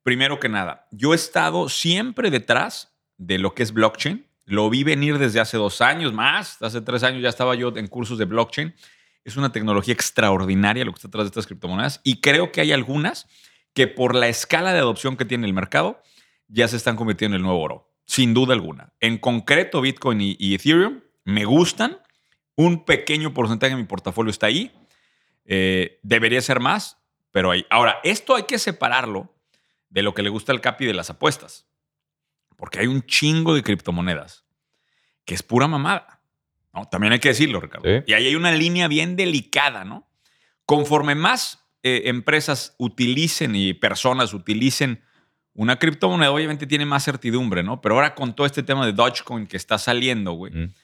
primero 0.02 0.40
que 0.40 0.48
nada, 0.48 0.88
yo 0.90 1.12
he 1.12 1.16
estado 1.16 1.68
siempre 1.68 2.30
detrás 2.30 2.94
de 3.18 3.38
lo 3.38 3.54
que 3.54 3.62
es 3.62 3.72
blockchain. 3.72 4.26
Lo 4.46 4.70
vi 4.70 4.82
venir 4.82 5.18
desde 5.18 5.40
hace 5.40 5.56
dos 5.56 5.80
años 5.80 6.12
más. 6.12 6.60
Hace 6.62 6.80
tres 6.80 7.02
años 7.02 7.22
ya 7.22 7.28
estaba 7.28 7.54
yo 7.54 7.76
en 7.76 7.86
cursos 7.86 8.18
de 8.18 8.24
blockchain. 8.24 8.74
Es 9.24 9.36
una 9.36 9.52
tecnología 9.52 9.94
extraordinaria 9.94 10.84
lo 10.84 10.92
que 10.92 10.96
está 10.96 11.08
detrás 11.08 11.24
de 11.24 11.28
estas 11.28 11.46
criptomonedas. 11.46 12.00
Y 12.02 12.20
creo 12.20 12.50
que 12.50 12.60
hay 12.60 12.72
algunas 12.72 13.28
que 13.74 13.86
por 13.86 14.14
la 14.14 14.28
escala 14.28 14.72
de 14.72 14.78
adopción 14.78 15.16
que 15.16 15.24
tiene 15.24 15.46
el 15.46 15.52
mercado 15.52 16.02
ya 16.48 16.66
se 16.66 16.76
están 16.76 16.96
convirtiendo 16.96 17.36
en 17.36 17.40
el 17.40 17.46
nuevo 17.46 17.60
oro. 17.60 17.89
Sin 18.10 18.34
duda 18.34 18.54
alguna. 18.54 18.92
En 18.98 19.18
concreto, 19.18 19.80
Bitcoin 19.80 20.20
y, 20.20 20.36
y 20.36 20.56
Ethereum 20.56 21.00
me 21.22 21.44
gustan. 21.44 22.00
Un 22.56 22.84
pequeño 22.84 23.32
porcentaje 23.32 23.70
de 23.70 23.80
mi 23.80 23.86
portafolio 23.86 24.32
está 24.32 24.46
ahí. 24.46 24.72
Eh, 25.44 26.00
debería 26.02 26.40
ser 26.40 26.58
más, 26.58 26.98
pero 27.30 27.52
ahí. 27.52 27.64
Ahora, 27.70 28.00
esto 28.02 28.34
hay 28.34 28.42
que 28.42 28.58
separarlo 28.58 29.32
de 29.90 30.02
lo 30.02 30.12
que 30.12 30.24
le 30.24 30.28
gusta 30.28 30.50
al 30.50 30.60
Capi 30.60 30.86
de 30.86 30.92
las 30.92 31.08
apuestas. 31.08 31.68
Porque 32.56 32.80
hay 32.80 32.88
un 32.88 33.06
chingo 33.06 33.54
de 33.54 33.62
criptomonedas 33.62 34.44
que 35.24 35.34
es 35.34 35.44
pura 35.44 35.68
mamada. 35.68 36.20
¿no? 36.74 36.86
También 36.86 37.12
hay 37.12 37.20
que 37.20 37.28
decirlo, 37.28 37.60
Ricardo. 37.60 37.88
Sí. 37.88 38.02
Y 38.08 38.14
ahí 38.14 38.26
hay 38.26 38.34
una 38.34 38.50
línea 38.50 38.88
bien 38.88 39.14
delicada, 39.14 39.84
¿no? 39.84 40.10
Conforme 40.66 41.14
más 41.14 41.64
eh, 41.84 42.02
empresas 42.06 42.74
utilicen 42.76 43.54
y 43.54 43.72
personas 43.72 44.34
utilicen 44.34 45.04
una 45.60 45.78
criptomoneda, 45.78 46.32
obviamente 46.32 46.66
tiene 46.66 46.86
más 46.86 47.04
certidumbre, 47.04 47.62
¿no? 47.62 47.82
Pero 47.82 47.96
ahora 47.96 48.14
con 48.14 48.34
todo 48.34 48.46
este 48.46 48.62
tema 48.62 48.86
de 48.86 48.94
Dogecoin 48.94 49.46
que 49.46 49.58
está 49.58 49.76
saliendo, 49.76 50.32
güey, 50.32 50.52
Mm. 50.52 50.74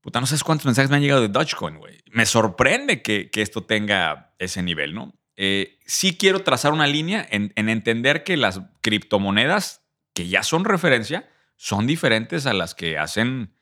Puta, 0.00 0.18
no 0.18 0.26
sabes 0.26 0.42
cuántos 0.42 0.66
mensajes 0.66 0.90
me 0.90 0.96
han 0.96 1.02
llegado 1.02 1.20
de 1.20 1.28
Dogecoin, 1.28 1.76
güey. 1.76 2.02
Me 2.10 2.26
sorprende 2.26 3.02
que, 3.02 3.30
que 3.30 3.40
esto 3.40 3.62
tenga 3.62 4.34
ese 4.38 4.60
nivel, 4.60 4.94
¿no? 4.94 5.12
Eh, 5.36 5.78
sí 5.86 6.16
quiero 6.16 6.40
trazar 6.40 6.72
una 6.72 6.88
línea 6.88 7.24
en, 7.30 7.52
en 7.54 7.68
entender 7.68 8.24
que 8.24 8.36
las 8.36 8.62
criptomonedas 8.80 9.84
que 10.12 10.26
ya 10.26 10.42
son 10.42 10.64
referencia 10.64 11.28
son 11.56 11.86
diferentes 11.86 12.46
a 12.46 12.52
las 12.52 12.74
que 12.74 12.98
hacen, 12.98 13.54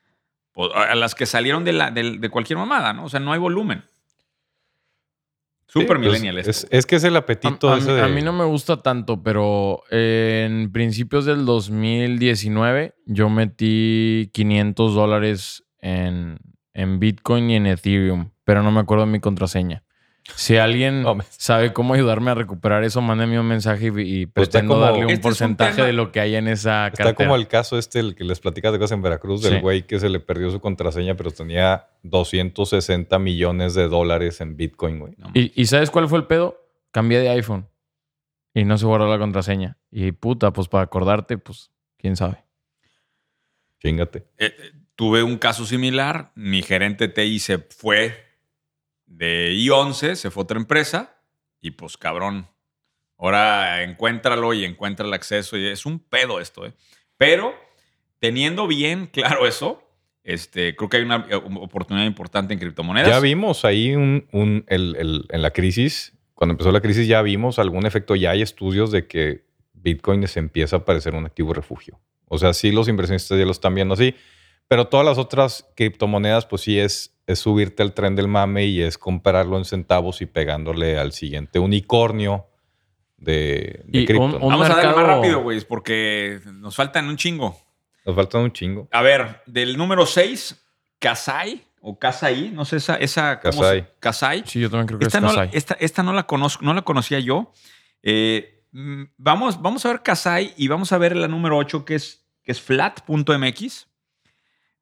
a 0.74 0.94
las 0.94 1.14
que 1.14 1.26
salieron 1.26 1.64
de, 1.64 1.72
la, 1.72 1.90
de, 1.90 2.18
de 2.18 2.28
cualquier 2.30 2.58
mamada, 2.58 2.94
¿no? 2.94 3.04
O 3.04 3.08
sea, 3.10 3.20
no 3.20 3.32
hay 3.34 3.38
volumen. 3.40 3.84
Sí, 5.72 5.80
Super 5.80 5.98
pues, 5.98 6.08
millennial 6.08 6.38
esto. 6.38 6.50
es, 6.50 6.66
es 6.68 6.84
que 6.84 6.96
es 6.96 7.04
el 7.04 7.14
apetito 7.14 7.72
a 7.72 7.78
ese 7.78 7.90
mí, 7.90 7.94
de... 7.94 8.02
a 8.02 8.08
mí 8.08 8.22
no 8.22 8.32
me 8.32 8.44
gusta 8.44 8.78
tanto, 8.78 9.22
pero 9.22 9.82
en 9.90 10.72
principios 10.72 11.26
del 11.26 11.44
2019 11.46 12.94
yo 13.06 13.30
metí 13.30 14.30
500 14.32 14.94
dólares 14.94 15.64
en, 15.78 16.38
en 16.74 16.98
Bitcoin 16.98 17.50
y 17.50 17.54
en 17.54 17.66
Ethereum, 17.66 18.30
pero 18.42 18.64
no 18.64 18.72
me 18.72 18.80
acuerdo 18.80 19.06
de 19.06 19.12
mi 19.12 19.20
contraseña. 19.20 19.84
Si 20.36 20.56
alguien 20.56 21.02
me- 21.02 21.24
sabe 21.30 21.72
cómo 21.72 21.94
ayudarme 21.94 22.30
a 22.30 22.34
recuperar 22.34 22.84
eso, 22.84 23.00
mándame 23.00 23.38
un 23.38 23.46
mensaje 23.46 23.86
y, 23.86 23.88
y 24.22 24.26
Pues 24.26 24.48
está 24.48 24.58
pretendo 24.58 24.74
como- 24.74 24.84
darle 24.84 24.98
un 25.04 25.10
Este 25.10 25.14
un 25.16 25.22
porcentaje 25.22 25.82
de 25.82 25.92
lo 25.92 26.12
que 26.12 26.20
hay 26.20 26.36
en 26.36 26.48
esa 26.48 26.86
Está 26.88 27.04
cartera. 27.04 27.14
como 27.28 27.36
el 27.36 27.48
caso 27.48 27.78
este, 27.78 28.00
el 28.00 28.14
que 28.14 28.24
les 28.24 28.40
platicas 28.40 28.72
de 28.72 28.78
cosas 28.78 28.96
en 28.96 29.02
Veracruz, 29.02 29.42
del 29.42 29.54
Sí. 29.54 29.60
güey 29.60 29.86
que 29.86 29.98
se 30.00 30.08
le 30.08 30.20
perdió 30.20 30.50
su 30.50 30.60
contraseña, 30.60 31.14
pero 31.16 31.30
tenía 31.30 31.88
260 32.02 33.18
millones 33.18 33.74
de 33.74 33.88
dólares 33.88 34.40
en 34.40 34.56
Bitcoin, 34.56 34.98
güey. 34.98 35.14
No, 35.18 35.30
¿Y, 35.34 35.52
y 35.60 35.66
sabes 35.66 35.90
cuál 35.90 36.08
fue 36.08 36.18
el 36.18 36.24
pedo? 36.26 36.60
Cambié 36.92 37.18
de 37.20 37.28
iPhone 37.30 37.68
y 38.54 38.64
no 38.64 38.76
se 38.78 38.86
guardó 38.86 39.08
la 39.08 39.18
contraseña. 39.18 39.76
Y 39.90 40.12
puta, 40.12 40.52
pues 40.52 40.68
para 40.68 40.84
acordarte, 40.84 41.38
pues 41.38 41.70
quién 41.98 42.16
sabe. 42.16 42.38
Chingate. 43.80 44.26
Eh, 44.38 44.46
eh, 44.58 44.72
tuve 44.94 45.22
un 45.22 45.38
caso 45.38 45.64
similar. 45.64 46.32
Mi 46.34 46.62
gerente 46.62 47.08
TI 47.08 47.38
se 47.38 47.58
fue 47.58 48.14
de 49.10 49.52
I11, 49.54 50.14
se 50.14 50.30
fue 50.30 50.44
otra 50.44 50.56
empresa 50.56 51.16
y 51.60 51.72
pues 51.72 51.96
cabrón, 51.96 52.46
ahora 53.18 53.82
encuéntralo 53.82 54.54
y 54.54 54.64
encuentra 54.64 55.04
el 55.06 55.12
acceso 55.12 55.56
y 55.58 55.66
es 55.66 55.84
un 55.84 55.98
pedo 55.98 56.40
esto, 56.40 56.64
¿eh? 56.66 56.72
Pero 57.16 57.52
teniendo 58.18 58.66
bien 58.66 59.06
claro 59.12 59.46
eso, 59.46 59.82
este, 60.22 60.76
creo 60.76 60.88
que 60.88 60.98
hay 60.98 61.02
una 61.02 61.26
eh, 61.28 61.34
oportunidad 61.34 62.06
importante 62.06 62.54
en 62.54 62.60
criptomonedas. 62.60 63.08
Ya 63.10 63.20
vimos 63.20 63.64
ahí 63.64 63.94
un, 63.96 64.26
un- 64.32 64.64
el- 64.68 64.96
el- 64.96 65.26
en 65.30 65.42
la 65.42 65.50
crisis, 65.50 66.12
cuando 66.34 66.52
empezó 66.52 66.70
la 66.72 66.80
crisis 66.80 67.06
ya 67.08 67.20
vimos 67.22 67.58
algún 67.58 67.84
efecto, 67.86 68.14
ya 68.16 68.30
hay 68.30 68.42
estudios 68.42 68.90
de 68.92 69.06
que 69.06 69.44
Bitcoin 69.74 70.26
se 70.28 70.38
empieza 70.38 70.76
a 70.76 70.84
parecer 70.84 71.14
un 71.14 71.26
activo 71.26 71.52
refugio. 71.52 71.98
O 72.26 72.38
sea, 72.38 72.52
sí 72.54 72.70
los 72.70 72.88
inversionistas 72.88 73.38
ya 73.38 73.44
lo 73.44 73.50
están 73.50 73.74
viendo 73.74 73.94
así, 73.94 74.14
Pero 74.68 74.86
todas 74.86 75.04
las 75.04 75.18
otras 75.18 75.66
criptomonedas, 75.74 76.46
pues 76.46 76.62
sí 76.62 76.78
es, 76.78 77.18
es 77.32 77.38
subirte 77.38 77.82
al 77.82 77.92
tren 77.94 78.16
del 78.16 78.28
mame 78.28 78.64
y 78.66 78.82
es 78.82 78.98
comprarlo 78.98 79.56
en 79.58 79.64
centavos 79.64 80.20
y 80.22 80.26
pegándole 80.26 80.98
al 80.98 81.12
siguiente 81.12 81.58
unicornio 81.58 82.46
de, 83.16 83.84
cripto. 83.92 84.20
un- 84.22 84.32
¿no? 84.32 84.38
Vamos 84.40 84.70
a 84.70 84.74
darle 84.76 84.94
más 84.94 85.06
rápido, 85.06 85.42
güey, 85.42 85.60
porque 85.62 86.40
nos 86.54 86.74
faltan 86.74 87.06
un 87.08 87.16
chingo. 87.16 87.56
Nos 88.06 88.16
faltan 88.16 88.42
un 88.42 88.52
chingo. 88.52 88.88
A 88.92 89.02
ver, 89.02 89.42
del 89.46 89.76
número 89.76 90.06
6, 90.06 90.56
Kasai 90.98 91.62
o 91.82 91.98
Kasai, 91.98 92.50
no 92.50 92.64
sé 92.64 92.76
esa, 92.76 92.96
esa 92.96 93.40
¿cómo 93.40 93.52
se- 93.52 93.58
Kasai. 93.58 93.88
Kasai. 94.00 94.42
Sí, 94.46 94.60
yo 94.60 94.70
también 94.70 94.86
creo 94.86 94.98
que 94.98 95.06
Esta 95.06 95.18
es 95.18 95.22
no, 95.22 95.28
Kasai. 95.28 95.50
esta, 95.52 95.74
esta 95.80 96.02
no 96.02 96.12
la 96.12 96.24
conozco, 96.26 96.64
no 96.64 96.72
la 96.74 96.82
conocía 96.82 97.20
yo. 97.20 97.52
Eh, 98.02 98.64
mm, 98.72 99.02
vamos, 99.18 99.60
vamos 99.60 99.84
a 99.84 99.90
ver 99.90 100.02
Kasai 100.02 100.54
y 100.56 100.68
vamos 100.68 100.92
a 100.92 100.98
ver 100.98 101.14
la 101.16 101.28
número 101.28 101.56
8 101.58 101.84
que 101.84 101.94
es, 101.96 102.26
que 102.42 102.52
es 102.52 102.60
flat.mx. 102.60 103.86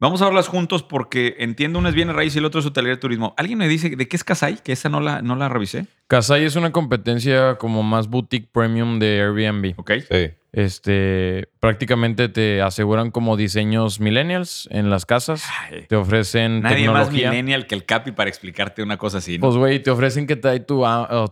Vamos 0.01 0.23
a 0.23 0.27
verlas 0.27 0.47
juntos 0.47 0.83
porque 0.85 1.35
entiendo 1.39 1.79
una 1.79 1.89
es 1.89 1.95
bienes 1.97 2.15
raíz 2.15 2.35
y 2.37 2.39
el 2.39 2.45
otro 2.45 2.61
es 2.61 2.67
hotelería 2.67 2.95
y 2.95 3.01
turismo. 3.01 3.35
¿Alguien 3.37 3.59
me 3.59 3.67
dice 3.67 3.91
de 3.97 4.07
qué 4.09 4.17
es 4.17 4.23
Kasai? 4.23 4.59
Que 4.63 4.73
esa 4.73 4.89
no 4.89 5.01
la, 5.01 5.23
no 5.23 5.35
la 5.35 5.49
revisé. 5.49 5.87
Kasai 6.07 6.45
es 6.45 6.55
una 6.57 6.71
competencia 6.71 7.57
como 7.57 7.83
más 7.83 8.09
boutique 8.09 8.49
premium 8.53 8.99
de 9.01 9.21
Airbnb. 9.23 9.75
Ok. 9.77 9.93
Sí. 10.09 10.31
Este, 10.53 11.49
prácticamente 11.61 12.29
te 12.29 12.63
aseguran 12.63 13.11
como 13.11 13.37
diseños 13.37 14.01
millennials 14.01 14.69
en 14.71 14.89
las 14.89 15.05
casas. 15.05 15.45
Ay, 15.71 15.85
Te 15.89 15.97
ofrecen 15.97 16.63
Nadie 16.63 16.89
más 16.89 17.11
millennial 17.13 17.67
que 17.67 17.75
el 17.75 17.85
Capi 17.85 18.13
para 18.13 18.31
explicarte 18.31 18.83
una 18.83 18.97
cosa 18.97 19.19
así. 19.19 19.37
¿no? 19.39 19.43
Pues, 19.43 19.57
güey, 19.57 19.83
te 19.83 19.91
ofrecen 19.91 20.27
que 20.27 20.37
te 20.37 20.49
hay 20.49 20.61
tu, 20.61 20.85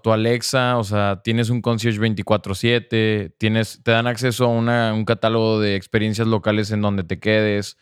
tu 0.02 0.12
Alexa, 0.12 0.76
o 0.76 0.84
sea, 0.84 1.22
tienes 1.24 1.50
un 1.50 1.62
concierge 1.62 1.98
24-7, 2.00 3.32
tienes, 3.38 3.80
te 3.82 3.90
dan 3.92 4.06
acceso 4.06 4.44
a 4.44 4.48
una- 4.48 4.92
un 4.92 5.04
catálogo 5.04 5.60
de 5.60 5.76
experiencias 5.76 6.26
locales 6.28 6.70
en 6.70 6.80
donde 6.82 7.04
te 7.04 7.18
quedes. 7.18 7.76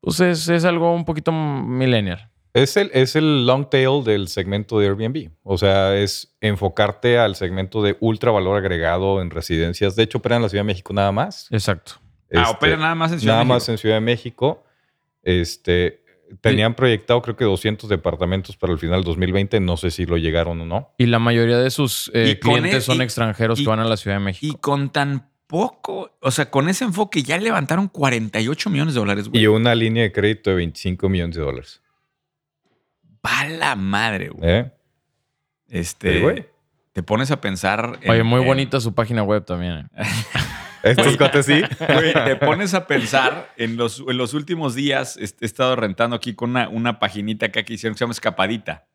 Pues 0.00 0.20
es, 0.20 0.48
es 0.48 0.64
algo 0.64 0.94
un 0.94 1.04
poquito 1.04 1.32
millennial. 1.32 2.30
Es 2.54 2.76
el, 2.76 2.90
es 2.94 3.14
el 3.14 3.46
long 3.46 3.68
tail 3.68 4.02
del 4.04 4.28
segmento 4.28 4.78
de 4.80 4.86
Airbnb. 4.86 5.30
O 5.42 5.58
sea, 5.58 5.94
es 5.96 6.34
enfocarte 6.40 7.18
al 7.18 7.34
segmento 7.36 7.82
de 7.82 7.96
ultra 8.00 8.30
valor 8.30 8.56
agregado 8.56 9.20
en 9.20 9.30
residencias. 9.30 9.94
De 9.96 10.02
hecho, 10.04 10.18
operan 10.18 10.36
en 10.38 10.42
la 10.44 10.48
Ciudad 10.48 10.62
de 10.64 10.66
México 10.68 10.92
nada 10.92 11.12
más. 11.12 11.46
Exacto. 11.50 11.92
ah, 12.00 12.42
Este, 12.42 12.50
opera 12.50 12.76
nada 12.76 12.94
más 12.94 13.12
en 13.12 13.20
Ciudad 13.20 13.34
nada 13.34 13.44
de 13.44 13.48
más 13.48 13.56
México. 13.62 13.72
en 13.72 13.78
Ciudad 13.78 13.94
de 13.96 14.00
México. 14.00 14.64
Este, 15.22 16.02
tenían 16.40 16.74
proyectado 16.74 17.20
creo 17.22 17.36
que 17.36 17.44
200 17.44 17.88
departamentos 17.90 18.56
para 18.56 18.72
el 18.72 18.78
final 18.78 18.96
del 19.00 19.04
2020. 19.04 19.60
No 19.60 19.76
sé 19.76 19.90
si 19.90 20.06
lo 20.06 20.16
llegaron 20.16 20.60
o 20.60 20.64
no. 20.66 20.94
Y 20.98 21.06
la 21.06 21.18
mayoría 21.18 21.58
de 21.58 21.70
sus 21.70 22.10
eh, 22.14 22.38
clientes 22.40 22.74
e- 22.74 22.80
son 22.80 22.98
y- 22.98 23.02
extranjeros 23.02 23.60
y- 23.60 23.64
que 23.64 23.68
van 23.68 23.80
a 23.80 23.84
la 23.84 23.96
Ciudad 23.96 24.16
de 24.16 24.24
México. 24.24 24.56
Y 24.56 24.60
con 24.60 24.90
tan 24.90 25.30
poco, 25.48 26.12
o 26.20 26.30
sea, 26.30 26.48
con 26.50 26.68
ese 26.68 26.84
enfoque 26.84 27.24
ya 27.24 27.36
levantaron 27.38 27.88
48 27.88 28.70
millones 28.70 28.94
de 28.94 29.00
dólares, 29.00 29.28
güey. 29.28 29.42
Y 29.42 29.46
una 29.48 29.74
línea 29.74 30.04
de 30.04 30.12
crédito 30.12 30.50
de 30.50 30.56
25 30.56 31.08
millones 31.08 31.34
de 31.34 31.42
dólares. 31.42 31.82
Pa' 33.20 33.46
la 33.48 33.74
madre, 33.74 34.28
güey. 34.28 34.48
¿Eh? 34.50 34.72
Este, 35.68 36.14
Sí, 36.18 36.20
güey. 36.20 36.46
te 36.92 37.02
pones 37.02 37.30
a 37.32 37.40
pensar. 37.40 37.98
en- 38.02 38.10
Oye, 38.10 38.22
muy 38.22 38.42
en- 38.42 38.46
bonita 38.46 38.78
su 38.80 38.94
página 38.94 39.22
web 39.24 39.44
también. 39.44 39.88
eh. 39.96 40.02
Estos 40.84 41.16
cuates 41.16 41.44
sí. 41.46 41.60
Güey, 41.92 42.12
te 42.12 42.36
pones 42.36 42.72
a 42.74 42.86
pensar 42.86 43.52
en 43.56 43.76
los, 43.76 43.98
en 44.06 44.16
los 44.16 44.32
últimos 44.34 44.76
días. 44.76 45.16
He 45.16 45.44
estado 45.44 45.74
rentando 45.74 46.14
aquí 46.14 46.34
con 46.34 46.50
una, 46.50 46.68
una 46.68 47.00
paginita 47.00 47.46
acá 47.46 47.64
que 47.64 47.74
hicieron 47.74 47.94
que 47.94 47.98
se 47.98 48.04
llama 48.04 48.12
Escapadita. 48.12 48.86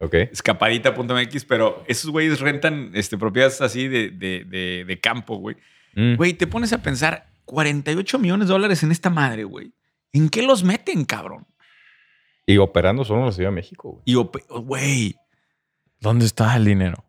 Ok. 0.00 0.14
Escapadita.mx, 0.32 1.44
pero 1.44 1.84
esos 1.86 2.10
güeyes 2.10 2.40
rentan 2.40 2.90
este, 2.94 3.16
propiedades 3.18 3.60
así 3.60 3.88
de, 3.88 4.10
de- 4.10 4.44
de- 4.44 4.84
de 4.86 5.00
campo, 5.00 5.36
güey. 5.36 5.56
Mm. 5.94 6.16
Güey, 6.16 6.34
te 6.34 6.46
pones 6.46 6.72
a 6.72 6.82
pensar 6.82 7.30
48 7.44 8.18
millones 8.18 8.48
de 8.48 8.52
dólares 8.52 8.82
en 8.82 8.92
esta 8.92 9.10
madre, 9.10 9.44
güey. 9.44 9.72
¿En 10.12 10.28
qué 10.28 10.42
los 10.42 10.64
meten, 10.64 11.04
cabrón? 11.04 11.46
Y 12.46 12.58
operando 12.58 13.04
solo 13.04 13.20
en 13.20 13.26
la 13.26 13.32
Ciudad 13.32 13.50
de 13.50 13.54
México. 13.56 13.90
güey. 13.92 14.02
Y, 14.04 14.14
güey, 14.60 15.16
¿Dónde 16.00 16.26
está 16.26 16.54
el 16.56 16.64
dinero? 16.66 17.04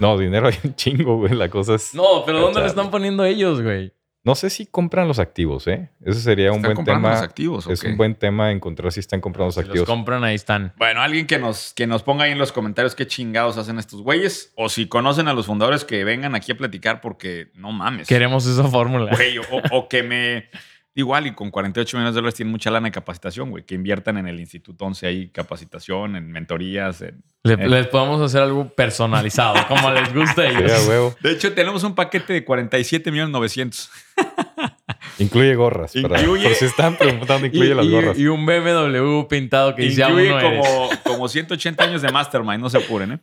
No, 0.00 0.16
dinero 0.16 0.48
hay 0.48 0.54
un 0.64 0.74
chingo, 0.74 1.16
güey. 1.18 1.34
La 1.34 1.50
cosa 1.50 1.74
es. 1.74 1.94
No, 1.94 2.24
pero 2.24 2.40
¿dónde 2.40 2.60
le 2.60 2.66
están 2.66 2.90
poniendo 2.90 3.24
ellos, 3.24 3.60
güey? 3.62 3.92
No 4.28 4.34
sé 4.34 4.50
si 4.50 4.66
compran 4.66 5.08
los 5.08 5.18
activos, 5.18 5.66
¿eh? 5.68 5.88
Ese 6.04 6.20
sería 6.20 6.50
un 6.50 6.56
¿están 6.58 6.68
buen 6.68 6.76
comprando 6.76 7.08
tema. 7.08 7.14
los 7.14 7.24
activos 7.24 7.66
o 7.66 7.72
es 7.72 7.80
qué? 7.80 7.88
un 7.88 7.96
buen 7.96 8.14
tema 8.14 8.50
encontrar 8.52 8.92
si 8.92 9.00
están 9.00 9.22
comprando 9.22 9.46
los 9.46 9.54
Si 9.54 9.60
los 9.62 9.68
activos. 9.70 9.88
compran, 9.88 10.22
ahí 10.22 10.34
están. 10.34 10.74
Bueno, 10.76 11.00
alguien 11.00 11.26
que 11.26 11.38
nos, 11.38 11.72
que 11.72 11.86
nos 11.86 12.02
ponga 12.02 12.24
ahí 12.24 12.32
en 12.32 12.38
los 12.38 12.52
comentarios 12.52 12.94
qué 12.94 13.06
chingados 13.06 13.56
hacen 13.56 13.78
estos 13.78 14.02
güeyes. 14.02 14.52
O 14.54 14.68
si 14.68 14.86
conocen 14.86 15.28
a 15.28 15.32
los 15.32 15.46
fundadores 15.46 15.86
que 15.86 16.04
vengan 16.04 16.34
aquí 16.34 16.52
a 16.52 16.58
platicar 16.58 17.00
porque 17.00 17.50
no 17.54 17.72
mames. 17.72 18.06
Queremos 18.06 18.44
esa 18.46 18.64
fórmula. 18.64 19.12
Güey, 19.16 19.38
o, 19.38 19.44
o 19.72 19.88
que 19.88 20.02
me... 20.02 20.50
Igual 20.98 21.28
y 21.28 21.32
con 21.32 21.52
48 21.52 21.96
millones 21.96 22.12
de 22.14 22.18
dólares 22.18 22.34
tienen 22.34 22.50
mucha 22.50 22.72
lana 22.72 22.88
de 22.88 22.90
capacitación, 22.92 23.50
güey. 23.50 23.62
Que 23.64 23.76
inviertan 23.76 24.16
en 24.18 24.26
el 24.26 24.40
Instituto 24.40 24.84
11 24.84 25.06
ahí 25.06 25.28
capacitación, 25.28 26.16
en 26.16 26.32
mentorías. 26.32 27.02
en- 27.02 27.22
Le-. 27.44 27.68
Les 27.68 27.86
podemos 27.86 28.20
hacer 28.20 28.42
algo 28.42 28.68
personalizado, 28.70 29.54
como 29.68 29.90
les 29.92 30.12
gusta 30.12 30.42
a 30.42 30.50
Sí, 30.50 30.56
ellos. 30.58 30.72
a 30.72 30.88
huevo. 30.88 31.14
De 31.22 31.30
hecho, 31.30 31.52
tenemos 31.54 31.84
un 31.84 31.94
paquete 31.94 32.32
de 32.32 32.44
47 32.44 33.12
millones 33.12 33.30
900. 33.30 33.90
Incluye 35.20 35.54
gorras. 35.54 35.92
para- 36.02 36.20
Incluye- 36.20 36.42
por 36.48 36.54
si 36.54 36.64
están 36.64 36.96
preguntando, 36.96 37.46
Y, 37.46 37.50
incluye 37.50 37.74
las 37.76 37.86
y- 37.86 37.90
gorras. 37.90 38.18
y 38.18 38.26
un 38.26 38.44
BMW 38.44 39.22
pintado 39.28 39.74
que 39.76 39.82
dice 39.82 40.02
Incluye 40.02 40.30
aún 40.32 40.40
no 40.42 40.48
eres. 40.48 40.66
como, 40.68 40.90
como 41.04 41.28
180 41.28 41.84
años 41.84 42.02
de 42.02 42.10
Mastermind, 42.10 42.60
no 42.60 42.70
se 42.70 42.78
apuren, 42.78 43.12
¿eh? 43.12 43.18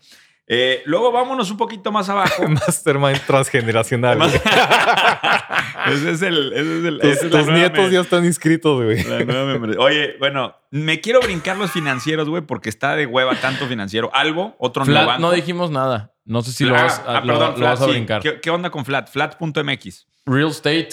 Eh, 0.48 0.84
luego 0.86 1.12
vámonos 1.12 1.50
un 1.50 1.58
poquito 1.58 1.92
más 1.92 2.08
abajo. 2.10 2.44
Mastermind 2.48 3.20
transgeneracional. 3.26 4.22
ese 5.88 6.12
es 6.12 6.22
el. 6.22 6.54
ese 6.54 6.78
es 6.80 6.84
el- 6.86 7.00
Tus, 7.32 7.40
es 7.42 7.48
nietos 7.48 7.92
ya 7.92 8.02
están 8.02 8.26
inscritos, 8.26 8.84
güey. 8.84 9.04
la 9.04 9.24
nueva 9.24 9.46
membresía. 9.46 9.82
Oye, 9.82 10.16
bueno, 10.20 10.56
me 10.72 11.02
quiero 11.02 11.20
brincar 11.22 11.58
los 11.58 11.72
financieros, 11.72 12.30
güey, 12.30 12.44
porque 12.44 12.70
está 12.70 12.96
de 12.96 13.06
hueva 13.06 13.36
tanto 13.36 13.68
financiero. 13.68 14.12
Algo, 14.14 14.56
otro 14.60 14.86
Flat, 14.86 14.98
neobanco. 15.00 15.22
no 15.22 15.32
dijimos 15.32 15.72
nada. 15.72 16.14
No 16.26 16.42
sé 16.42 16.52
si 16.52 16.66
lo 16.66 16.76
Ah, 16.76 16.84
vas, 16.84 17.02
ah, 17.06 17.22
lo- 17.22 17.34
perdón, 17.34 17.50
lo 17.52 17.58
Flat, 17.58 17.70
vas 17.72 17.82
a 17.82 17.86
sí. 17.86 17.92
brincar. 17.92 18.22
¿Qué, 18.22 18.40
qué 18.42 18.50
onda 18.50 18.70
con 18.70 18.86
Flat? 18.86 19.10
Flat.mx. 19.10 20.08
Real 20.26 20.50
estate, 20.50 20.90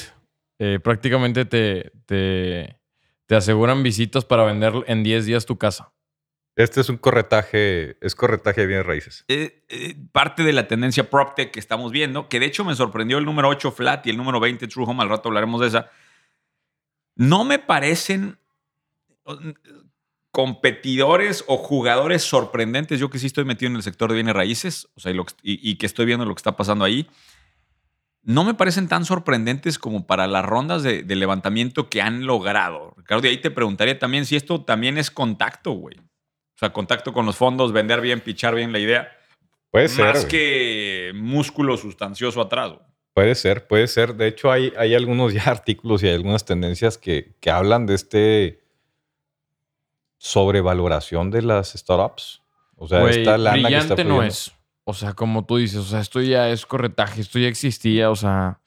eh, 0.59 0.79
prácticamente 0.83 1.45
te, 1.47 1.91
te, 2.07 2.79
te 3.27 3.35
aseguran 3.37 3.83
visitas 3.83 4.25
para 4.25 4.45
vender 4.45 4.73
en 4.87 5.03
10 5.03 5.25
días 5.27 5.47
tu 5.47 5.57
casa. 5.57 5.93
Este 6.55 6.83
es 6.83 6.89
un 6.91 6.99
corretaje, 6.99 7.97
es 8.01 8.15
corretaje 8.15 8.61
de 8.61 8.67
bienes 8.67 8.87
raíces. 8.87 9.25
Eh, 9.29 9.65
eh, 9.69 9.97
parte 10.13 10.43
de 10.43 10.53
la 10.53 10.69
tendencia 10.69 11.09
PropTech 11.09 11.51
que 11.51 11.61
estamos 11.61 11.93
viendo, 11.93 12.29
que 12.29 12.41
de 12.41 12.47
hecho 12.47 12.65
me 12.65 12.75
sorprendió 12.75 13.17
el 13.17 13.25
número 13.25 13.49
8 13.49 13.73
Flat 13.73 14.07
y 14.07 14.11
el 14.11 14.19
número 14.19 14.39
20 14.39 14.69
True 14.69 14.85
Home, 14.87 15.03
al 15.03 15.09
rato 15.09 15.31
hablaremos 15.31 15.61
de 15.63 15.69
esa. 15.69 15.91
No 17.15 17.45
me 17.45 17.59
parecen 17.59 18.39
competidores 20.31 21.45
o 21.47 21.57
jugadores 21.57 22.23
sorprendentes. 22.23 23.01
Yo 23.01 23.09
que 23.09 23.19
sí 23.19 23.27
estoy 23.27 23.45
metido 23.45 23.71
en 23.71 23.77
el 23.77 23.83
sector 23.83 24.11
de 24.11 24.17
bienes 24.17 24.35
raíces, 24.35 24.89
o 24.95 25.01
sea, 25.01 25.13
y 25.43 25.77
que 25.77 25.87
estoy 25.87 26.05
viendo 26.05 26.27
lo 26.27 26.35
que 26.35 26.41
está 26.41 26.57
pasando 26.57 26.85
ahí. 26.85 27.09
No 28.25 28.45
me 28.45 28.55
parecen 28.55 28.89
tan 28.89 29.05
sorprendentes 29.05 29.79
como 29.79 30.07
para 30.07 30.27
las 30.27 30.45
rondas 30.45 30.83
de, 30.83 31.03
de 31.03 31.17
levantamiento 31.17 31.89
que 31.89 32.03
han 32.03 32.27
logrado. 32.27 32.95
Ricardo, 32.97 33.27
y 33.27 33.31
ahí 33.31 33.39
te 33.39 33.51
preguntaría 33.51 33.99
también 33.99 34.27
si 34.27 34.37
esto 34.37 34.65
también 34.65 34.97
es 34.97 35.11
contacto, 35.11 35.73
güey. 35.73 35.97
O 36.63 36.65
sea, 36.65 36.73
contacto 36.73 37.13
con 37.13 37.27
los 37.27 37.35
fondos, 37.35 37.73
vender 37.73 38.01
bien, 38.01 38.21
pichar 38.21 38.55
bien 38.55 38.71
la 38.71 38.79
idea. 38.79 39.11
Puede 39.73 39.89
ser. 39.89 40.05
más 40.05 40.19
güey. 40.19 40.29
que 40.29 41.13
músculo 41.13 41.77
sustancioso 41.77 42.41
atrás. 42.41 42.69
güey. 42.69 42.83
Puede 43.13 43.35
ser, 43.35 43.67
puede 43.67 43.89
ser. 43.89 44.15
De 44.15 44.29
hecho, 44.29 44.53
hay, 44.53 44.73
hay 44.79 44.95
algunos 44.95 45.35
ya 45.35 45.43
artículos 45.47 46.05
y 46.05 46.07
hay 46.07 46.15
algunas 46.15 46.45
tendencias 46.45 46.99
que, 46.99 47.35
que 47.41 47.51
hablan 47.51 47.87
de 47.87 47.95
este 47.97 48.63
sobrevaloración 50.19 51.33
de 51.33 51.43
las 51.43 51.73
startups. 51.73 52.43
O 52.77 52.87
sea, 52.87 53.01
Güey, 53.01 53.19
esta 53.19 53.37
lana 53.39 53.69
que 53.69 53.75
está 53.75 53.95
brillante 53.95 54.05
no 54.05 54.23
es. 54.23 54.53
O 54.85 54.95
sea, 54.95 55.15
como 55.15 55.45
tú 55.45 55.57
dices, 55.57 55.79
o 55.79 55.83
sea, 55.83 55.99
esto 55.99 56.21
ya 56.21 56.49
es 56.49 56.65
corretaje, 56.65 57.23
esto 57.23 57.41
ya 57.41 57.49
existía, 57.49 58.09
o 58.09 58.15
sea, 58.15 58.61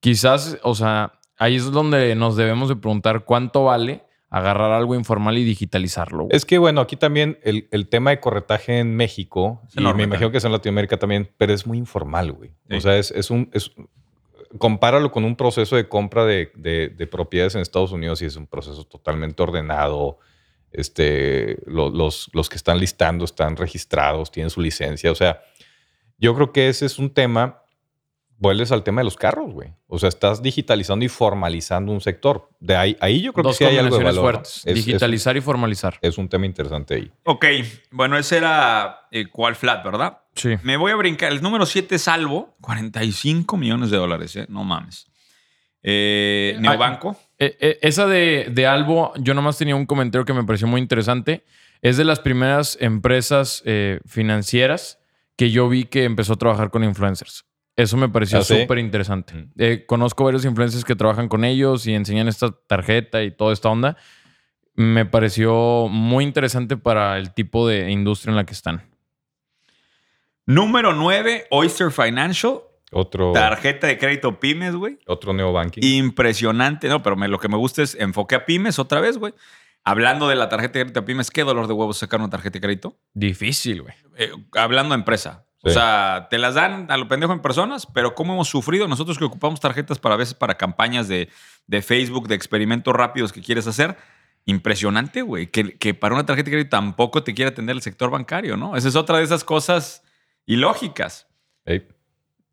quizás, 0.00 0.58
o 0.64 0.74
sea, 0.74 1.18
ahí 1.38 1.56
es 1.56 1.70
donde 1.70 2.14
nos 2.14 2.36
debemos 2.36 2.68
de 2.68 2.76
preguntar 2.76 3.24
cuánto 3.24 3.64
vale 3.64 4.04
agarrar 4.30 4.72
algo 4.72 4.94
informal 4.94 5.38
y 5.38 5.44
digitalizarlo. 5.44 6.24
güey. 6.24 6.36
Es 6.36 6.44
que, 6.44 6.58
bueno, 6.58 6.80
aquí 6.82 6.96
también 6.96 7.38
el, 7.42 7.66
el 7.70 7.88
tema 7.88 8.10
de 8.10 8.20
corretaje 8.20 8.78
en 8.78 8.94
México, 8.94 9.62
y 9.74 9.80
me 9.94 10.02
imagino 10.02 10.30
que 10.30 10.38
es 10.38 10.44
en 10.44 10.52
Latinoamérica 10.52 10.98
también, 10.98 11.30
pero 11.38 11.54
es 11.54 11.66
muy 11.66 11.78
informal, 11.78 12.32
güey. 12.32 12.50
Sí. 12.68 12.76
O 12.76 12.80
sea, 12.80 12.96
es, 12.98 13.10
es 13.10 13.30
un... 13.30 13.50
Es, 13.52 13.70
compáralo 14.56 15.12
con 15.12 15.24
un 15.24 15.36
proceso 15.36 15.76
de 15.76 15.88
compra 15.90 16.24
de, 16.24 16.50
de- 16.54 16.88
de 16.88 17.06
propiedades 17.06 17.54
en 17.54 17.60
Estados 17.60 17.92
Unidos 17.92 18.22
y 18.22 18.24
es 18.24 18.34
un 18.36 18.46
proceso 18.46 18.84
totalmente 18.84 19.42
ordenado. 19.42 20.18
Este, 20.72 21.58
lo- 21.66 21.90
los, 21.90 22.30
los 22.32 22.48
que 22.48 22.56
están 22.56 22.78
listando 22.78 23.24
están 23.24 23.56
registrados, 23.56 24.30
tienen 24.30 24.48
su 24.50 24.60
licencia. 24.60 25.10
O 25.10 25.14
sea, 25.14 25.40
yo 26.18 26.34
creo 26.34 26.52
que 26.52 26.68
ese 26.68 26.86
es 26.86 26.98
un 26.98 27.10
tema. 27.10 27.62
Vuelves 28.40 28.70
al 28.70 28.84
tema 28.84 29.00
de 29.00 29.04
los 29.04 29.16
carros, 29.16 29.52
güey. 29.52 29.74
O 29.88 29.98
sea, 29.98 30.08
estás 30.08 30.42
digitalizando 30.42 31.04
y 31.04 31.08
formalizando 31.08 31.90
un 31.90 32.00
sector. 32.00 32.48
De 32.60 32.76
ahí, 32.76 32.96
ahí 33.00 33.20
yo 33.20 33.32
creo 33.32 33.42
Dos 33.42 33.58
que 33.58 33.64
sí 33.64 33.70
hay 33.70 33.78
algo 33.78 33.98
de 33.98 34.04
valor. 34.04 34.14
¿no? 34.16 34.22
fuertes, 34.30 34.58
Es- 34.58 34.66
es- 34.78 34.84
digitalizar 34.86 35.36
y 35.36 35.40
formalizar. 35.40 35.98
es 36.02 36.18
un 36.18 36.28
tema 36.28 36.46
interesante 36.46 36.94
ahí. 36.94 37.10
Ok, 37.24 37.44
bueno, 37.90 38.16
ese 38.16 38.36
era 38.36 39.08
eh, 39.10 39.26
cuál 39.28 39.56
flat, 39.56 39.84
¿verdad? 39.84 40.18
Sí. 40.36 40.54
Me 40.62 40.76
voy 40.76 40.92
a 40.92 40.96
brincar. 40.96 41.32
El 41.32 41.42
número 41.42 41.66
7 41.66 41.98
salvo, 41.98 42.54
45 42.60 43.56
millones 43.56 43.90
de 43.90 43.96
dólares, 43.96 44.36
¿eh? 44.36 44.46
No 44.48 44.62
mames. 44.62 45.06
Eh, 45.82 46.56
Neobanco. 46.60 47.16
Eh, 47.38 47.56
eh, 47.60 47.78
esa 47.82 48.06
de, 48.06 48.48
de 48.52 48.66
Albo, 48.66 49.12
yo 49.16 49.34
nomás 49.34 49.58
tenía 49.58 49.76
un 49.76 49.86
comentario 49.86 50.24
que 50.24 50.32
me 50.32 50.44
pareció 50.44 50.66
muy 50.66 50.80
interesante. 50.80 51.44
Es 51.82 51.96
de 51.96 52.04
las 52.04 52.18
primeras 52.20 52.76
empresas 52.80 53.62
eh, 53.64 54.00
financieras 54.06 54.98
que 55.36 55.50
yo 55.50 55.68
vi 55.68 55.84
que 55.84 56.04
empezó 56.04 56.32
a 56.32 56.36
trabajar 56.36 56.70
con 56.70 56.82
influencers. 56.82 57.44
Eso 57.78 57.96
me 57.96 58.08
pareció 58.08 58.40
¿Ah, 58.40 58.42
súper 58.42 58.78
interesante. 58.78 59.46
Eh, 59.56 59.84
conozco 59.86 60.24
varios 60.24 60.44
influencers 60.44 60.84
que 60.84 60.96
trabajan 60.96 61.28
con 61.28 61.44
ellos 61.44 61.86
y 61.86 61.94
enseñan 61.94 62.26
esta 62.26 62.50
tarjeta 62.66 63.22
y 63.22 63.30
toda 63.30 63.52
esta 63.52 63.68
onda. 63.68 63.96
Me 64.74 65.06
pareció 65.06 65.86
muy 65.88 66.24
interesante 66.24 66.76
para 66.76 67.18
el 67.18 67.32
tipo 67.32 67.68
de 67.68 67.90
industria 67.92 68.32
en 68.32 68.36
la 68.36 68.44
que 68.44 68.52
están. 68.52 68.82
Número 70.46 70.92
9, 70.92 71.46
Oyster 71.50 71.90
Financial. 71.92 72.60
Otro, 72.90 73.32
Tarjeta 73.32 73.86
de 73.86 73.96
crédito 73.98 74.40
pymes, 74.40 74.74
güey. 74.74 74.98
otro 75.06 75.32
neobanking. 75.32 75.84
Impresionante. 75.84 76.88
No, 76.88 77.02
pero 77.02 77.16
me- 77.16 77.28
lo 77.28 77.38
que 77.38 77.48
me 77.48 77.56
gusta 77.58 77.82
es 77.82 77.94
enfoque 77.94 78.34
a 78.34 78.44
pymes 78.46 78.78
otra 78.78 79.00
vez, 79.00 79.18
güey. 79.18 79.34
Hablando 79.84 80.26
de 80.26 80.34
la 80.36 80.48
tarjeta 80.48 80.78
de 80.78 80.84
crédito 80.86 81.00
a 81.00 81.04
pymes, 81.04 81.30
qué 81.30 81.44
dolor 81.44 81.68
de 81.68 81.74
huevos 81.74 81.98
sacar 81.98 82.18
una 82.18 82.30
tarjeta 82.30 82.54
de 82.54 82.60
crédito. 82.62 82.98
Difícil, 83.14 83.82
güey. 83.82 83.94
Eh, 84.16 84.30
hablando 84.56 84.94
de 84.94 85.00
empresa. 85.00 85.44
O 85.62 85.70
sea, 85.70 86.28
te 86.30 86.38
las 86.38 86.54
dan 86.54 86.90
a 86.90 86.96
lo 86.96 87.08
pendejo 87.08 87.32
en 87.32 87.40
personas, 87.40 87.84
pero 87.86 88.14
cómo 88.14 88.32
hemos 88.34 88.48
sufrido 88.48 88.86
nosotros 88.86 89.18
que 89.18 89.24
ocupamos 89.24 89.58
tarjetas 89.60 89.98
para 89.98 90.14
a 90.14 90.18
veces 90.18 90.34
para 90.34 90.56
campañas 90.56 91.08
de, 91.08 91.28
de 91.66 91.82
Facebook, 91.82 92.28
de 92.28 92.36
experimentos 92.36 92.94
rápidos 92.94 93.32
que 93.32 93.42
quieres 93.42 93.66
hacer. 93.66 93.96
Impresionante, 94.44 95.20
güey. 95.22 95.48
Que, 95.48 95.76
que 95.76 95.94
para 95.94 96.14
una 96.14 96.24
tarjeta 96.24 96.46
de 96.46 96.52
crédito 96.52 96.70
tampoco 96.70 97.22
te 97.24 97.34
quiere 97.34 97.50
atender 97.50 97.74
el 97.76 97.82
sector 97.82 98.08
bancario, 98.10 98.56
¿no? 98.56 98.76
Esa 98.76 98.88
es 98.88 98.94
otra 98.96 99.18
de 99.18 99.24
esas 99.24 99.42
cosas 99.44 100.02
ilógicas. 100.46 101.26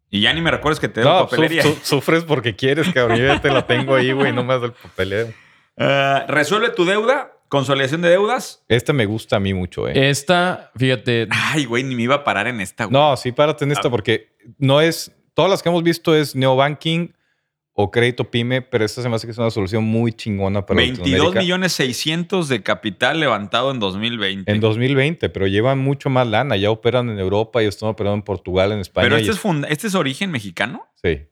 Y 0.09 0.21
ya 0.21 0.33
ni 0.33 0.41
me 0.41 0.51
recuerdes 0.51 0.79
que 0.79 0.87
te 0.89 1.01
doy 1.01 1.11
No, 1.11 1.19
papelería. 1.25 1.61
su- 1.63 1.73
su- 1.75 1.85
sufres 1.85 2.23
porque 2.23 2.55
quieres, 2.55 2.91
cabrón. 2.93 3.17
Yo 3.17 3.25
ya 3.27 3.41
te 3.41 3.51
la 3.51 3.65
tengo 3.67 3.95
ahí, 3.95 4.11
güey. 4.11 4.31
No 4.33 4.43
me 4.43 4.53
das 4.53 4.63
el 4.63 4.71
papeleo. 4.73 5.33
Ah, 5.77 6.25
resuelve 6.29 6.69
tu 6.69 6.85
deuda, 6.85 7.31
consolidación 7.55 8.01
de 8.01 8.09
deudas. 8.09 8.63
Este 8.67 8.93
me 8.93 9.05
gusta 9.05 9.37
a 9.37 9.39
mí 9.39 9.53
mucho, 9.53 9.87
eh. 9.87 10.09
Esta, 10.09 10.71
fíjate, 10.75 11.27
Ay, 11.31 11.65
güey, 11.65 11.83
ni 11.83 11.95
me 11.95 12.03
iba 12.03 12.15
a 12.15 12.23
parar 12.23 12.47
en 12.47 12.61
esta, 12.61 12.85
güey. 12.85 12.93
No, 12.93 13.15
sí, 13.17 13.31
párate 13.31 13.63
en 13.65 13.71
Ah. 13.71 13.73
esta 13.73 13.89
porque 13.89 14.29
no 14.57 14.81
es. 14.81 15.11
Todas 15.33 15.49
las 15.51 15.61
que 15.63 15.69
hemos 15.69 15.83
visto 15.83 16.15
es 16.15 16.35
neobanking 16.35 17.13
o 17.77 17.91
crédito 17.91 18.31
pyme, 18.31 18.61
pero 18.61 18.85
esta 18.85 19.01
se 19.01 19.09
me 19.09 19.15
hace 19.15 19.27
que 19.27 19.31
es 19.31 19.37
una 19.37 19.49
solución 19.51 19.83
muy 19.83 20.13
chingona 20.13 20.65
para 20.65 20.77
22 20.77 21.07
Latinoamérica. 21.09 21.39
millones 21.41 21.73
600 21.73 22.47
de 22.47 22.63
capital 22.63 23.19
levantado 23.19 23.71
en 23.71 23.79
2020. 23.79 24.49
En 24.49 24.61
2020, 24.61 25.27
pero 25.29 25.45
llevan 25.47 25.79
mucho 25.79 26.09
más 26.09 26.25
lana. 26.25 26.55
Ya 26.55 26.71
operan 26.71 27.09
en 27.09 27.19
Europa 27.19 27.61
y 27.61 27.65
están 27.65 27.89
operando 27.89 28.15
en 28.15 28.21
Portugal, 28.21 28.71
en 28.71 28.79
España. 28.79 29.05
Pero 29.07 29.17
y 29.17 29.21
este 29.23 29.33
es, 29.33 29.39
funda- 29.39 29.67
este 29.67 29.87
es 29.87 29.95
origen 29.95 30.31
mexicano. 30.31 30.85
Sí. 31.03 31.23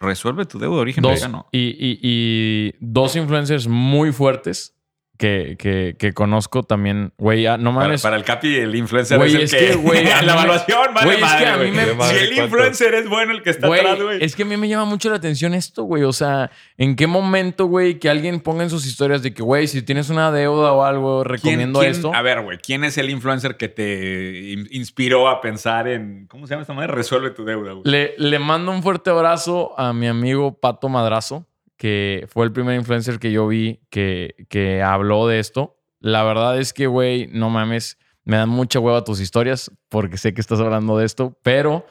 Resuelve 0.00 0.44
tu 0.46 0.58
deuda 0.58 0.74
de 0.74 0.80
origen 0.80 1.02
dos, 1.02 1.12
mexicano. 1.12 1.46
y, 1.52 1.60
y- 1.78 2.00
y 2.02 2.74
dos 2.80 3.14
influencers 3.14 3.68
muy 3.68 4.10
fuertes 4.10 4.74
que, 5.22 5.54
que, 5.56 5.94
que 5.96 6.12
conozco 6.12 6.64
también. 6.64 7.12
Güey, 7.16 7.46
ah, 7.46 7.56
no 7.56 7.72
Para, 7.72 7.86
mames. 7.86 8.02
para 8.02 8.16
el 8.16 8.24
Capi, 8.24 8.56
el 8.56 8.74
influencer 8.74 9.18
Güey, 9.18 9.30
es 9.30 9.34
el 9.36 9.42
es 9.44 9.50
que, 9.54 9.58
que, 9.68 9.74
güey, 9.76 10.04
la 10.24 10.32
evaluación 10.32 10.92
vale 10.92 11.06
güey, 11.06 11.16
es 11.16 11.22
que 11.22 11.44
madre, 11.44 11.46
a 11.48 11.56
mí 11.58 11.70
me- 11.70 11.94
madre, 11.94 12.18
Si 12.18 12.24
el 12.24 12.28
¿cuánto? 12.34 12.44
influencer 12.44 12.94
es 12.94 13.08
bueno, 13.08 13.30
el 13.32 13.42
que 13.42 13.50
está 13.50 13.68
Güey, 13.68 13.80
atrás, 13.80 14.02
güey. 14.02 14.24
es 14.24 14.34
que 14.34 14.42
a 14.42 14.46
mí 14.46 14.56
me 14.56 14.68
llama 14.68 14.84
mucho 14.84 15.10
la 15.10 15.16
atención 15.16 15.54
esto, 15.54 15.84
güey. 15.84 16.02
O 16.02 16.12
sea, 16.12 16.50
¿en 16.76 16.96
qué 16.96 17.06
momento, 17.06 17.66
güey, 17.66 18.00
que 18.00 18.10
alguien 18.10 18.40
ponga 18.40 18.64
en 18.64 18.70
sus 18.70 18.84
historias 18.84 19.22
de 19.22 19.32
que, 19.32 19.42
güey, 19.44 19.68
si 19.68 19.82
tienes 19.82 20.10
una 20.10 20.32
deuda 20.32 20.72
o 20.72 20.82
algo, 20.82 21.22
¿Quién- 21.22 21.32
recomiendo 21.36 21.78
quién- 21.78 21.92
esto? 21.92 22.12
A 22.12 22.22
ver, 22.22 22.40
güey, 22.42 22.58
¿quién 22.58 22.82
es 22.82 22.98
el 22.98 23.08
influencer 23.08 23.56
que 23.56 23.68
te 23.68 24.50
in- 24.50 24.68
inspiró 24.72 25.28
a 25.28 25.40
pensar 25.40 25.86
en. 25.86 26.26
¿Cómo 26.26 26.46
se 26.48 26.54
llama 26.54 26.62
esta 26.62 26.74
madre? 26.74 26.92
Resuelve 26.92 27.30
tu 27.30 27.44
deuda, 27.44 27.72
güey. 27.72 27.82
Le, 27.84 28.14
le 28.18 28.38
mando 28.40 28.72
un 28.72 28.82
fuerte 28.82 29.10
abrazo 29.10 29.78
a 29.78 29.92
mi 29.92 30.08
amigo 30.08 30.58
Pato 30.58 30.88
Madrazo, 30.88 31.46
que 31.82 32.28
fue 32.28 32.44
el 32.46 32.52
primer 32.52 32.76
influencer 32.76 33.18
que 33.18 33.32
yo 33.32 33.48
vi 33.48 33.80
que, 33.90 34.46
que 34.48 34.82
habló 34.82 35.26
de 35.26 35.40
esto. 35.40 35.80
La 35.98 36.22
verdad 36.22 36.56
es 36.60 36.72
que, 36.72 36.86
güey, 36.86 37.26
no 37.32 37.50
mames, 37.50 37.98
me 38.22 38.36
dan 38.36 38.50
mucha 38.50 38.78
hueva 38.78 39.02
tus 39.02 39.18
historias 39.18 39.68
porque 39.88 40.16
sé 40.16 40.32
que 40.32 40.40
estás 40.40 40.60
hablando 40.60 40.96
de 40.96 41.04
esto, 41.06 41.36
pero, 41.42 41.84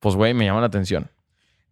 pues, 0.00 0.16
güey, 0.16 0.34
me 0.34 0.46
llama 0.46 0.58
la 0.62 0.66
atención. 0.66 1.12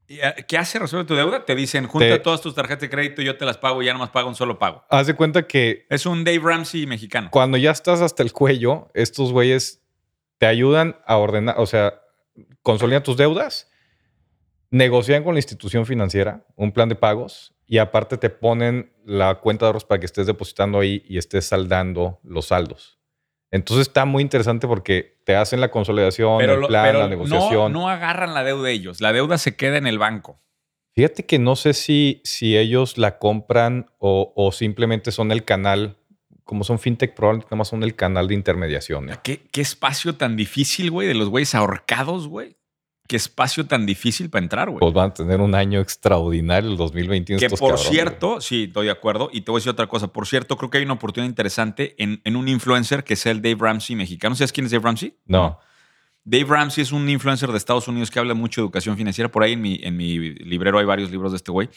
¿Y, 0.07 0.21
eh, 0.21 0.45
¿Qué 0.47 0.57
hace 0.57 0.79
Resuelve 0.79 1.05
tu 1.05 1.17
deuda? 1.17 1.45
Te 1.45 1.57
dicen, 1.57 1.89
junta 1.89 2.07
Te- 2.07 2.21
todas 2.21 2.41
tus 2.41 2.55
tarjetas 2.55 2.83
de 2.83 2.91
crédito, 2.91 3.23
yo 3.23 3.37
te 3.37 3.45
las 3.45 3.59
pago 3.59 3.83
y 3.83 3.87
ya 3.87 3.93
nomás 3.93 4.11
pago 4.11 4.29
un 4.29 4.37
solo 4.37 4.57
pago. 4.57 4.85
Haz 4.89 5.09
de 5.09 5.15
cuenta 5.17 5.49
que 5.49 5.85
Es 5.91 6.07
un 6.07 6.23
Dave 6.23 6.39
Ramsey 6.45 6.87
mexicano. 6.87 7.29
cuando 7.33 7.57
ya 7.59 7.73
estás 7.73 8.01
hasta 8.03 8.23
el 8.23 8.33
cuello, 8.33 8.89
estos 8.95 9.33
güeyes 9.33 9.83
te 10.39 10.47
ayudan 10.47 10.95
a 11.07 11.17
ordenar, 11.17 11.57
o 11.59 11.67
sea, 11.67 11.95
consolidan 12.63 13.03
tus 13.03 13.17
deudas, 13.17 13.69
negocian 14.71 15.25
con 15.25 15.35
la 15.35 15.41
institución 15.41 15.87
financiera 15.87 16.47
un 16.55 16.71
plan 16.71 16.89
de 16.89 16.95
pagos 16.95 17.51
y 17.67 17.79
aparte 17.79 18.17
te 18.19 18.31
ponen 18.31 18.93
la 19.05 19.37
cuenta 19.37 19.65
de 19.65 19.69
ahorros 19.69 19.85
para 19.85 19.99
que 20.01 20.07
estés 20.07 20.27
depositando 20.27 20.81
ahí 20.81 21.03
y 21.09 21.19
estés 21.19 21.47
saldando 21.47 22.21
los 22.23 22.47
saldos. 22.47 22.99
Entonces 23.51 23.87
está 23.87 24.05
muy 24.05 24.23
interesante 24.23 24.67
porque 24.67 25.21
te 25.25 25.37
hacen 25.37 25.61
la 25.61 25.71
consolidación, 25.71 26.41
el 26.43 26.61
lo- 26.61 26.67
plan, 26.69 26.85
pero 26.87 26.99
la 27.01 27.09
negociación. 27.09 27.73
No, 27.73 27.81
no 27.81 27.89
agarran 27.89 28.35
la 28.35 28.43
deuda 28.43 28.71
ellos. 28.71 29.01
La 29.01 29.13
deuda 29.13 29.39
se 29.39 29.55
queda 29.57 29.77
en 29.77 29.87
el 29.87 29.99
banco. 29.99 30.41
Fíjate 30.95 31.25
que 31.25 31.39
no 31.39 31.57
sé 31.57 31.73
si, 31.73 32.21
si 32.25 32.57
ellos 32.57 32.99
la 32.99 33.19
compran 33.19 33.91
o, 33.99 34.33
o 34.37 34.53
simplemente 34.53 35.11
son 35.13 35.33
el 35.33 35.45
canal, 35.45 35.97
como 36.45 36.63
son 36.65 36.79
fintech, 36.79 37.15
probablemente 37.15 37.47
nada 37.49 37.57
más 37.59 37.69
son 37.69 37.83
el 37.83 37.95
canal 37.97 38.29
de 38.29 38.35
intermediación. 38.35 39.11
¿eh? 39.11 39.17
¿Qué, 39.23 39.41
qué 39.51 39.61
espacio 39.61 40.17
tan 40.17 40.37
difícil, 40.37 40.91
güey, 40.91 41.09
de 41.09 41.15
los 41.15 41.29
güeyes 41.31 41.55
ahorcados, 41.55 42.29
güey. 42.29 42.57
Qué 43.07 43.17
espacio 43.17 43.67
tan 43.67 43.85
difícil 43.85 44.31
para 44.31 44.43
entrar, 44.43 44.71
güey. 44.71 44.81
Pues 44.81 44.95
van 44.95 45.11
a 45.11 45.15
tener 45.15 45.41
un 45.43 45.55
año 45.55 45.81
extraordinario 45.81 46.71
el 46.71 46.77
2021. 46.79 47.39
Que 47.39 47.47
estos 47.47 47.61
por 47.61 47.71
cabrones, 47.75 47.91
cierto, 47.93 48.41
sí, 48.41 48.65
estoy 48.65 48.87
de 48.87 48.93
acuerdo. 48.93 49.29
Y 49.31 49.43
te 49.43 49.51
voy 49.51 49.59
a 49.59 49.61
decir 49.61 49.71
otra 49.73 49.87
cosa. 49.87 50.09
Por 50.09 50.27
cierto, 50.27 50.57
creo 50.57 50.71
que 50.71 50.79
hay 50.79 50.85
una 50.85 50.95
oportunidad 50.95 51.29
interesante 51.29 51.95
en, 52.03 52.23
en 52.25 52.37
un 52.37 52.49
influencer 52.49 53.05
que 53.05 53.13
es 53.15 53.27
el 53.27 53.43
Dave 53.43 53.57
Ramsey 53.61 53.95
mexicano. 53.95 54.35
¿Sabes 54.35 54.53
quién 54.53 54.65
es 54.67 54.73
Dave 54.73 54.85
Ramsey? 54.85 55.15
No. 55.27 55.59
Dave 56.25 56.45
Ramsey 56.49 56.81
es 56.83 56.93
un 56.93 57.07
influencer 57.11 57.51
de 57.51 57.59
Estados 57.59 57.87
Unidos 57.89 58.11
que 58.11 58.19
habla 58.19 58.33
mucho 58.33 58.63
de 58.63 58.65
educación 58.65 58.97
financiera. 58.97 59.31
Por 59.31 59.43
ahí 59.43 59.53
en 59.53 59.61
mi, 59.61 59.79
en 59.83 59.97
mi 59.99 60.19
librero 60.37 60.79
hay 60.79 60.87
varios 60.87 61.11
libros 61.11 61.33
de 61.33 61.37
este 61.37 61.51
güey. 61.53 61.69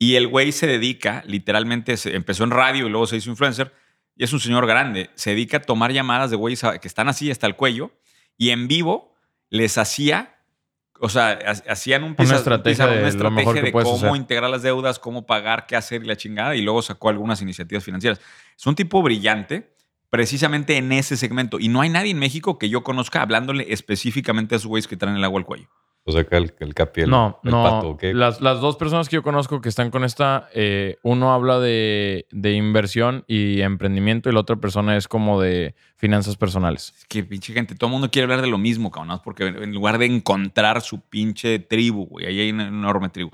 Y 0.00 0.16
el 0.16 0.26
güey 0.26 0.50
se 0.50 0.66
dedica, 0.66 1.22
literalmente, 1.26 1.96
se- 1.96 2.16
empezó 2.16 2.42
en 2.42 2.50
radio 2.50 2.88
y 2.88 2.90
luego 2.90 3.06
se 3.06 3.16
hizo 3.16 3.30
influencer. 3.30 3.72
Y 4.16 4.24
es 4.24 4.32
un 4.32 4.40
señor 4.40 4.66
grande. 4.66 5.10
Se 5.14 5.30
dedica 5.30 5.58
a 5.58 5.62
tomar 5.62 5.92
llamadas 5.92 6.30
de 6.30 6.36
güeyes 6.36 6.62
que 6.80 6.88
están 6.88 7.08
así 7.08 7.30
hasta 7.30 7.46
el 7.46 7.54
cuello. 7.54 7.92
Y 8.36 8.50
en 8.50 8.66
vivo 8.66 9.14
les 9.48 9.78
hacía, 9.78 10.35
o 11.00 11.08
sea, 11.08 11.38
ha- 11.46 11.72
hacían 11.72 12.02
un 12.04 12.14
estrategia 12.36 12.86
de 12.86 12.92
una 12.92 13.30
mejor 13.30 13.56
estrategia 13.56 13.62
de 13.62 13.72
cómo 13.72 13.96
hacer. 14.08 14.16
integrar 14.16 14.50
las 14.50 14.62
deudas, 14.62 14.98
cómo 14.98 15.26
pagar, 15.26 15.66
qué 15.66 15.76
hacer 15.76 16.02
y 16.02 16.06
la 16.06 16.16
chingada. 16.16 16.54
Y 16.56 16.62
luego 16.62 16.82
sacó 16.82 17.08
algunas 17.08 17.40
iniciativas 17.42 17.84
financieras. 17.84 18.20
Es 18.56 18.66
un 18.66 18.74
tipo 18.74 19.02
brillante 19.02 19.72
precisamente 20.10 20.76
en 20.76 20.92
ese 20.92 21.16
segmento. 21.16 21.58
Y 21.60 21.68
no 21.68 21.80
hay 21.80 21.88
nadie 21.90 22.10
en 22.12 22.18
México 22.18 22.58
que 22.58 22.68
yo 22.68 22.82
conozca 22.82 23.20
hablándole 23.22 23.66
específicamente 23.72 24.54
a 24.54 24.56
esos 24.56 24.68
güeyes 24.68 24.86
que 24.88 24.96
traen 24.96 25.16
el 25.16 25.24
agua 25.24 25.40
al 25.40 25.44
cuello. 25.46 25.68
O 26.08 26.12
sea, 26.12 26.22
que 26.22 26.36
el, 26.36 26.54
el 26.60 26.72
capi, 26.72 27.00
el, 27.00 27.10
no, 27.10 27.40
el 27.42 27.50
no. 27.50 27.64
pato, 27.64 27.88
¿o 27.88 27.96
qué? 27.96 28.14
Las, 28.14 28.40
las 28.40 28.60
dos 28.60 28.76
personas 28.76 29.08
que 29.08 29.16
yo 29.16 29.24
conozco 29.24 29.60
que 29.60 29.68
están 29.68 29.90
con 29.90 30.04
esta, 30.04 30.48
eh, 30.54 30.98
uno 31.02 31.32
habla 31.32 31.58
de, 31.58 32.26
de 32.30 32.52
inversión 32.52 33.24
y 33.26 33.60
emprendimiento 33.60 34.30
y 34.30 34.32
la 34.32 34.38
otra 34.38 34.54
persona 34.54 34.96
es 34.96 35.08
como 35.08 35.40
de 35.40 35.74
finanzas 35.96 36.36
personales. 36.36 36.94
Es 36.96 37.06
que 37.06 37.24
pinche 37.24 37.52
gente, 37.52 37.74
todo 37.74 37.88
el 37.88 37.92
mundo 37.92 38.08
quiere 38.08 38.22
hablar 38.24 38.40
de 38.40 38.46
lo 38.46 38.56
mismo, 38.56 38.92
cabrón, 38.92 39.20
porque 39.24 39.48
en 39.48 39.74
lugar 39.74 39.98
de 39.98 40.06
encontrar 40.06 40.80
su 40.80 41.00
pinche 41.00 41.58
tribu, 41.58 42.06
güey, 42.06 42.26
ahí 42.26 42.38
hay 42.38 42.50
una 42.52 42.68
enorme 42.68 43.08
tribu. 43.08 43.30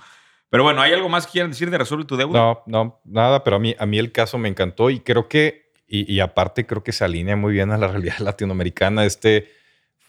Pero 0.49 0.63
bueno, 0.63 0.81
¿hay 0.81 0.95
algo 0.95 1.11
más 1.11 1.27
que 1.27 1.33
quieran 1.33 1.51
decir 1.51 1.71
de 1.71 1.77
resolver 1.77 2.07
tu 2.07 2.17
deuda? 2.17 2.39
No, 2.39 2.63
no, 2.67 3.01
nada, 3.05 3.45
pero 3.45 3.57
a 3.57 3.59
mí, 3.59 3.75
a 3.79 3.85
mí 3.85 3.99
el 3.99 4.13
caso 4.13 4.39
me 4.39 4.49
encantó 4.49 4.89
y 4.89 5.01
creo 5.01 5.29
que, 5.29 5.73
y, 5.87 6.11
y 6.11 6.21
aparte 6.21 6.65
creo 6.65 6.83
que 6.83 6.93
se 6.93 7.05
alinea 7.05 7.37
muy 7.37 7.53
bien 7.53 7.71
a 7.71 7.77
la 7.77 7.89
realidad 7.89 8.19
latinoamericana, 8.21 9.05
este 9.05 9.61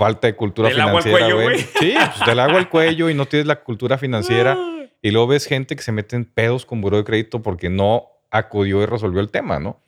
falta 0.04 0.28
de 0.28 0.36
cultura 0.36 0.70
Del 0.70 0.82
agua 0.82 0.97
al 0.97 1.04
financiera. 1.04 1.34
cuello, 1.34 1.49
güey. 1.49 1.60
Sí, 1.60 1.93
pues, 1.95 2.28
del 2.28 2.39
agua 2.39 2.58
al 2.58 2.70
cuello 2.70 3.10
y 3.10 3.14
no 3.14 3.26
tienes 3.26 3.47
la 3.47 3.64
cultura 3.64 3.97
financiera. 3.97 4.58
Y 5.06 5.12
luego 5.12 5.28
ves 5.28 5.47
gente 5.47 5.76
que 5.76 5.82
se 5.82 5.91
mete 5.91 6.16
en 6.16 6.24
pedos 6.24 6.66
con 6.66 6.80
buró 6.80 6.95
de 6.95 7.04
crédito 7.04 7.41
porque 7.41 7.70
no 7.70 8.08
acudió 8.32 8.82
y 8.82 8.86
resolvió 8.86 9.20
el 9.20 9.30
tema, 9.30 9.60
¿no? 9.60 9.84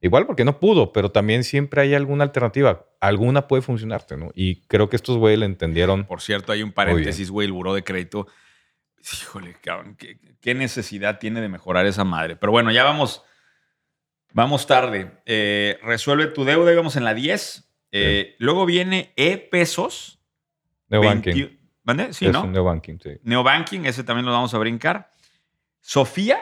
Igual 0.00 0.24
porque 0.24 0.44
no 0.44 0.60
pudo, 0.60 0.92
pero 0.92 1.10
también 1.10 1.42
siempre 1.42 1.80
hay 1.82 1.94
alguna 1.94 2.22
alternativa. 2.22 2.86
Alguna 3.00 3.48
puede 3.48 3.62
funcionarte, 3.62 4.16
¿no? 4.16 4.30
Y 4.36 4.60
creo 4.68 4.88
que 4.88 4.94
estos 4.94 5.16
güeyes 5.16 5.40
le 5.40 5.46
entendieron. 5.46 6.04
Por 6.04 6.20
cierto, 6.20 6.52
hay 6.52 6.62
un 6.62 6.70
paréntesis, 6.70 7.28
güey, 7.28 7.46
el 7.46 7.52
buró 7.52 7.74
de 7.74 7.82
crédito. 7.82 8.28
Híjole, 9.00 9.56
cabrón, 9.60 9.96
¿qué, 9.96 10.16
qué 10.40 10.54
necesidad 10.54 11.18
tiene 11.18 11.40
de 11.40 11.48
mejorar 11.48 11.86
esa 11.86 12.04
madre? 12.04 12.36
Pero 12.36 12.52
bueno, 12.52 12.70
ya 12.70 12.84
vamos, 12.84 13.24
vamos 14.32 14.68
tarde. 14.68 15.10
Eh, 15.26 15.76
resuelve 15.82 16.28
tu 16.28 16.44
deuda, 16.44 16.72
íbamos 16.72 16.94
en 16.94 17.02
la 17.02 17.14
10. 17.14 17.68
Eh, 17.92 18.34
Luego 18.38 18.66
viene 18.66 19.12
e-pesos. 19.16 20.18
Neobanking. 20.88 21.34
21 21.34 21.62
¿Mande? 21.84 22.12
Sí, 22.12 22.26
es 22.26 22.32
¿no? 22.32 22.46
neobanking, 22.46 23.00
sí. 23.00 23.10
Neobanking, 23.24 23.86
ese 23.86 24.04
también 24.04 24.24
lo 24.24 24.32
vamos 24.32 24.54
a 24.54 24.58
brincar. 24.58 25.10
Sofía, 25.80 26.38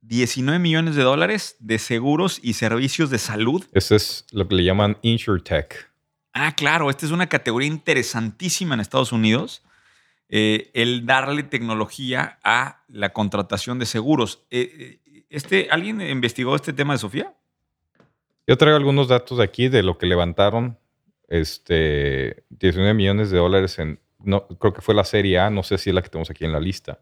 19 0.00 0.58
millones 0.58 0.96
de 0.96 1.02
dólares 1.02 1.56
de 1.60 1.78
seguros 1.78 2.40
y 2.42 2.54
servicios 2.54 3.10
de 3.10 3.18
salud. 3.18 3.64
Ese 3.72 3.96
es 3.96 4.26
lo 4.32 4.48
que 4.48 4.54
le 4.54 4.64
llaman 4.64 4.96
InsurTech. 5.02 5.90
Ah, 6.32 6.54
claro, 6.56 6.88
esta 6.90 7.04
es 7.06 7.12
una 7.12 7.28
categoría 7.28 7.68
interesantísima 7.68 8.74
en 8.74 8.80
Estados 8.80 9.12
Unidos. 9.12 9.62
eh, 10.30 10.70
el 10.72 11.04
darle 11.04 11.42
tecnología 11.42 12.38
a 12.42 12.82
la 12.88 13.12
contratación 13.12 13.78
de 13.78 13.84
seguros. 13.86 14.42
Eh, 14.50 14.98
eh, 15.04 15.26
este, 15.28 15.68
¿Alguien 15.70 16.00
investigó 16.00 16.56
este 16.56 16.72
tema 16.72 16.94
de 16.94 16.98
Sofía? 16.98 17.34
Yo 18.46 18.56
traigo 18.58 18.76
algunos 18.76 19.08
datos 19.08 19.38
de 19.38 19.44
aquí 19.44 19.68
de 19.68 19.82
lo 19.82 19.96
que 19.98 20.06
levantaron 20.06 20.78
este, 21.28 22.44
19 22.50 22.94
millones 22.94 23.30
de 23.30 23.38
dólares 23.38 23.78
en, 23.78 24.00
no, 24.18 24.46
creo 24.46 24.72
que 24.72 24.82
fue 24.82 24.94
la 24.94 25.04
serie 25.04 25.38
A, 25.38 25.50
no 25.50 25.62
sé 25.62 25.78
si 25.78 25.90
es 25.90 25.94
la 25.94 26.02
que 26.02 26.08
tenemos 26.08 26.30
aquí 26.30 26.44
en 26.44 26.52
la 26.52 26.60
lista. 26.60 27.00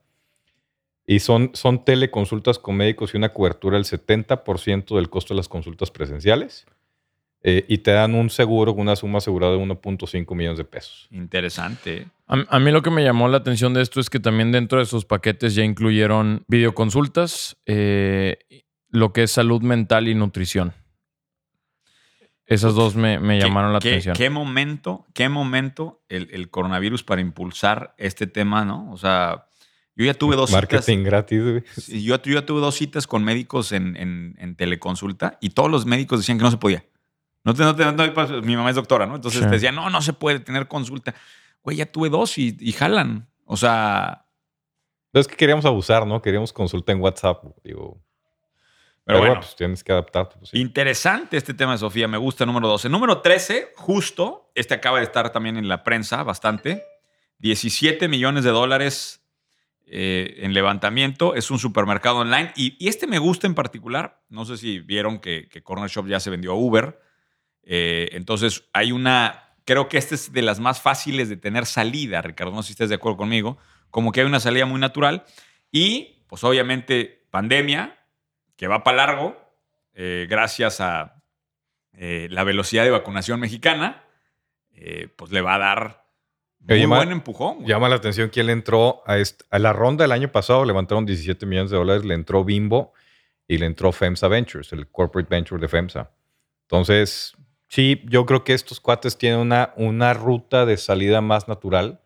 Y 1.07 1.19
son, 1.19 1.51
son 1.55 1.85
teleconsultas 1.85 2.59
con 2.59 2.77
médicos 2.77 3.13
y 3.13 3.17
una 3.17 3.31
cobertura 3.31 3.77
del 3.77 3.85
70% 3.85 4.95
del 4.95 5.11
costo 5.11 5.35
de 5.35 5.39
las 5.39 5.49
consultas 5.49 5.91
presenciales. 5.91 6.65
Eh, 7.45 7.65
y 7.67 7.79
te 7.79 7.91
dan 7.91 8.15
un 8.15 8.31
seguro, 8.31 8.73
una 8.73 8.95
suma 8.95 9.19
asegurada 9.19 9.53
de 9.53 9.59
1.5 9.59 10.35
millones 10.37 10.59
de 10.59 10.65
pesos. 10.65 11.09
Interesante. 11.11 12.07
A, 12.29 12.45
a, 12.49 12.61
mí 12.61 12.71
lo 12.71 12.83
que 12.83 12.91
me 12.91 13.03
llamó 13.03 13.27
la 13.27 13.39
atención 13.39 13.75
de 13.75 13.83
esto 13.83 13.99
es 13.99 14.09
que 14.11 14.21
también 14.21 14.53
dentro 14.53 14.79
de 14.79 14.85
sus 14.85 15.05
paquetes 15.05 15.57
ya 15.57 15.65
incluyeron 15.65 16.45
videoconsultas, 16.47 17.57
eh, 17.67 18.39
lo 18.91 19.13
que 19.13 19.25
es 19.25 19.33
salud 19.33 19.61
mental 19.61 20.07
y 20.07 20.15
nutrición. 20.15 20.73
Esas 22.47 22.75
dos 22.75 22.97
me, 22.97 23.19
me 23.19 23.39
llamaron 23.39 23.73
la 23.73 23.79
qué, 23.79 23.91
atención. 23.91 24.17
¿Qué 24.17 24.29
momento, 24.31 25.07
qué 25.15 25.29
momento 25.29 26.03
el, 26.09 26.29
el, 26.33 26.51
coronavirus 26.51 27.05
para 27.05 27.21
impulsar 27.21 27.95
este 27.99 28.27
tema, 28.27 28.65
no? 28.65 28.91
O 28.93 28.97
sea, 28.97 29.47
yo 29.95 30.05
ya 30.05 30.15
tuve 30.15 30.37
dos 30.37 30.51
Marketing 30.51 30.99
citas. 30.99 31.05
gratis, 31.05 31.41
güey. 31.43 31.65
Yo, 32.03 32.21
yo 32.21 32.35
ya 32.35 32.45
tuve 32.47 32.61
dos 32.61 32.75
citas 32.75 33.07
con 33.07 33.25
médicos 33.25 33.73
en, 33.73 33.97
en, 33.97 34.35
en 34.39 34.57
teleconsulta 34.57 35.39
y 35.41 35.51
todos 35.51 35.71
los 35.71 35.87
médicos 35.87 36.19
decían 36.21 36.39
que 36.39 36.45
no 36.45 36.51
se 36.51 36.57
podía. 36.59 36.85
No 37.45 37.55
te, 37.55 37.63
no 37.63 37.75
te, 37.75 37.85
no, 37.85 38.43
mi 38.43 38.57
mamá 38.57 38.71
es 38.71 38.77
doctora, 38.77 39.07
¿no? 39.07 39.17
Entonces 39.17 39.41
Sí. 39.41 39.47
te 39.47 39.53
decían, 39.53 39.75
no, 39.75 39.89
no 39.91 40.03
se 40.03 40.13
puede 40.13 40.39
tener 40.41 40.69
consulta. 40.69 41.15
Güey, 41.63 41.77
ya 41.79 41.87
tuve 41.87 42.09
dos 42.11 42.39
y, 42.39 42.57
y 42.61 42.73
jalan. 42.73 43.29
O 43.45 43.57
sea, 43.57 44.27
Es 45.13 45.27
que 45.29 45.37
queríamos 45.37 45.65
abusar, 45.65 46.07
¿no? 46.07 46.23
Queríamos 46.23 46.53
consulta 46.53 46.93
en 46.93 47.01
WhatsApp, 47.01 47.45
digo. 47.65 48.01
Pero, 49.05 49.19
bueno, 49.19 49.35
pues 49.37 49.57
tienes 49.57 49.83
que 49.83 49.93
adaptarte. 49.93 50.37
pues, 50.39 50.51
sí. 50.51 50.59
Interesante 50.61 51.37
este 51.37 51.55
tema 51.55 51.73
de 51.73 51.79
Sofía, 51.79 52.09
me 52.09 52.19
gusta 52.19 52.47
número 52.47 52.69
12. 52.69 52.89
Número 52.89 53.21
13, 53.21 53.73
justo, 53.77 54.51
este 54.55 54.75
acaba 54.75 54.99
de 54.99 55.05
estar 55.05 55.31
también 55.31 55.57
en 55.57 55.69
la 55.69 55.83
prensa 55.83 56.23
bastante. 56.23 56.85
17 57.39 58.07
millones 58.09 58.45
de 58.45 58.51
dólares 58.51 59.23
eh, 59.87 60.37
en 60.39 60.55
levantamiento, 60.55 61.35
es 61.35 61.51
un 61.51 61.59
supermercado 61.59 62.19
online. 62.19 62.53
Y, 62.57 62.77
y, 62.79 62.89
este 62.89 63.07
me 63.07 63.19
gusta 63.19 63.47
en 63.47 63.55
particular, 63.55 64.23
no 64.29 64.45
sé 64.45 64.57
si 64.57 64.79
vieron 64.79 65.19
que, 65.19 65.49
que 65.49 65.63
Corner 65.63 65.91
Shop 65.91 66.07
ya 66.07 66.21
se 66.21 66.31
vendió 66.31 66.53
a 66.53 66.55
Uber. 66.55 67.01
Eh, 67.65 68.11
entonces 68.13 68.65
hay 68.73 68.93
una, 68.93 69.55
creo 69.65 69.89
que 69.89 69.99
esta 69.99 70.15
es 70.15 70.33
de 70.33 70.43
las 70.43 70.61
más 70.61 70.81
fáciles 70.81 71.29
de 71.29 71.37
tener 71.37 71.67
salida, 71.67 72.23
Ricardo, 72.23 72.53
no 72.53 72.63
sé 72.63 72.69
si 72.69 72.73
estás 72.73 72.89
de 72.89 72.95
acuerdo 72.95 73.19
conmigo, 73.19 73.59
como 73.91 74.13
que 74.13 74.21
hay 74.21 74.27
una 74.27 74.41
salida 74.41 74.67
muy 74.67 74.81
natural. 74.81 75.25
Y 75.71 76.25
pues 76.27 76.45
obviamente 76.45 77.27
pandemia, 77.31 77.99
que 78.63 78.69
va 78.69 78.85
para 78.85 79.09
largo, 79.09 79.37
eh, 79.93 80.29
gracias 80.31 80.81
a 80.81 81.21
eh, 81.95 82.29
la 82.31 82.45
velocidad 82.45 82.85
de 82.85 82.91
vacunación 82.91 83.41
mexicana, 83.41 84.05
eh, 84.71 85.09
pues 85.17 85.33
le 85.33 85.41
va 85.41 85.57
a 85.57 85.59
dar 85.59 86.07
muy 86.61 86.77
Oye, 86.77 86.87
buen 86.87 87.11
empujón. 87.11 87.57
güey. 87.57 87.67
Llama 87.67 87.89
la 87.89 87.97
atención 87.97 88.31
que 88.31 88.39
él 88.39 88.51
entró 88.51 89.03
a 89.05 89.59
la 89.59 89.73
ronda 89.73 90.05
del 90.05 90.13
año 90.13 90.31
pasado, 90.31 90.65
levantaron 90.65 91.05
17 91.05 91.45
millones 91.45 91.73
de 91.73 91.77
dólares, 91.77 92.05
le 92.05 92.15
entró 92.15 92.45
Bimbo 92.45 92.93
y 93.49 93.59
le 93.59 93.67
entró 93.67 93.91
FEMSA 93.91 94.29
Ventures, 94.29 94.73
el 94.73 94.87
corporate 94.87 95.29
venture 95.29 95.61
de 95.61 95.67
FEMSA. 95.67 96.13
Entonces, 96.61 97.35
sí, 97.67 98.01
yo 98.05 98.27
creo 98.27 98.45
que 98.45 98.55
estos 98.55 98.79
cuates 98.79 99.19
tienen 99.19 99.41
una, 99.41 99.73
una 99.75 100.15
ruta 100.15 100.67
de 100.67 100.77
salida 100.77 101.21
más 101.21 101.49
natural 101.49 102.01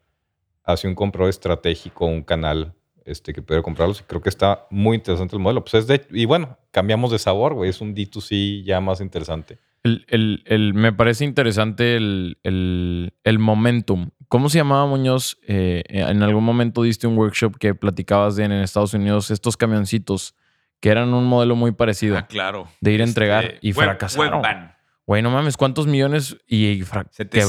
hacia 0.65 0.89
un 0.89 0.95
comprador 0.95 1.29
estratégico, 1.29 2.07
un 2.07 2.23
canal 2.23 2.73
este, 3.07 3.33
que 3.33 3.41
puede 3.43 3.63
comprarlos. 3.63 4.01
Y 4.01 4.05
creo 4.05 4.21
que 4.21 4.29
está 4.29 4.67
muy 4.71 4.97
interesante 4.97 5.35
el 5.37 5.41
modelo. 5.43 5.65
Pues 5.65 5.75
es 5.75 5.87
de, 5.87 6.07
y 6.11 6.25
bueno, 6.27 6.59
cambiamos 6.71 7.11
de 7.11 7.19
sabor, 7.19 7.55
güey. 7.55 7.71
Es 7.71 7.81
un 7.81 7.95
D2C 7.95 8.65
ya 8.65 8.81
más 8.81 9.01
interesante. 9.01 9.59
El, 9.83 10.05
el- 10.09 10.43
el- 10.47 10.75
me 10.75 10.93
parece 10.93 11.25
interesante 11.25 11.97
el, 11.97 12.39
el- 12.43 13.15
el 13.25 13.39
momentum. 13.39 14.11
¿Cómo 14.29 14.49
se 14.49 14.59
llamaba 14.59 14.87
Muñoz? 14.87 15.39
Eh, 15.47 15.85
en 15.87 16.23
algún 16.25 16.43
momento 16.45 16.83
diste 16.83 17.07
un 17.07 17.17
workshop 17.17 17.57
que 17.59 17.75
platicabas 17.75 18.35
de 18.37 18.45
en 18.45 18.53
Estados 18.53 18.93
Unidos 18.95 19.31
estos 19.31 19.57
camioncitos 19.57 20.35
que 20.81 20.89
eran 20.91 21.15
un 21.15 21.25
modelo 21.25 21.55
muy 21.57 21.71
parecido 21.73 22.19
Ah, 22.19 22.27
claro. 22.27 22.69
de 22.81 22.93
ir 22.93 23.01
a 23.01 23.05
entregar 23.05 23.45
Este, 23.45 23.59
y 23.63 23.73
web- 23.73 23.87
fracasaron. 23.87 24.35
Webvan. 24.41 24.73
Güey, 25.07 25.23
no 25.23 25.31
mames, 25.31 25.57
¿cuántos 25.57 25.87
millones 25.87 26.37
y, 26.49 26.67
y 26.67 26.79
quebraron, 26.81 27.09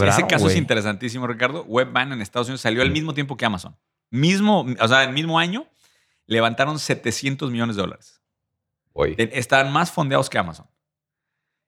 ese 0.09 0.27
caso 0.27 0.47
es 0.47 0.55
interesantísimo, 0.55 1.25
Ricardo. 1.25 1.63
Webvan 1.65 2.11
en 2.13 2.21
Estados 2.21 2.47
Unidos 2.49 2.61
salió 2.61 2.83
al 2.83 2.91
mismo 2.91 3.15
tiempo 3.15 3.35
que 3.35 3.45
Amazon. 3.45 3.75
Mismo, 4.09 4.65
o 4.79 4.87
sea, 4.87 5.03
el 5.03 5.13
mismo 5.13 5.39
año 5.39 5.65
levantaron 6.25 6.79
700 6.79 7.51
millones 7.51 7.75
de 7.75 7.81
dólares. 7.81 8.21
Estaban 9.17 9.71
más 9.71 9.91
fondeados 9.91 10.29
que 10.29 10.37
Amazon. 10.37 10.67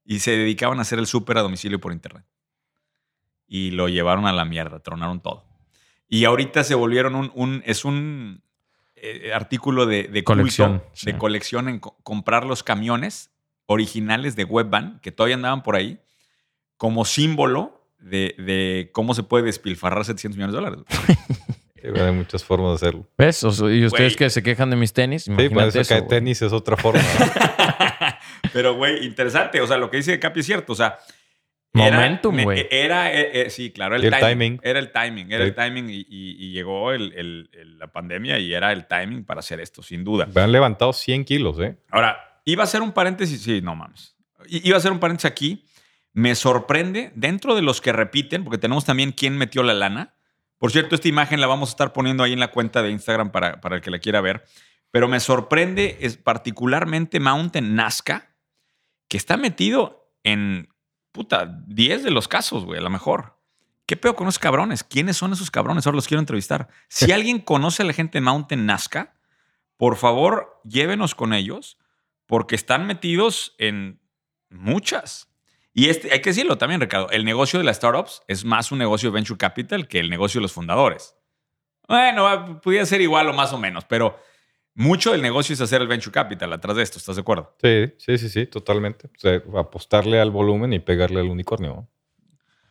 Y 0.03 0.19
se 0.19 0.31
dedicaban 0.31 0.79
a 0.79 0.81
hacer 0.81 0.97
el 0.99 1.05
súper 1.07 1.37
a 1.37 1.41
domicilio 1.41 1.79
por 1.79 1.91
internet. 1.93 2.25
Y 3.47 3.71
lo 3.71 3.87
llevaron 3.89 4.25
a 4.25 4.33
la 4.33 4.45
mierda, 4.45 4.79
tronaron 4.79 5.21
todo. 5.21 5.45
Y 6.07 6.25
ahorita 6.25 6.63
se 6.63 6.75
volvieron 6.75 7.15
un, 7.15 7.31
un- 7.35 7.61
es 7.65 7.85
un 7.85 8.41
eh, 8.95 9.31
artículo 9.33 9.85
de, 9.85 10.03
de 10.03 10.23
Colección, 10.23 10.79
culto, 10.79 10.89
sí. 10.95 11.05
de 11.11 11.17
colección 11.17 11.69
en 11.69 11.79
co- 11.79 11.97
comprar 12.03 12.45
los 12.45 12.63
camiones 12.63 13.31
originales 13.67 14.35
de 14.35 14.43
Webvan, 14.45 14.99
que 15.01 15.11
todavía 15.11 15.35
andaban 15.35 15.61
por 15.61 15.75
ahí, 15.75 15.99
como 16.77 17.05
símbolo 17.05 17.85
de, 17.99 18.33
de 18.39 18.89
cómo 18.93 19.13
se 19.13 19.21
puede 19.23 19.45
despilfarrar 19.45 20.03
700 20.05 20.35
millones 20.37 20.53
de 20.55 20.61
dólares. 20.61 20.79
Eh, 21.83 21.93
Hay 22.01 22.11
muchas 22.11 22.43
formas 22.43 22.71
de 22.71 22.75
hacerlo. 22.87 23.07
¿Ves? 23.17 23.43
O 23.43 23.51
sea, 23.51 23.69
y 23.69 23.85
ustedes 23.85 24.13
Güey. 24.13 24.17
que 24.17 24.29
se 24.29 24.43
quejan 24.43 24.69
de 24.69 24.75
mis 24.75 24.93
tenis, 24.93 25.23
Sí, 25.23 25.31
eso 25.37 25.79
eso, 25.79 25.89
cae 25.89 25.99
güey. 25.99 26.09
tenis 26.09 26.41
es 26.41 26.51
otra 26.53 26.75
forma. 26.77 27.01
¿no? 27.01 27.25
Pero, 28.53 28.75
güey, 28.75 29.05
interesante. 29.05 29.61
O 29.61 29.67
sea, 29.67 29.77
lo 29.77 29.89
que 29.89 29.97
dice 29.97 30.19
Capi 30.19 30.39
es 30.41 30.45
cierto. 30.45 30.73
O 30.73 30.75
sea, 30.75 30.97
Momentum, 31.73 32.33
me- 32.35 32.43
güey. 32.43 32.67
Era, 32.71 33.13
eh, 33.13 33.29
eh, 33.45 33.49
sí, 33.51 33.71
claro, 33.71 33.95
el, 33.95 34.03
el 34.03 34.11
timing, 34.11 34.29
timing. 34.57 34.59
Era 34.63 34.79
el 34.79 34.91
timing, 34.91 35.31
era 35.31 35.43
Sí. 35.43 35.49
el 35.49 35.55
timing. 35.55 35.89
Y, 35.89 35.97
y- 36.09 36.35
y 36.47 36.51
llegó 36.51 36.91
el- 36.91 37.13
el- 37.15 37.49
el- 37.53 37.77
la 37.77 37.87
pandemia 37.91 38.39
y 38.39 38.53
era 38.53 38.71
el 38.71 38.87
timing 38.87 39.23
para 39.23 39.39
hacer 39.41 39.59
esto, 39.59 39.83
sin 39.83 40.03
duda. 40.03 40.27
Me 40.33 40.41
han 40.41 40.51
levantado 40.51 40.93
100 40.93 41.25
kilos, 41.25 41.59
¿eh? 41.59 41.77
Ahora, 41.91 42.41
iba 42.45 42.63
a 42.63 42.65
hacer 42.65 42.81
un 42.81 42.91
paréntesis. 42.91 43.41
Sí, 43.43 43.61
no 43.61 43.75
mames. 43.75 44.15
I- 44.47 44.67
Iba 44.67 44.77
a 44.77 44.79
hacer 44.79 44.91
un 44.91 44.99
paréntesis 44.99 45.29
aquí. 45.29 45.65
Me 46.11 46.33
sorprende, 46.33 47.11
dentro 47.13 47.53
de 47.55 47.61
los 47.61 47.81
que 47.81 47.93
repiten, 47.93 48.43
porque 48.43 48.57
tenemos 48.57 48.83
también 48.83 49.11
quién 49.11 49.37
metió 49.37 49.61
la 49.61 49.75
lana. 49.75 50.15
Por 50.59 50.71
cierto, 50.71 50.93
esta 50.93 51.07
imagen 51.07 51.41
la 51.41 51.47
vamos 51.47 51.69
a 51.69 51.71
estar 51.71 51.93
poniendo 51.93 52.23
ahí 52.23 52.33
en 52.33 52.39
la 52.39 52.51
cuenta 52.51 52.83
de 52.83 52.91
Instagram 52.91 53.31
para, 53.31 53.59
para 53.61 53.77
el 53.77 53.81
que 53.81 53.89
la 53.89 53.99
quiera 53.99 54.21
ver. 54.21 54.45
Pero 54.91 55.07
me 55.07 55.19
sorprende 55.19 55.97
es 56.01 56.17
particularmente 56.17 57.19
Mountain 57.19 57.75
Nazca, 57.75 58.35
que 59.07 59.17
está 59.17 59.37
metido 59.37 60.13
en, 60.23 60.69
puta, 61.11 61.63
10 61.67 62.03
de 62.03 62.11
los 62.11 62.27
casos, 62.27 62.65
güey, 62.65 62.79
a 62.79 62.83
lo 62.83 62.89
mejor. 62.89 63.39
¿Qué 63.85 63.97
peor 63.97 64.15
con 64.15 64.27
esos 64.27 64.37
cabrones? 64.37 64.83
¿Quiénes 64.83 65.17
son 65.17 65.33
esos 65.33 65.49
cabrones? 65.49 65.87
Ahora 65.87 65.95
los 65.95 66.07
quiero 66.07 66.19
entrevistar. 66.19 66.67
Si 66.89 67.11
alguien 67.13 67.39
conoce 67.39 67.81
a 67.81 67.85
la 67.85 67.93
gente 67.93 68.17
de 68.17 68.21
Mountain 68.21 68.65
Nazca, 68.65 69.15
por 69.77 69.95
favor, 69.95 70.61
llévenos 70.63 71.15
con 71.15 71.33
ellos, 71.33 71.77
porque 72.25 72.55
están 72.55 72.85
metidos 72.85 73.55
en 73.57 74.01
muchas. 74.49 75.28
Y 75.73 75.89
este, 75.89 76.11
hay 76.11 76.21
que 76.21 76.31
decirlo 76.31 76.57
también, 76.57 76.81
Ricardo, 76.81 77.09
el 77.11 77.23
negocio 77.25 77.59
de 77.59 77.65
las 77.65 77.77
startups 77.77 78.21
es 78.27 78.43
más 78.43 78.71
un 78.71 78.79
negocio 78.79 79.09
de 79.09 79.13
venture 79.15 79.37
capital 79.37 79.87
que 79.87 79.99
el 79.99 80.09
negocio 80.09 80.39
de 80.39 80.43
los 80.43 80.51
fundadores. 80.53 81.15
Bueno, 81.87 82.23
va- 82.23 82.59
pudiera 82.61 82.85
ser 82.85 83.01
igual 83.01 83.29
o 83.29 83.33
más 83.33 83.53
o 83.53 83.57
menos, 83.57 83.85
pero 83.85 84.17
mucho 84.75 85.11
del 85.11 85.21
negocio 85.21 85.53
es 85.53 85.61
hacer 85.61 85.81
el 85.81 85.87
venture 85.87 86.11
capital 86.13 86.51
atrás 86.53 86.75
de 86.75 86.83
esto, 86.83 86.97
¿estás 86.97 87.15
de 87.15 87.21
acuerdo? 87.21 87.55
Sí, 87.61 87.93
sí, 87.97 88.17
sí, 88.17 88.29
sí, 88.29 88.45
totalmente. 88.47 89.07
O 89.07 89.19
sea, 89.19 89.41
apostarle 89.59 90.19
al 90.19 90.31
volumen 90.31 90.73
y 90.73 90.79
pegarle 90.79 91.19
al 91.19 91.27
unicornio. 91.29 91.87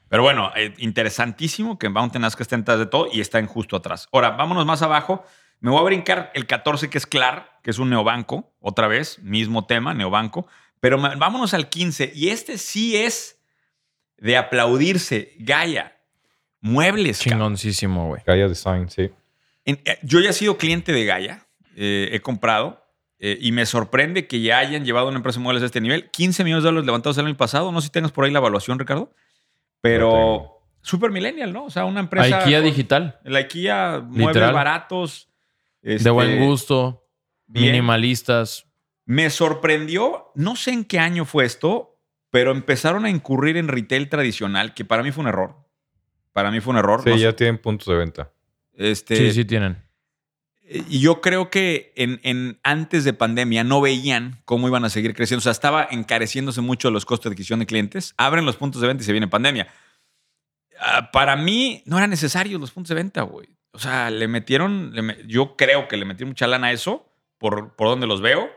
Pero 0.09 0.22
bueno, 0.22 0.51
eh, 0.57 0.72
interesantísimo 0.78 1.78
que 1.78 1.88
Mountain 1.90 2.22
Nazca 2.22 2.42
esté 2.42 2.57
detrás 2.57 2.78
de 2.78 2.86
todo 2.86 3.09
y 3.12 3.20
está 3.20 3.38
en 3.38 3.46
justo 3.46 3.76
atrás. 3.76 4.09
Ahora, 4.12 4.30
vámonos 4.30 4.64
más 4.64 4.80
abajo. 4.82 5.22
Me 5.61 5.70
voy 5.70 5.80
a 5.80 5.84
brincar 5.84 6.30
el 6.34 6.46
14, 6.46 6.88
que 6.88 6.96
es 6.99 7.07
Clar, 7.07 7.59
que 7.62 7.70
es 7.70 7.78
un 7.78 7.90
neobanco. 7.90 8.55
Otra 8.61 8.88
vez, 8.88 9.18
mismo 9.18 9.66
tema, 9.66 9.92
neobanco. 9.92 10.46
Pero 10.81 10.99
vámonos 10.99 11.55
al 11.55 11.68
15. 11.68 12.12
Y 12.14 12.29
este 12.29 12.59
sí 12.59 12.97
es 12.97 13.41
de 14.16 14.37
aplaudirse. 14.37 15.35
Gaia. 15.39 15.97
Muebles. 16.61 17.20
Chingoncísimo, 17.20 18.09
güey. 18.09 18.22
Gaia 18.26 18.49
Design, 18.49 18.89
sí. 18.91 19.11
En- 19.64 19.81
eh, 19.85 19.99
yo 20.03 20.20
ya 20.20 20.31
he 20.31 20.33
sido 20.33 20.57
cliente 20.59 20.93
de 20.93 21.05
Gaia. 21.05 21.47
eh, 21.76 22.09
he 22.12 22.20
comprado. 22.20 22.85
eh, 23.20 23.37
y 23.41 23.51
me 23.51 23.66
sorprende 23.66 24.29
que 24.29 24.41
ya 24.41 24.59
hayan 24.59 24.85
llevado 24.85 25.09
una 25.09 25.16
empresa 25.16 25.41
de 25.41 25.43
muebles 25.43 25.62
a 25.64 25.66
este 25.66 25.81
nivel. 25.81 26.09
15 26.11 26.45
millones 26.45 26.62
de 26.62 26.68
dólares 26.68 26.87
levantados 26.87 27.18
el 27.18 27.26
año 27.26 27.37
pasado. 27.37 27.72
No 27.72 27.81
sé 27.81 27.87
si 27.89 27.93
tengas 27.93 28.12
por 28.12 28.24
ahí 28.24 28.31
la 28.31 28.39
evaluación, 28.39 28.79
Ricardo. 28.79 29.12
Pero 29.81 30.61
super 30.83 31.11
millennial, 31.11 31.53
¿no? 31.53 31.64
O 31.64 31.70
sea, 31.70 31.85
una 31.85 31.99
empresa. 32.01 32.39
IKEA 32.43 32.61
con- 32.61 32.68
digital. 32.70 33.18
La 33.24 33.41
IKEA, 33.41 34.01
muebles 34.07 34.53
baratos. 34.53 35.29
de 35.83 35.97
este, 35.97 36.11
buen 36.11 36.45
gusto. 36.47 37.09
bien. 37.47 37.72
Minimalistas. 37.72 38.66
Me 39.09 39.30
sorprendió, 39.30 40.30
no 40.34 40.54
sé 40.54 40.70
en 40.72 40.84
qué 40.84 40.98
año 40.98 41.24
fue 41.24 41.46
esto, 41.46 41.98
pero 42.28 42.50
empezaron 42.52 43.06
a 43.06 43.11
incurrir 43.11 43.56
en 43.56 43.68
retail 43.68 44.11
tradicional, 44.11 44.74
que 44.74 44.84
para 44.84 45.02
mí 45.02 45.12
fue 45.12 45.22
un 45.22 45.28
error. 45.28 45.56
Para 46.34 46.50
mí 46.50 46.61
fue 46.61 46.72
un 46.72 46.76
error. 46.78 47.00
Sí, 47.02 47.09
No 47.09 47.16
sé- 47.16 47.22
ya 47.22 47.32
tienen 47.34 47.56
puntos 47.56 47.88
de 47.88 47.94
venta. 47.94 48.30
Este, 48.74 49.16
Sí, 49.16 49.32
sí 49.32 49.44
tienen. 49.46 49.82
Y 50.90 51.00
yo 51.00 51.22
creo 51.22 51.48
que 51.48 51.94
en, 51.96 52.20
en- 52.22 52.61
antes 52.62 53.04
de 53.04 53.14
pandemia 53.14 53.64
no 53.64 53.80
veían 53.80 54.42
cómo 54.44 54.68
iban 54.68 54.84
a 54.84 54.90
seguir 54.90 55.14
creciendo. 55.14 55.38
O 55.38 55.42
sea, 55.42 55.52
estaba 55.52 55.88
encareciéndose 55.90 56.61
mucho 56.61 56.90
los 56.90 57.06
costos 57.06 57.30
de 57.30 57.34
adquisición 57.34 57.61
de 57.61 57.66
clientes. 57.66 58.12
Abren 58.18 58.44
los 58.44 58.56
puntos 58.56 58.82
de 58.82 58.88
venta 58.88 59.02
y 59.02 59.06
se 59.06 59.12
viene 59.12 59.26
pandemia. 59.26 59.68
Ah, 60.78 61.11
para 61.12 61.34
mí 61.36 61.82
no 61.86 61.96
eran 61.96 62.11
necesarios 62.11 62.61
los 62.61 62.70
puntos 62.72 62.90
de 62.90 62.94
venta, 62.96 63.22
güey. 63.22 63.48
O 63.72 63.78
sea, 63.78 64.11
le 64.11 64.28
metieron, 64.28 64.92
le 64.94 65.00
me- 65.00 65.16
yo 65.26 65.56
creo 65.56 65.88
que 65.88 65.96
le 65.96 66.04
metieron 66.04 66.28
mucha 66.30 66.46
lana 66.46 66.66
a 66.66 66.72
eso 66.72 67.11
por, 67.38 67.74
por 67.74 67.88
donde 67.88 68.06
los 68.06 68.20
veo. 68.20 68.50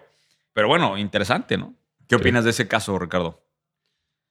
Pero 0.54 0.68
bueno, 0.68 0.98
interesante, 0.98 1.58
¿no? 1.58 1.74
¿Qué 2.08 2.16
Sí. 2.16 2.22
opinas 2.22 2.44
de 2.44 2.50
ese 2.52 2.68
caso, 2.68 2.98
Ricardo? 3.00 3.44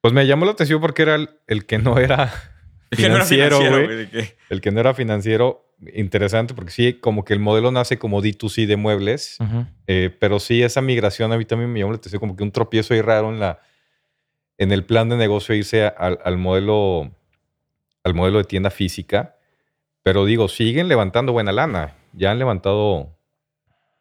Pues 0.03 0.13
me 0.15 0.27
llamó 0.27 0.45
la 0.47 0.53
atención 0.53 0.81
porque 0.81 1.03
era 1.03 1.15
el, 1.15 1.31
el 1.47 1.67
que 1.67 1.79
no 1.79 1.99
era 1.99 2.33
financiero, 2.93 3.59
güey. 3.59 4.09
El 4.49 4.61
que 4.61 4.71
no 4.71 4.81
era 4.81 4.95
financiero, 4.95 5.75
interesante 5.95 6.55
porque 6.55 6.71
sí, 6.73 6.95
como 6.95 7.25
que 7.25 7.33
el 7.33 7.39
modelo 7.41 7.71
nace 7.71 7.99
como 7.99 8.21
D2C 8.23 8.67
de 8.67 8.77
muebles, 8.77 9.39
eh, 9.87 10.15
pero 10.21 10.39
sí 10.41 10.63
esa 10.63 10.81
migración 10.83 11.33
a 11.33 11.39
mí 11.39 11.45
también 11.45 11.73
me 11.73 11.79
llamó 11.81 11.93
la 11.93 11.97
atención, 11.99 12.21
como 12.21 12.37
que 12.37 12.43
un 12.43 12.53
tropiezo 12.53 12.95
ahí 12.95 13.01
raro 13.03 13.31
en 13.31 13.41
la 13.41 13.61
en 14.59 14.73
el 14.73 14.85
plan 14.85 15.09
de 15.09 15.17
negocio 15.17 15.55
irse 15.55 15.85
al, 15.87 16.19
al 16.23 16.37
modelo 16.37 17.11
al 18.05 18.15
modelo 18.15 18.39
de 18.39 18.45
tienda 18.45 18.71
física, 18.71 19.37
pero 20.03 20.25
digo, 20.27 20.49
siguen 20.49 20.89
levantando 20.89 21.33
buena 21.33 21.53
lana, 21.53 21.97
ya 22.13 22.31
han 22.31 22.39
levantado 22.39 23.17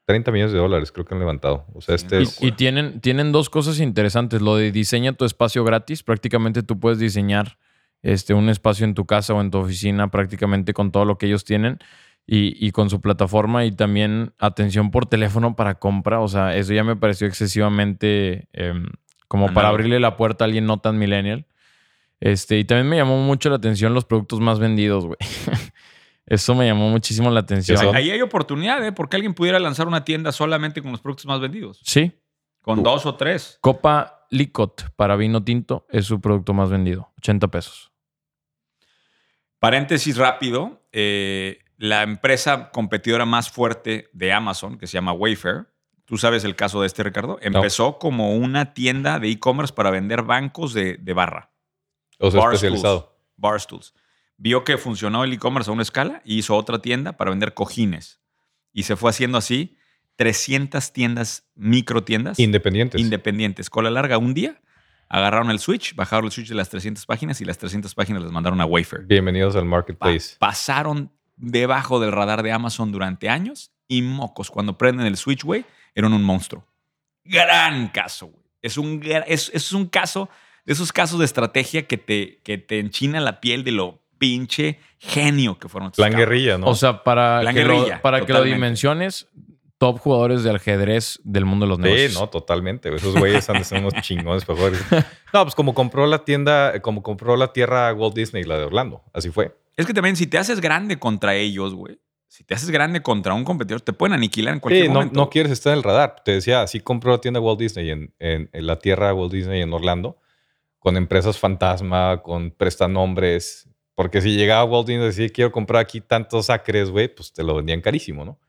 30 0.10 0.32
millones 0.32 0.54
de 0.54 0.58
dólares, 0.58 0.92
creo 0.92 1.06
que 1.06 1.14
han 1.14 1.20
levantado. 1.20 1.68
O 1.76 1.82
sea, 1.82 1.96
Sí, 1.96 2.04
este 2.04 2.16
no. 2.16 2.22
es 2.24 2.42
Y, 2.42 2.48
y 2.48 2.52
tienen, 2.54 3.00
tienen 3.00 3.32
dos 3.32 3.48
cosas 3.52 3.80
interesantes. 3.80 4.42
Lo 4.42 4.56
de 4.56 4.72
diseña 4.72 5.14
tu 5.14 5.24
espacio 5.24 5.64
gratis. 5.64 6.02
Prácticamente 6.02 6.64
tú 6.64 6.80
puedes 6.80 6.98
diseñar 6.98 7.60
este, 8.02 8.34
un 8.34 8.50
espacio 8.50 8.86
en 8.86 8.96
tu 8.96 9.06
casa 9.06 9.36
o 9.36 9.42
en 9.42 9.52
tu 9.52 9.60
oficina 9.60 10.10
prácticamente 10.10 10.74
con 10.74 10.92
todo 10.92 11.06
lo 11.06 11.20
que 11.20 11.28
ellos 11.28 11.46
tienen 11.46 11.78
y, 12.26 12.56
y 12.58 12.72
con 12.72 12.90
su 12.90 13.02
plataforma 13.02 13.66
y 13.66 13.72
también 13.72 14.34
atención 14.40 14.90
por 14.90 15.06
teléfono 15.06 15.56
para 15.56 15.76
compra. 15.76 16.22
O 16.22 16.28
sea, 16.28 16.56
eso 16.56 16.74
ya 16.74 16.84
me 16.84 16.96
pareció 16.96 17.28
excesivamente 17.28 18.48
em, 18.54 18.88
como 19.28 19.54
para 19.54 19.68
abrirle 19.68 20.00
la 20.00 20.18
puerta 20.18 20.44
a 20.44 20.48
alguien 20.48 20.66
no 20.66 20.80
tan 20.80 20.98
millennial. 20.98 21.46
Este, 22.20 22.58
y 22.58 22.66
también 22.66 22.90
me 22.90 22.98
llamó 22.98 23.22
mucho 23.22 23.52
la 23.52 23.58
atención 23.58 23.94
los 23.94 24.06
productos 24.06 24.40
más 24.40 24.58
vendidos, 24.58 25.06
güey. 25.06 25.18
Eso 26.30 26.56
me 26.56 26.66
llamó 26.66 26.90
muchísimo 26.90 27.30
la 27.32 27.40
atención. 27.42 27.96
Ahí 27.96 28.12
hay 28.12 28.22
oportunidad, 28.22 28.86
¿eh? 28.86 28.92
Porque 28.92 29.16
alguien 29.18 29.34
pudiera 29.34 29.60
lanzar 29.60 29.88
una 29.88 30.06
tienda 30.06 30.32
solamente 30.32 30.82
con 30.82 30.92
los 30.92 31.02
productos 31.02 31.26
más 31.26 31.40
vendidos. 31.40 31.82
Sí, 31.84 32.14
Con 32.62 32.84
dos 32.84 33.06
o 33.06 33.16
tres. 33.16 33.58
Copa 33.62 34.26
Licot 34.30 34.92
para 34.96 35.16
vino 35.16 35.44
tinto 35.44 35.88
es 35.90 36.06
su 36.06 36.22
producto 36.22 36.54
más 36.54 36.70
vendido. 36.70 37.12
80 37.18 37.48
pesos. 37.48 37.92
Paréntesis 39.60 40.18
rápido. 40.18 40.82
eh, 40.92 41.60
la 41.78 42.04
empresa 42.04 42.72
competidora 42.72 43.26
más 43.26 43.50
fuerte 43.50 44.10
de 44.12 44.34
Amazon, 44.34 44.78
que 44.78 44.86
se 44.86 44.94
llama 44.96 45.14
Wayfair, 45.14 45.68
tú 46.04 46.18
sabes 46.18 46.44
el 46.44 46.58
caso 46.58 46.82
de 46.82 46.88
este, 46.88 47.04
Ricardo, 47.04 47.38
empezó 47.42 48.00
como 48.00 48.36
una 48.36 48.74
tienda 48.74 49.18
de 49.18 49.30
e-commerce 49.30 49.74
para 49.74 49.90
vender 49.90 50.24
bancos 50.24 50.74
de, 50.74 50.98
de 50.98 51.14
barra. 51.14 51.52
o 52.20 52.32
sea, 52.32 52.42
especializado. 52.42 53.18
Barstools. 53.38 53.94
Vio 54.42 54.64
que 54.64 54.78
funcionó 54.78 55.26
el 55.26 55.34
e-commerce 55.34 55.70
a 55.70 55.74
una 55.74 55.82
escala 55.84 56.22
y 56.24 56.38
hizo 56.38 56.56
otra 56.56 56.80
tienda 56.82 57.18
para 57.18 57.30
vender 57.30 57.54
cojines. 57.54 58.22
Y 58.72 58.84
se 58.84 58.96
fue 58.96 59.10
haciendo 59.10 59.38
así 59.38 59.76
300 60.16 60.94
tiendas, 60.94 61.46
micro 61.56 62.04
tiendas 62.04 62.40
Independientes. 62.40 63.02
independientes. 63.02 63.70
Cola 63.70 63.90
larga 63.90 64.18
un 64.18 64.34
día, 64.34 64.62
agarraron 65.10 65.52
el 65.52 65.60
switch, 65.60 65.94
bajaron 65.96 66.26
el 66.26 66.32
switch 66.32 66.48
de 66.48 66.56
las 66.56 66.70
300 66.70 67.06
páginas 67.06 67.42
y 67.42 67.46
las 67.46 67.58
300 67.58 67.94
páginas 67.96 68.24
las 68.24 68.32
mandaron 68.32 68.62
a 68.62 68.66
Wayfair. 68.66 69.04
Bienvenidos 69.06 69.56
al 69.58 69.64
Pa- 69.64 69.68
marketplace. 69.70 70.36
pasaron 70.40 71.12
debajo 71.36 72.00
del 72.00 72.12
radar 72.14 72.42
de 72.42 72.52
Amazon 72.54 72.92
durante 72.94 73.28
años 73.28 73.72
y 73.90 74.02
mocos. 74.04 74.50
Cuando 74.52 74.78
prenden 74.78 75.06
el 75.06 75.18
switch, 75.18 75.44
güey, 75.44 75.66
eran 75.96 76.14
un 76.14 76.24
monstruo. 76.24 76.66
Gran 77.26 77.90
caso, 77.90 78.28
güey. 78.28 78.46
Es 78.62 78.78
un, 78.78 79.02
es, 79.28 79.52
es 79.54 79.72
un 79.74 79.86
caso 79.88 80.30
de 80.66 80.74
esos 80.74 80.92
casos 80.92 81.20
de 81.20 81.26
estrategia 81.26 81.88
que 81.88 81.98
te, 81.98 82.40
que 82.44 82.58
te 82.58 82.80
enchina 82.80 83.20
la 83.22 83.40
piel 83.42 83.64
de 83.64 83.72
lo 83.72 83.99
pinche 84.20 84.80
genio 85.00 85.58
que 85.58 85.68
fueron. 85.70 85.92
Plan 85.92 86.14
guerrilla, 86.16 86.58
¿no? 86.60 86.68
O 86.68 86.76
sea, 86.76 87.04
para, 87.04 87.42
que 87.54 87.64
lo, 87.66 87.86
para 88.02 88.26
que 88.26 88.34
lo 88.34 88.44
dimensiones, 88.44 89.28
top 89.80 89.98
jugadores 90.00 90.44
de 90.44 90.52
ajedrez 90.52 91.20
del 91.24 91.46
mundo 91.46 91.66
de 91.66 91.70
los 91.70 91.80
negocios. 91.80 92.12
Sí, 92.14 92.20
no, 92.20 92.30
totalmente. 92.30 92.94
Esos 92.94 93.16
güeyes 93.18 93.50
han 93.50 93.58
de 93.60 93.64
ser 93.64 93.80
unos 93.80 93.94
chingones 94.02 94.44
jugar. 94.46 94.74
No, 95.34 95.44
pues 95.44 95.56
como 95.56 95.74
compró 95.74 96.06
la 96.06 96.26
tienda, 96.26 96.80
como 96.82 97.02
compró 97.02 97.36
la 97.38 97.54
tierra 97.54 97.92
Walt 97.94 98.14
Disney, 98.16 98.44
la 98.44 98.58
de 98.58 98.66
Orlando. 98.66 99.02
Así 99.14 99.30
fue. 99.30 99.56
Es 99.78 99.86
que 99.86 99.94
también 99.94 100.18
si 100.18 100.28
te 100.28 100.38
haces 100.38 100.60
grande 100.60 101.00
contra 101.00 101.36
ellos, 101.36 101.74
güey, 101.74 101.98
si 102.28 102.44
te 102.44 102.54
haces 102.54 102.70
grande 102.70 103.02
contra 103.02 103.34
un 103.34 103.46
competidor, 103.46 103.80
te 103.80 103.94
pueden 103.94 104.14
aniquilar 104.14 104.54
en 104.56 104.60
cualquier 104.60 104.84
Sí, 104.86 104.90
no, 104.90 104.96
momento. 104.96 105.20
no 105.20 105.30
quieres 105.30 105.52
estar 105.54 105.72
en 105.72 105.78
el 105.78 105.84
radar. 105.84 106.18
Te 106.26 106.34
decía, 106.34 106.62
así 106.62 106.82
compró 106.82 107.12
la 107.14 107.22
tienda 107.22 107.40
Walt 107.40 107.60
Disney 107.60 107.90
en, 107.90 108.14
en- 108.20 108.50
en 108.52 108.68
la 108.68 108.80
tierra 108.80 109.14
Walt 109.14 109.32
Disney 109.32 109.62
en 109.62 109.72
Orlando, 109.72 110.18
con 110.78 110.98
empresas 110.98 111.38
fantasma, 111.40 112.22
con 112.22 112.52
prestanombres. 112.52 113.69
Porque 114.00 114.22
si 114.22 114.38
llegaba 114.38 114.64
Walt 114.64 114.88
Disney 114.88 115.04
y 115.04 115.08
decía, 115.10 115.28
quiero 115.28 115.52
comprar 115.52 115.82
aquí 115.82 116.00
tantos 116.00 116.50
acres, 116.50 116.90
güey, 116.90 117.14
pues 117.14 117.34
te 117.34 117.44
lo 117.44 117.56
vendían 117.56 117.82
carísimo, 117.82 118.24
¿no? 118.24 118.40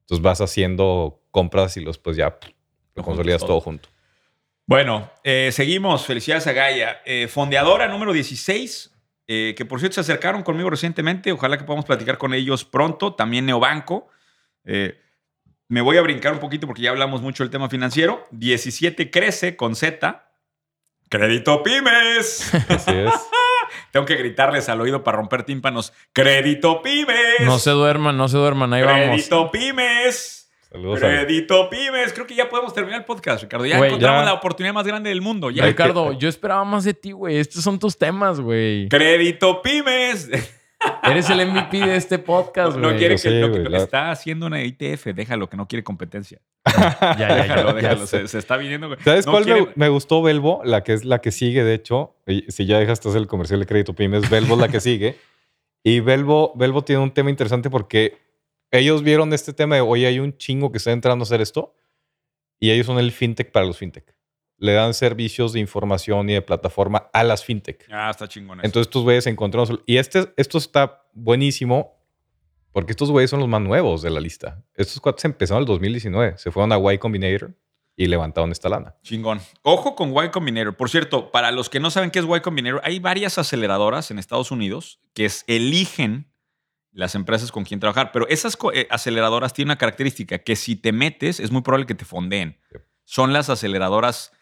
Entonces 0.00 0.22
vas 0.22 0.42
haciendo 0.42 1.22
compras 1.30 1.78
y 1.78 1.80
los 1.80 1.96
pues 1.96 2.18
ya 2.18 2.38
pff, 2.38 2.50
Lo 2.94 3.02
consolidas 3.02 3.40
todo. 3.40 3.58
junto. 3.62 3.88
Bueno, 4.66 5.10
eh, 5.24 5.48
seguimos. 5.50 6.04
Felicidades 6.04 6.46
a 6.46 6.52
Gaia. 6.52 7.00
Eh, 7.06 7.26
fondeadora 7.26 7.88
número 7.88 8.12
16, 8.12 8.94
eh, 9.28 9.54
que 9.56 9.64
por 9.64 9.78
cierto 9.80 9.94
se 9.94 10.02
acercaron 10.02 10.42
conmigo 10.42 10.68
recientemente. 10.68 11.32
Ojalá 11.32 11.56
que 11.56 11.64
podamos 11.64 11.86
platicar 11.86 12.18
con 12.18 12.34
ellos 12.34 12.66
pronto. 12.66 13.14
También 13.14 13.46
Neobanco. 13.46 14.08
Eh, 14.66 15.00
me 15.68 15.80
voy 15.80 15.96
a 15.96 16.02
brincar 16.02 16.34
un 16.34 16.38
poquito 16.38 16.66
porque 16.66 16.82
ya 16.82 16.90
hablamos 16.90 17.22
mucho 17.22 17.44
del 17.44 17.50
tema 17.50 17.70
financiero. 17.70 18.26
17 18.32 19.10
crece 19.10 19.56
con 19.56 19.74
Z. 19.74 20.30
Crédito 21.08 21.62
Pymes. 21.62 22.52
Así 22.68 22.90
es. 22.90 23.14
Tengo 23.90 24.06
que 24.06 24.16
gritarles 24.16 24.68
al 24.68 24.80
oído 24.80 25.04
para 25.04 25.16
romper 25.16 25.44
tímpanos. 25.44 25.92
Crédito 26.12 26.82
Pymes. 26.82 27.40
No 27.44 27.58
se 27.58 27.70
duerman, 27.70 28.16
no 28.16 28.28
se 28.28 28.36
duerman, 28.36 28.72
ahí 28.72 28.82
vamos. 28.82 29.06
Crédito 29.06 29.50
Pymes. 29.50 30.50
Saludos 30.70 31.02
a 31.02 31.06
Crédito 31.06 31.70
Pymes. 31.70 32.12
Creo 32.12 32.26
que 32.26 32.34
ya 32.34 32.48
podemos 32.48 32.74
terminar 32.74 33.00
el 33.00 33.06
podcast, 33.06 33.42
Ricardo. 33.42 33.64
Ya 33.64 33.76
encontramos 33.76 34.20
ya. 34.20 34.26
la 34.26 34.34
oportunidad 34.34 34.74
más 34.74 34.86
grande 34.86 35.08
del 35.08 35.22
mundo. 35.22 35.50
Ya. 35.50 35.64
Ricardo, 35.64 36.12
yo 36.12 36.28
esperaba 36.28 36.64
más 36.64 36.84
de 36.84 36.92
ti, 36.92 37.12
güey. 37.12 37.38
Estos 37.38 37.64
son 37.64 37.78
tus 37.78 37.96
temas, 37.96 38.40
güey. 38.40 38.88
Crédito 38.88 39.62
Pymes. 39.62 40.28
Eres 41.04 41.30
el 41.30 41.46
MVP 41.46 41.78
de 41.86 41.96
este 41.96 42.18
podcast, 42.18 42.76
No 42.76 42.88
güey. 42.88 42.98
quiere 42.98 43.16
Yo 43.16 43.22
que, 43.22 43.28
sé, 43.30 43.40
no- 43.40 43.46
que- 43.52 43.60
güey, 43.60 43.72
la- 43.72 43.78
está 43.78 44.10
haciendo 44.10 44.46
una 44.46 44.62
ITF, 44.62 45.12
déjalo, 45.14 45.48
que 45.48 45.56
no 45.56 45.66
quiere 45.68 45.82
competencia. 45.84 46.40
Ya, 46.66 47.16
ya, 47.18 47.34
Déjalo, 47.36 47.68
ya. 47.70 47.74
déjalo. 47.74 48.06
Se, 48.06 48.28
se 48.28 48.38
está 48.38 48.56
viniendo. 48.56 48.94
¿Sabes 49.04 49.24
No 49.26 49.32
cuál 49.32 49.44
me- 49.46 49.52
quiere- 49.52 49.72
me, 49.74 49.88
gustó 49.88 50.22
Belbo? 50.22 50.60
La 50.64 50.82
que 50.84 50.92
es 50.92 51.04
la 51.04 51.20
que 51.20 51.30
sigue, 51.30 51.64
de 51.64 51.74
hecho. 51.74 52.16
Si 52.48 52.66
ya 52.66 52.78
dejaste 52.78 53.08
hacer 53.08 53.20
el 53.20 53.26
comercial 53.26 53.60
de 53.60 53.66
crédito 53.66 53.94
pymes, 53.94 54.28
Belbo 54.28 54.54
es 54.54 54.60
la 54.60 54.68
que 54.68 54.80
sigue. 54.80 55.16
Y 55.82 56.00
Belbo, 56.00 56.52
Belbo 56.56 56.82
tiene 56.82 57.02
un 57.02 57.10
tema 57.12 57.30
interesante 57.30 57.70
porque 57.70 58.18
ellos 58.70 59.02
vieron 59.02 59.32
este 59.32 59.52
tema 59.52 59.76
de, 59.76 59.80
oye, 59.80 60.06
hay 60.06 60.18
un 60.18 60.36
chingo 60.36 60.70
que 60.70 60.78
está 60.78 60.92
entrando 60.92 61.22
a 61.22 61.24
hacer 61.24 61.40
esto. 61.40 61.74
Y 62.60 62.70
ellos 62.72 62.86
son 62.86 62.98
el 62.98 63.12
fintech 63.12 63.50
para 63.52 63.64
los 63.64 63.78
fintech. 63.78 64.14
Le 64.58 64.72
dan 64.72 64.92
servicios 64.94 65.52
de 65.52 65.60
información 65.60 66.28
y 66.28 66.34
de 66.34 66.42
plataforma 66.42 67.08
a 67.12 67.22
las 67.24 67.44
fintech. 67.44 67.86
Ah, 67.90 68.10
está 68.10 68.26
chingón. 68.28 68.58
eso. 68.58 68.66
Entonces 68.66 68.88
estos 68.88 69.02
güeyes 69.04 69.26
encontraron... 69.28 69.80
Y 69.86 69.96
este, 69.98 70.32
esto 70.36 70.58
está 70.58 71.04
buenísimo 71.12 71.96
porque 72.72 72.92
estos 72.92 73.10
güeyes 73.10 73.30
son 73.30 73.40
los 73.40 73.48
más 73.48 73.60
nuevos 73.60 74.02
de 74.02 74.10
la 74.10 74.20
lista. 74.20 74.64
Estos 74.74 75.00
cuates 75.00 75.24
empezaron 75.24 75.58
en 75.58 75.62
el 75.62 75.66
2019. 75.68 76.38
Se 76.38 76.50
fueron 76.50 76.72
a 76.72 76.92
Y 76.92 76.98
Combinator 76.98 77.54
y 77.96 78.06
levantaron 78.06 78.50
esta 78.52 78.68
lana. 78.68 78.94
Chingón. 79.02 79.40
Ojo 79.62 79.94
con 79.96 80.10
Y 80.12 80.30
Combinator. 80.30 80.76
Por 80.76 80.90
cierto, 80.90 81.30
para 81.30 81.50
los 81.52 81.70
que 81.70 81.80
no 81.80 81.90
saben 81.90 82.10
qué 82.10 82.18
es 82.18 82.24
Y 82.24 82.40
Combinator, 82.40 82.80
hay 82.84 82.98
varias 82.98 83.38
aceleradoras 83.38 84.10
en 84.10 84.18
Estados 84.18 84.50
Unidos 84.50 85.00
que 85.14 85.24
es- 85.24 85.44
eligen 85.46 86.32
las 86.92 87.14
empresas 87.14 87.52
con 87.52 87.64
quien 87.64 87.78
trabajar. 87.80 88.10
Pero 88.12 88.26
esas 88.28 88.58
eh, 88.74 88.86
aceleradoras 88.90 89.52
tienen 89.52 89.68
una 89.70 89.78
característica 89.78 90.38
que 90.38 90.56
si 90.56 90.74
te 90.76 90.90
metes 90.92 91.38
es 91.40 91.50
muy 91.52 91.62
probable 91.62 91.86
que 91.86 91.94
te 91.94 92.04
fondeen. 92.04 92.58
Son 93.04 93.32
las 93.32 93.48
aceleradoras, 93.50 94.32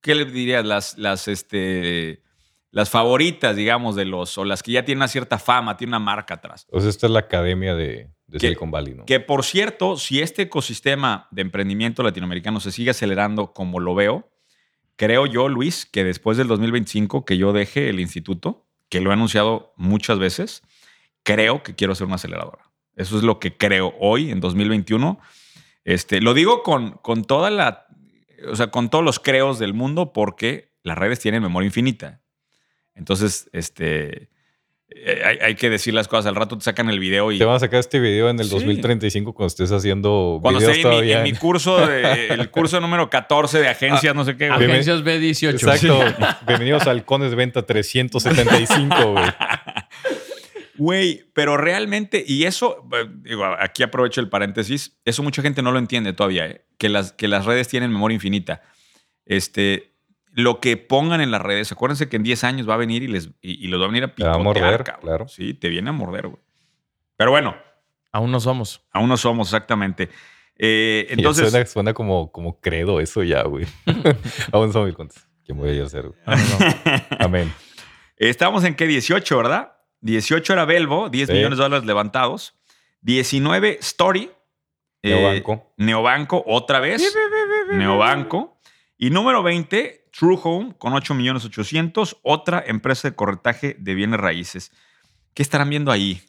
¿qué 0.00 0.14
le 0.14 0.24
dirías? 0.24 0.64
Las, 0.64 0.98
las, 0.98 1.28
este, 1.28 2.22
las 2.70 2.90
favoritas, 2.90 3.56
digamos, 3.56 3.96
de 3.96 4.04
los, 4.04 4.36
o 4.38 4.44
las 4.44 4.62
que 4.62 4.72
ya 4.72 4.84
tienen 4.84 4.98
una 4.98 5.08
cierta 5.08 5.38
fama, 5.38 5.76
tienen 5.76 5.94
una 5.94 5.98
marca 5.98 6.34
atrás. 6.34 6.66
Entonces 6.68 6.90
esta 6.90 7.06
es 7.06 7.12
la 7.12 7.20
academia 7.20 7.74
de. 7.74 8.10
Silicon 8.38 8.70
Valley, 8.70 8.94
¿no? 8.94 9.06
Que 9.06 9.20
por 9.20 9.44
cierto, 9.44 9.96
si 9.96 10.20
este 10.20 10.42
ecosistema 10.42 11.28
de 11.30 11.42
emprendimiento 11.42 12.02
latinoamericano 12.02 12.58
se 12.58 12.72
sigue 12.72 12.90
acelerando 12.90 13.52
como 13.52 13.78
lo 13.78 13.94
veo, 13.94 14.28
creo 14.96 15.26
yo, 15.26 15.48
Luis, 15.48 15.86
que 15.86 16.02
después 16.02 16.36
del 16.36 16.48
2025 16.48 17.24
que 17.24 17.38
yo 17.38 17.52
deje 17.52 17.88
el 17.88 18.00
instituto, 18.00 18.66
que 18.88 19.00
lo 19.00 19.10
he 19.10 19.12
anunciado 19.12 19.72
muchas 19.76 20.18
veces, 20.18 20.62
creo 21.22 21.62
que 21.62 21.74
quiero 21.74 21.94
ser 21.94 22.06
una 22.06 22.16
aceleradora. 22.16 22.70
Eso 22.96 23.16
es 23.16 23.22
lo 23.22 23.38
que 23.38 23.56
creo 23.56 23.94
hoy, 24.00 24.30
en 24.30 24.40
2021. 24.40 25.20
Este, 25.84 26.20
lo 26.20 26.34
digo 26.34 26.62
con, 26.62 26.92
con 26.98 27.24
toda 27.24 27.50
la, 27.50 27.85
o 28.50 28.56
sea, 28.56 28.68
con 28.68 28.90
todos 28.90 29.04
los 29.04 29.18
creos 29.20 29.58
del 29.58 29.74
mundo, 29.74 30.12
porque 30.12 30.72
las 30.82 30.96
redes 30.98 31.20
tienen 31.20 31.42
memoria 31.42 31.66
infinita. 31.66 32.20
Entonces, 32.94 33.50
este, 33.52 34.30
eh, 34.88 35.22
hay, 35.24 35.38
hay 35.42 35.54
que 35.56 35.68
decir 35.68 35.92
las 35.92 36.08
cosas. 36.08 36.26
Al 36.26 36.36
rato 36.36 36.56
te 36.56 36.64
sacan 36.64 36.88
el 36.88 36.98
video 37.00 37.32
y. 37.32 37.38
Te 37.38 37.44
van 37.44 37.56
a 37.56 37.58
sacar 37.58 37.80
este 37.80 37.98
video 37.98 38.30
en 38.30 38.38
el 38.38 38.46
Sí. 38.46 38.52
2035 38.52 39.34
cuando 39.34 39.48
estés 39.48 39.72
haciendo 39.72 40.38
Cuando 40.40 40.60
videos 40.60 40.76
esté 40.76 40.98
en 40.98 41.04
mi, 41.04 41.12
en 41.12 41.22
mi 41.24 41.32
curso, 41.32 41.84
de- 41.86 42.28
el 42.30 42.50
curso 42.50 42.80
número 42.80 43.10
14 43.10 43.58
de 43.58 43.68
agencias, 43.68 44.14
no 44.14 44.24
sé 44.24 44.36
qué. 44.36 44.48
güey. 44.48 44.64
Agencias 44.64 45.02
B18. 45.02 45.50
Exacto. 45.50 46.00
Bienvenidos 46.46 46.86
a 46.86 46.90
Halcones 46.92 47.30
de 47.30 47.36
Venta 47.36 47.62
375, 47.66 49.12
güey. 49.12 49.24
Güey, 50.78 51.24
pero 51.34 51.56
realmente, 51.56 52.24
y 52.26 52.44
eso, 52.44 52.88
eh, 52.92 53.06
digo, 53.22 53.44
aquí 53.58 53.82
aprovecho 53.82 54.20
el 54.20 54.28
paréntesis, 54.28 54.98
eso 55.04 55.22
mucha 55.22 55.42
gente 55.42 55.62
no 55.62 55.72
lo 55.72 55.78
entiende 55.78 56.12
todavía, 56.12 56.46
¿eh? 56.46 56.64
que, 56.78 56.88
las, 56.88 57.12
que 57.12 57.28
las 57.28 57.44
redes 57.46 57.68
tienen 57.68 57.90
memoria 57.92 58.14
infinita. 58.14 58.62
Este, 59.24 59.94
lo 60.32 60.60
que 60.60 60.76
pongan 60.76 61.20
en 61.20 61.30
las 61.30 61.40
redes, 61.42 61.72
acuérdense 61.72 62.08
que 62.08 62.16
en 62.16 62.22
10 62.22 62.44
años 62.44 62.68
va 62.68 62.74
a 62.74 62.78
venir 62.78 63.02
y, 63.02 63.08
les, 63.08 63.28
y, 63.40 63.64
y 63.64 63.68
los 63.68 63.80
va 63.80 63.84
a 63.84 63.88
venir 63.88 64.04
a 64.04 64.14
Te 64.14 64.24
va 64.24 64.34
a 64.34 64.38
picotear, 64.38 64.64
morder, 64.64 64.84
cabrón. 64.84 65.02
claro. 65.02 65.28
Sí, 65.28 65.54
te 65.54 65.68
viene 65.68 65.90
a 65.90 65.92
morder, 65.92 66.28
güey. 66.28 66.42
Pero 67.16 67.30
bueno, 67.30 67.56
Aún 68.12 68.30
no 68.30 68.40
somos. 68.40 68.82
aún 68.92 69.08
no 69.08 69.16
somos 69.16 69.48
exactamente. 69.48 70.08
Eh, 70.58 71.06
entonces, 71.10 71.50
suena, 71.50 71.66
suena 71.66 71.92
como, 71.94 72.32
como 72.32 72.60
credo 72.60 73.00
eso 73.00 73.22
ya, 73.22 73.42
güey. 73.42 73.66
Aún 74.52 74.72
son 74.72 74.86
mil 74.86 74.94
cuentas. 74.94 75.28
¿Qué 75.44 75.52
voy 75.52 75.78
a 75.78 75.84
hacer? 75.84 76.08
güey? 76.08 76.18
No. 76.26 77.16
Amén. 77.18 77.52
estamos 78.16 78.64
en 78.64 78.74
qué 78.74 78.86
18, 78.86 79.36
¿verdad? 79.36 79.72
18 80.00 80.52
era 80.52 80.64
Belvo, 80.64 81.08
10 81.08 81.28
Sí. 81.28 81.32
millones 81.34 81.58
de 81.58 81.64
dólares 81.64 81.86
levantados. 81.86 82.54
19 83.00 83.78
Story. 83.80 84.30
eh, 85.02 85.10
Neobanco. 85.10 85.72
Neobanco 85.76 86.42
otra 86.46 86.80
vez. 86.80 87.14
Neobanco. 87.72 88.58
Y 88.98 89.10
número 89.10 89.42
20, 89.42 90.08
True 90.10 90.38
Home 90.42 90.74
con 90.78 90.94
8 90.94 91.14
millones 91.14 91.44
800, 91.44 92.18
otra 92.22 92.64
empresa 92.66 93.08
de 93.10 93.14
corretaje 93.14 93.76
de 93.78 93.94
bienes 93.94 94.18
raíces. 94.18 94.72
¿Qué 95.34 95.42
estarán 95.42 95.68
viendo 95.68 95.92
ahí, 95.92 96.22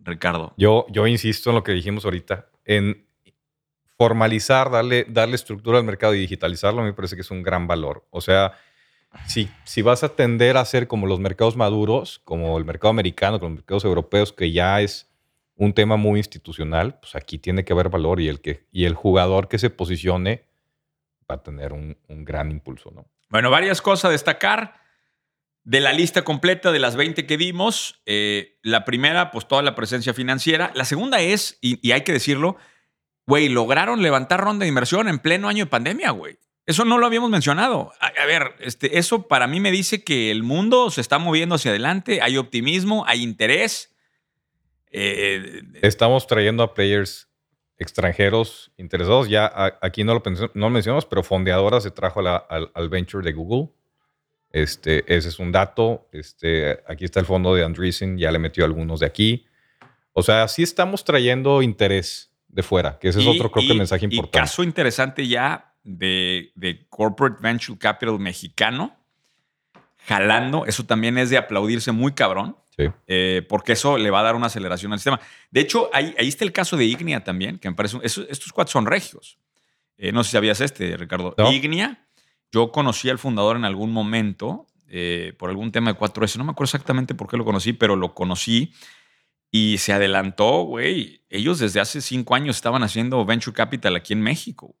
Ricardo? 0.00 0.52
Yo, 0.58 0.86
yo 0.90 1.06
insisto 1.06 1.50
en 1.50 1.56
lo 1.56 1.62
que 1.64 1.72
dijimos 1.72 2.04
ahorita, 2.04 2.48
en 2.64 3.06
formalizar, 3.96 4.70
darle, 4.70 5.06
darle 5.08 5.36
estructura 5.36 5.78
al 5.78 5.84
mercado 5.84 6.14
y 6.14 6.18
digitalizarlo, 6.20 6.82
me 6.82 6.92
parece 6.92 7.16
que 7.16 7.22
es 7.22 7.30
un 7.30 7.42
gran 7.42 7.66
valor. 7.66 8.06
O 8.10 8.20
sea, 8.20 8.52
si, 9.26 9.82
vas 9.82 10.04
a 10.04 10.10
tender 10.10 10.56
a 10.56 10.64
ser 10.64 10.88
como 10.88 11.06
los 11.06 11.20
mercados 11.20 11.56
maduros, 11.56 12.20
como 12.24 12.56
el 12.58 12.64
mercado 12.64 12.90
americano, 12.90 13.38
como 13.38 13.50
los 13.50 13.58
mercados 13.58 13.84
europeos, 13.84 14.32
que 14.32 14.52
ya 14.52 14.80
es 14.80 15.08
un 15.56 15.72
tema 15.72 15.96
muy 15.96 16.20
institucional, 16.20 16.98
pues 16.98 17.16
aquí 17.16 17.38
tiene 17.38 17.64
que 17.64 17.72
haber 17.72 17.88
valor 17.88 18.20
y 18.20 18.28
el, 18.28 18.40
que, 18.40 18.64
el 18.72 18.94
jugador 18.94 19.48
que 19.48 19.58
se 19.58 19.70
posicione 19.70 20.44
va 21.30 21.36
a 21.36 21.42
tener 21.42 21.72
un, 21.72 21.96
gran 22.08 22.50
impulso, 22.50 22.90
¿no? 22.94 23.06
Bueno, 23.28 23.50
varias 23.50 23.82
cosas 23.82 24.06
a 24.06 24.12
destacar. 24.12 24.84
De 25.64 25.80
la 25.80 25.92
lista 25.92 26.22
completa 26.22 26.70
de 26.70 26.78
las 26.78 26.94
20 26.94 27.26
que 27.26 27.36
vimos, 27.36 28.00
eh, 28.06 28.56
la 28.62 28.84
primera, 28.84 29.32
pues 29.32 29.48
toda 29.48 29.62
la 29.62 29.74
presencia 29.74 30.14
financiera. 30.14 30.70
La 30.76 30.84
segunda 30.84 31.20
es, 31.20 31.58
y, 31.60 31.84
y 31.84 31.90
hay 31.90 32.02
que 32.02 32.12
decirlo, 32.12 32.56
güey, 33.26 33.48
lograron 33.48 34.00
levantar 34.00 34.40
ronda 34.40 34.62
de 34.62 34.68
inversión 34.68 35.08
en 35.08 35.18
pleno 35.18 35.48
año 35.48 35.64
de 35.64 35.70
pandemia, 35.70 36.12
güey. 36.12 36.38
Eso 36.66 36.84
no 36.84 36.98
lo 36.98 37.06
habíamos 37.06 37.30
mencionado. 37.30 37.92
A, 38.00 38.06
a 38.08 38.26
ver, 38.26 38.54
este, 38.60 38.98
eso 38.98 39.28
para 39.28 39.46
mí 39.46 39.60
me 39.60 39.70
dice 39.70 40.02
que 40.02 40.30
el 40.32 40.42
mundo 40.42 40.90
se 40.90 41.00
está 41.00 41.18
moviendo 41.18 41.54
hacia 41.54 41.70
adelante, 41.70 42.20
hay 42.22 42.36
optimismo, 42.36 43.04
hay 43.06 43.22
interés. 43.22 43.94
Eh, 44.90 45.62
Estamos 45.82 46.26
trayendo 46.26 46.62
a 46.62 46.74
players 46.74 47.28
extranjeros 47.78 48.72
interesados. 48.78 49.28
Ya 49.28 49.46
a- 49.46 49.78
aquí 49.82 50.02
no 50.04 50.14
lo, 50.14 50.22
no 50.54 50.66
lo 50.66 50.70
mencionamos, 50.70 51.04
pero 51.06 51.22
Fondeadora 51.22 51.80
se 51.80 51.90
trajo 51.90 52.22
la- 52.22 52.36
al, 52.36 52.70
al 52.74 52.88
venture 52.88 53.24
de 53.24 53.32
Google. 53.32 53.70
Este, 54.50 55.04
ese 55.14 55.28
es 55.28 55.38
un 55.38 55.52
dato. 55.52 56.08
Este, 56.12 56.78
aquí 56.88 57.04
está 57.04 57.20
el 57.20 57.26
fondo 57.26 57.54
de 57.54 57.64
Andreessen, 57.64 58.16
ya 58.18 58.30
le 58.32 58.38
metió 58.38 58.64
algunos 58.64 59.00
de 59.00 59.06
aquí. 59.06 59.46
O 60.12 60.22
sea, 60.22 60.48
sí 60.48 60.62
estamos 60.62 61.04
trayendo 61.04 61.60
interés 61.62 62.32
de 62.48 62.62
fuera, 62.62 62.98
que 62.98 63.08
ese 63.08 63.20
es 63.20 63.26
Y- 63.26 63.28
otro, 63.28 63.50
creo 63.52 63.66
que 63.68 63.74
y- 63.74 63.78
mensaje 63.78 64.06
Y 64.06 64.14
importante. 64.14 64.38
caso 64.38 64.62
interesante 64.64 65.28
ya 65.28 65.74
de, 65.86 66.52
de 66.54 66.86
Corporate 66.88 67.38
Venture 67.40 67.78
Capital 67.78 68.18
mexicano, 68.18 68.94
jalando, 70.06 70.66
eso 70.66 70.84
también 70.84 71.18
es 71.18 71.30
de 71.30 71.38
aplaudirse 71.38 71.92
muy 71.92 72.12
cabrón, 72.12 72.56
Sí. 72.76 72.84
eh, 73.06 73.44
porque 73.48 73.72
eso 73.72 73.96
le 73.96 74.10
va 74.10 74.20
a 74.20 74.22
dar 74.22 74.34
una 74.36 74.48
aceleración 74.48 74.92
al 74.92 74.98
sistema. 74.98 75.18
De 75.50 75.60
hecho, 75.60 75.88
ahí, 75.94 76.14
ahí 76.18 76.28
está 76.28 76.44
el 76.44 76.52
caso 76.52 76.76
de 76.76 76.84
Ignia 76.84 77.24
también, 77.24 77.58
que 77.58 77.70
me 77.70 77.74
parece, 77.74 77.98
eso- 78.02 78.26
estos 78.28 78.52
cuatro 78.52 78.72
son 78.72 78.84
regios. 78.84 79.38
Eh, 79.96 80.12
no 80.12 80.22
sé 80.22 80.28
si 80.30 80.32
sabías 80.34 80.60
este, 80.60 80.94
Ricardo. 80.98 81.34
No. 81.38 81.50
Ignia, 81.50 82.06
yo 82.52 82.70
conocí 82.70 83.08
al 83.08 83.18
fundador 83.18 83.56
en 83.56 83.64
algún 83.64 83.92
momento, 83.92 84.66
eh, 84.88 85.32
por 85.38 85.48
algún 85.48 85.72
tema 85.72 85.90
de 85.92 85.98
4S, 85.98 86.36
no 86.36 86.44
me 86.44 86.50
acuerdo 86.52 86.68
exactamente 86.68 87.14
por 87.14 87.28
qué 87.28 87.38
lo 87.38 87.46
conocí, 87.46 87.72
pero 87.72 87.96
lo 87.96 88.12
conocí 88.14 88.72
y 89.50 89.78
se 89.78 89.94
adelantó, 89.94 90.62
güey. 90.64 91.22
Ellos 91.30 91.58
desde 91.58 91.80
hace 91.80 92.02
cinco 92.02 92.34
años 92.34 92.56
estaban 92.56 92.82
haciendo 92.82 93.24
venture 93.24 93.54
capital 93.54 93.96
aquí 93.96 94.12
en 94.12 94.20
México. 94.20 94.76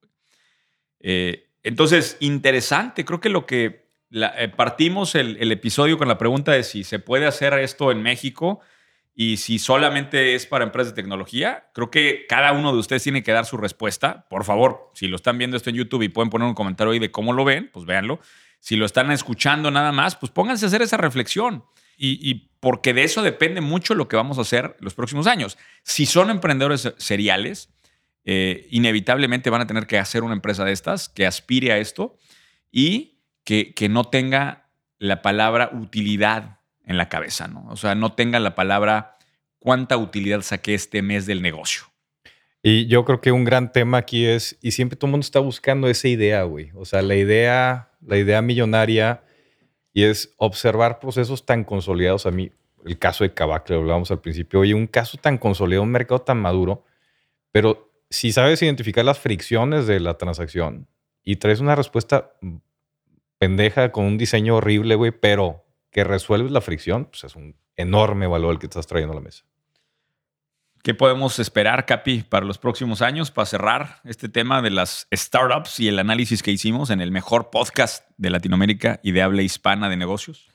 Eh, 1.00 1.48
entonces, 1.62 2.16
interesante. 2.20 3.04
Creo 3.04 3.20
que 3.20 3.28
lo 3.28 3.46
que 3.46 3.86
eh, 4.12 4.52
partimos 4.54 5.14
el, 5.14 5.50
episodio 5.50 5.98
con 5.98 6.08
la 6.08 6.18
pregunta 6.18 6.52
de 6.52 6.62
si 6.62 6.84
se 6.84 6.98
puede 6.98 7.26
hacer 7.26 7.54
esto 7.54 7.90
en 7.90 8.02
México 8.02 8.60
y 9.14 9.38
si 9.38 9.58
solamente 9.58 10.34
es 10.34 10.46
para 10.46 10.64
empresas 10.64 10.94
de 10.94 11.02
tecnología. 11.02 11.70
Creo 11.74 11.90
que 11.90 12.26
cada 12.28 12.52
uno 12.52 12.72
de 12.72 12.78
ustedes 12.78 13.02
tiene 13.02 13.22
que 13.22 13.32
dar 13.32 13.46
su 13.46 13.56
respuesta. 13.56 14.26
Por 14.28 14.44
favor, 14.44 14.90
si 14.94 15.08
lo 15.08 15.16
están 15.16 15.38
viendo 15.38 15.56
esto 15.56 15.70
en 15.70 15.76
YouTube 15.76 16.02
y 16.02 16.08
pueden 16.08 16.30
poner 16.30 16.46
un 16.46 16.54
comentario 16.54 16.92
ahí 16.92 16.98
de 16.98 17.10
cómo 17.10 17.32
lo 17.32 17.44
ven, 17.44 17.70
pues 17.72 17.84
véanlo. 17.84 18.20
Si 18.60 18.76
lo 18.76 18.86
están 18.86 19.10
escuchando 19.10 19.70
nada 19.70 19.92
más, 19.92 20.16
pues 20.16 20.30
pónganse 20.30 20.66
a 20.66 20.68
hacer 20.68 20.82
esa 20.82 20.96
reflexión. 20.96 21.64
Y 21.98 22.50
porque 22.60 22.92
de 22.92 23.04
eso 23.04 23.22
depende 23.22 23.60
mucho 23.60 23.94
lo 23.94 24.08
que 24.08 24.16
vamos 24.16 24.38
a 24.38 24.42
hacer 24.42 24.76
los 24.80 24.94
próximos 24.94 25.26
años. 25.26 25.56
Si 25.82 26.04
son 26.04 26.30
emprendedores 26.30 26.92
seriales, 26.98 27.70
eh, 28.26 28.66
inevitablemente 28.70 29.48
van 29.48 29.62
a 29.62 29.66
tener 29.66 29.86
que 29.86 29.98
hacer 29.98 30.22
una 30.22 30.34
empresa 30.34 30.64
de 30.64 30.72
estas 30.72 31.08
que 31.08 31.26
aspire 31.26 31.72
a 31.72 31.78
esto 31.78 32.18
y 32.70 33.20
que, 33.44 33.72
que 33.72 33.88
no 33.88 34.04
tenga 34.04 34.68
la 34.98 35.22
palabra 35.22 35.70
utilidad 35.72 36.58
en 36.84 36.98
la 36.98 37.08
cabeza, 37.08 37.48
¿no? 37.48 37.66
O 37.68 37.76
sea, 37.76 37.94
no 37.94 38.12
tenga 38.12 38.40
la 38.40 38.54
palabra 38.54 39.16
cuánta 39.58 39.96
utilidad 39.96 40.42
saqué 40.42 40.74
este 40.74 41.02
mes 41.02 41.26
del 41.26 41.40
negocio. 41.40 41.84
Y 42.62 42.86
yo 42.86 43.04
creo 43.04 43.20
que 43.20 43.30
un 43.30 43.44
gran 43.44 43.70
tema 43.70 43.98
aquí 43.98 44.26
es, 44.26 44.58
y 44.60 44.72
siempre 44.72 44.96
todo 44.96 45.06
el 45.06 45.12
mundo 45.12 45.24
está 45.24 45.38
buscando 45.38 45.88
esa 45.88 46.08
idea, 46.08 46.42
güey. 46.42 46.72
O 46.74 46.84
sea, 46.84 47.02
la 47.02 47.14
idea, 47.14 47.92
la 48.04 48.18
idea 48.18 48.42
millonaria, 48.42 49.22
y 49.92 50.02
es 50.02 50.34
observar 50.36 50.98
procesos 50.98 51.46
tan 51.46 51.62
consolidados. 51.62 52.26
A 52.26 52.32
mí, 52.32 52.50
el 52.84 52.98
caso 52.98 53.22
de 53.22 53.32
Kavak, 53.32 53.70
lo 53.70 53.76
hablábamos 53.76 54.10
al 54.10 54.20
principio, 54.20 54.60
oye, 54.60 54.74
un 54.74 54.88
caso 54.88 55.16
tan 55.16 55.38
consolidado, 55.38 55.84
un 55.84 55.90
mercado 55.90 56.20
tan 56.22 56.38
maduro, 56.38 56.84
pero 57.52 57.85
si 58.10 58.32
sabes 58.32 58.62
identificar 58.62 59.04
las 59.04 59.18
fricciones 59.18 59.86
de 59.86 60.00
la 60.00 60.18
transacción 60.18 60.88
y 61.22 61.36
traes 61.36 61.60
una 61.60 61.74
respuesta 61.74 62.32
pendeja 63.38 63.92
con 63.92 64.04
un 64.04 64.18
diseño 64.18 64.56
horrible, 64.56 64.94
güey, 64.94 65.10
pero 65.12 65.64
que 65.90 66.04
resuelves 66.04 66.52
la 66.52 66.60
fricción, 66.60 67.06
pues 67.06 67.24
es 67.24 67.36
un 67.36 67.56
enorme 67.76 68.26
valor 68.26 68.52
el 68.52 68.58
que 68.58 68.66
estás 68.66 68.86
trayendo 68.86 69.12
a 69.12 69.16
la 69.16 69.22
mesa. 69.22 69.44
¿Qué 70.82 70.94
podemos 70.94 71.40
esperar, 71.40 71.84
Capi, 71.84 72.22
para 72.22 72.46
los 72.46 72.58
próximos 72.58 73.02
años 73.02 73.32
para 73.32 73.46
cerrar 73.46 74.00
este 74.04 74.28
tema 74.28 74.62
de 74.62 74.70
las 74.70 75.08
startups 75.12 75.80
y 75.80 75.88
el 75.88 75.98
análisis 75.98 76.44
que 76.44 76.52
hicimos 76.52 76.90
en 76.90 77.00
el 77.00 77.10
mejor 77.10 77.50
podcast 77.50 78.08
de 78.16 78.30
Latinoamérica 78.30 79.00
y 79.02 79.10
de 79.10 79.22
habla 79.22 79.42
hispana 79.42 79.88
de 79.88 79.96
negocios? 79.96 80.48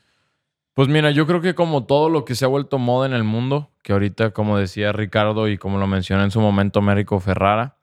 Pues 0.74 0.88
mira, 0.88 1.12
yo 1.12 1.28
creo 1.28 1.42
que 1.42 1.54
como 1.54 1.86
todo 1.86 2.10
lo 2.10 2.24
que 2.24 2.34
se 2.34 2.46
ha 2.46 2.48
vuelto 2.48 2.78
moda 2.80 3.06
en 3.06 3.14
el 3.14 3.26
mundo, 3.26 3.72
que 3.84 3.92
ahorita, 3.92 4.32
como 4.32 4.58
decía 4.58 4.94
Ricardo 4.94 5.50
y 5.50 5.58
como 5.58 5.78
lo 5.78 5.86
mencionó 5.86 6.24
en 6.24 6.32
su 6.32 6.40
momento 6.40 6.80
Américo 6.80 7.20
Ferrara, 7.20 7.78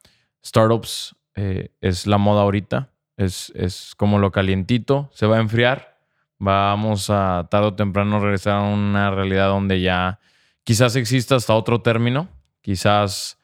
startups 0.44 1.14
eh, 1.34 1.70
es 1.82 2.06
la 2.06 2.16
moda 2.16 2.42
ahorita, 2.42 2.90
es, 3.18 3.52
es 3.54 3.94
como 3.94 4.18
lo 4.18 4.32
calientito, 4.32 5.10
se 5.12 5.26
va 5.26 5.36
a 5.36 5.40
enfriar, 5.40 5.98
vamos 6.38 7.10
a 7.10 7.46
tarde 7.50 7.66
o 7.66 7.74
temprano 7.74 8.20
regresar 8.20 8.54
a 8.54 8.62
una 8.62 9.10
realidad 9.10 9.48
donde 9.48 9.82
ya 9.82 10.18
quizás 10.64 10.96
exista 10.96 11.36
hasta 11.36 11.54
otro 11.54 11.82
término, 11.82 12.28
quizás 12.62 13.38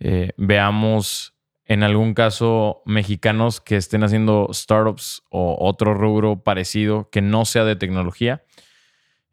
eh, 0.00 0.32
veamos 0.36 1.34
en 1.66 1.84
algún 1.84 2.14
caso 2.14 2.82
mexicanos 2.84 3.60
que 3.60 3.76
estén 3.76 4.02
haciendo 4.02 4.48
startups 4.52 5.22
o 5.30 5.56
otro 5.60 5.94
rubro 5.94 6.42
parecido 6.42 7.10
que 7.10 7.20
no 7.20 7.44
sea 7.44 7.64
de 7.64 7.76
tecnología. 7.76 8.42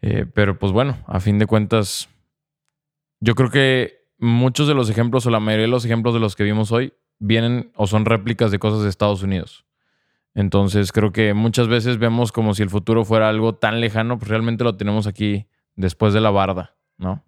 Eh, 0.08 0.28
pero 0.32 0.60
pues 0.60 0.72
bueno, 0.72 1.00
a 1.08 1.20
fin 1.20 1.40
de 1.40 1.48
cuentas, 1.48 2.10
yo 3.20 3.34
creo 3.34 3.50
que 3.50 4.06
muchos 4.20 4.68
de 4.68 4.76
los 4.76 4.88
ejemplos 4.88 5.26
o 5.26 5.32
la 5.32 5.40
mayoría 5.40 5.64
de 5.64 5.72
los 5.72 5.84
ejemplos 5.84 6.14
de 6.14 6.20
los 6.20 6.36
que 6.36 6.44
vimos 6.44 6.72
hoy 6.72 6.94
vienen 7.18 7.72
o 7.76 7.88
son 7.88 8.06
réplicas 8.06 8.52
de 8.52 8.60
cosas 8.60 8.84
de 8.84 8.90
Estados 8.90 9.24
Unidos. 9.24 9.66
Entonces 10.36 10.92
creo 10.92 11.12
que 11.12 11.34
muchas 11.34 11.68
veces 11.68 11.98
vemos 11.98 12.32
como 12.32 12.54
si 12.54 12.62
el 12.62 12.70
futuro 12.70 13.04
fuera 13.04 13.30
algo 13.30 13.56
tan 13.56 13.82
lejano, 13.82 14.20
pues 14.20 14.30
realmente 14.30 14.64
lo 14.64 14.78
tenemos 14.78 15.08
aquí 15.08 15.48
después 15.76 16.14
de 16.14 16.22
la 16.22 16.30
barda, 16.30 16.76
¿no? 17.00 17.24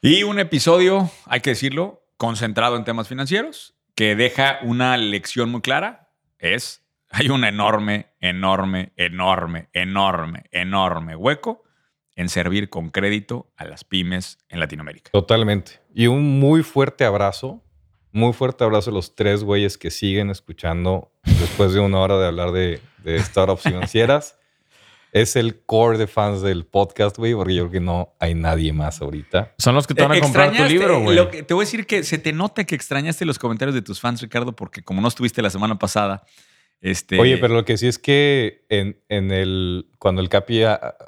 Y 0.00 0.22
un 0.22 0.38
episodio, 0.38 1.10
hay 1.26 1.40
que 1.40 1.50
decirlo, 1.50 2.02
concentrado 2.16 2.76
en 2.76 2.84
temas 2.84 3.08
financieros, 3.08 3.74
que 3.94 4.16
deja 4.16 4.58
una 4.62 4.96
lección 4.96 5.50
muy 5.50 5.60
clara. 5.60 6.08
Es, 6.38 6.81
hay 7.12 7.28
un 7.28 7.44
enorme, 7.44 8.08
enorme, 8.20 8.92
enorme, 8.96 9.68
enorme, 9.72 10.44
enorme 10.50 11.14
hueco 11.16 11.62
en 12.16 12.28
servir 12.28 12.68
con 12.68 12.90
crédito 12.90 13.50
a 13.56 13.64
las 13.64 13.84
pymes 13.84 14.38
en 14.48 14.60
Latinoamérica. 14.60 15.10
Totalmente. 15.12 15.80
Y 15.94 16.06
un 16.08 16.38
muy 16.40 16.62
fuerte 16.62 17.04
abrazo, 17.04 17.62
muy 18.12 18.32
fuerte 18.32 18.64
abrazo 18.64 18.90
a 18.90 18.94
los 18.94 19.14
tres 19.14 19.44
güeyes 19.44 19.78
que 19.78 19.90
siguen 19.90 20.30
escuchando 20.30 21.10
después 21.24 21.72
de 21.72 21.80
una 21.80 21.98
hora 22.00 22.18
de 22.18 22.26
hablar 22.26 22.52
de, 22.52 22.80
de 23.04 23.18
startups 23.20 23.62
financieras. 23.62 24.38
Es 25.14 25.36
el 25.36 25.62
core 25.66 25.98
de 25.98 26.06
fans 26.06 26.40
del 26.40 26.64
podcast, 26.64 27.18
güey, 27.18 27.34
porque 27.34 27.54
yo 27.54 27.64
creo 27.68 27.72
que 27.72 27.80
no 27.84 28.14
hay 28.18 28.32
nadie 28.32 28.72
más 28.72 29.02
ahorita. 29.02 29.52
Son 29.58 29.74
los 29.74 29.86
que 29.86 29.92
te 29.92 30.00
van 30.00 30.12
a 30.12 30.16
Eh, 30.16 30.20
comprar 30.22 30.56
tu 30.56 30.64
libro, 30.64 31.00
güey. 31.00 31.18
Te 31.44 31.52
voy 31.52 31.64
a 31.64 31.66
decir 31.66 31.84
que 31.86 32.02
se 32.02 32.16
te 32.16 32.32
nota 32.32 32.64
que 32.64 32.74
extrañaste 32.74 33.26
los 33.26 33.38
comentarios 33.38 33.74
de 33.74 33.82
tus 33.82 34.00
fans, 34.00 34.22
Ricardo, 34.22 34.56
porque 34.56 34.82
como 34.82 35.02
no 35.02 35.08
estuviste 35.08 35.42
la 35.42 35.50
semana 35.50 35.78
pasada, 35.78 36.24
este... 36.82 37.18
Oye, 37.18 37.38
pero 37.38 37.54
lo 37.54 37.64
que 37.64 37.78
sí 37.78 37.86
es 37.86 37.98
que 37.98 38.64
en, 38.68 39.00
en 39.08 39.30
el, 39.30 39.86
cuando 39.98 40.20
el 40.20 40.28
Capi 40.28 40.62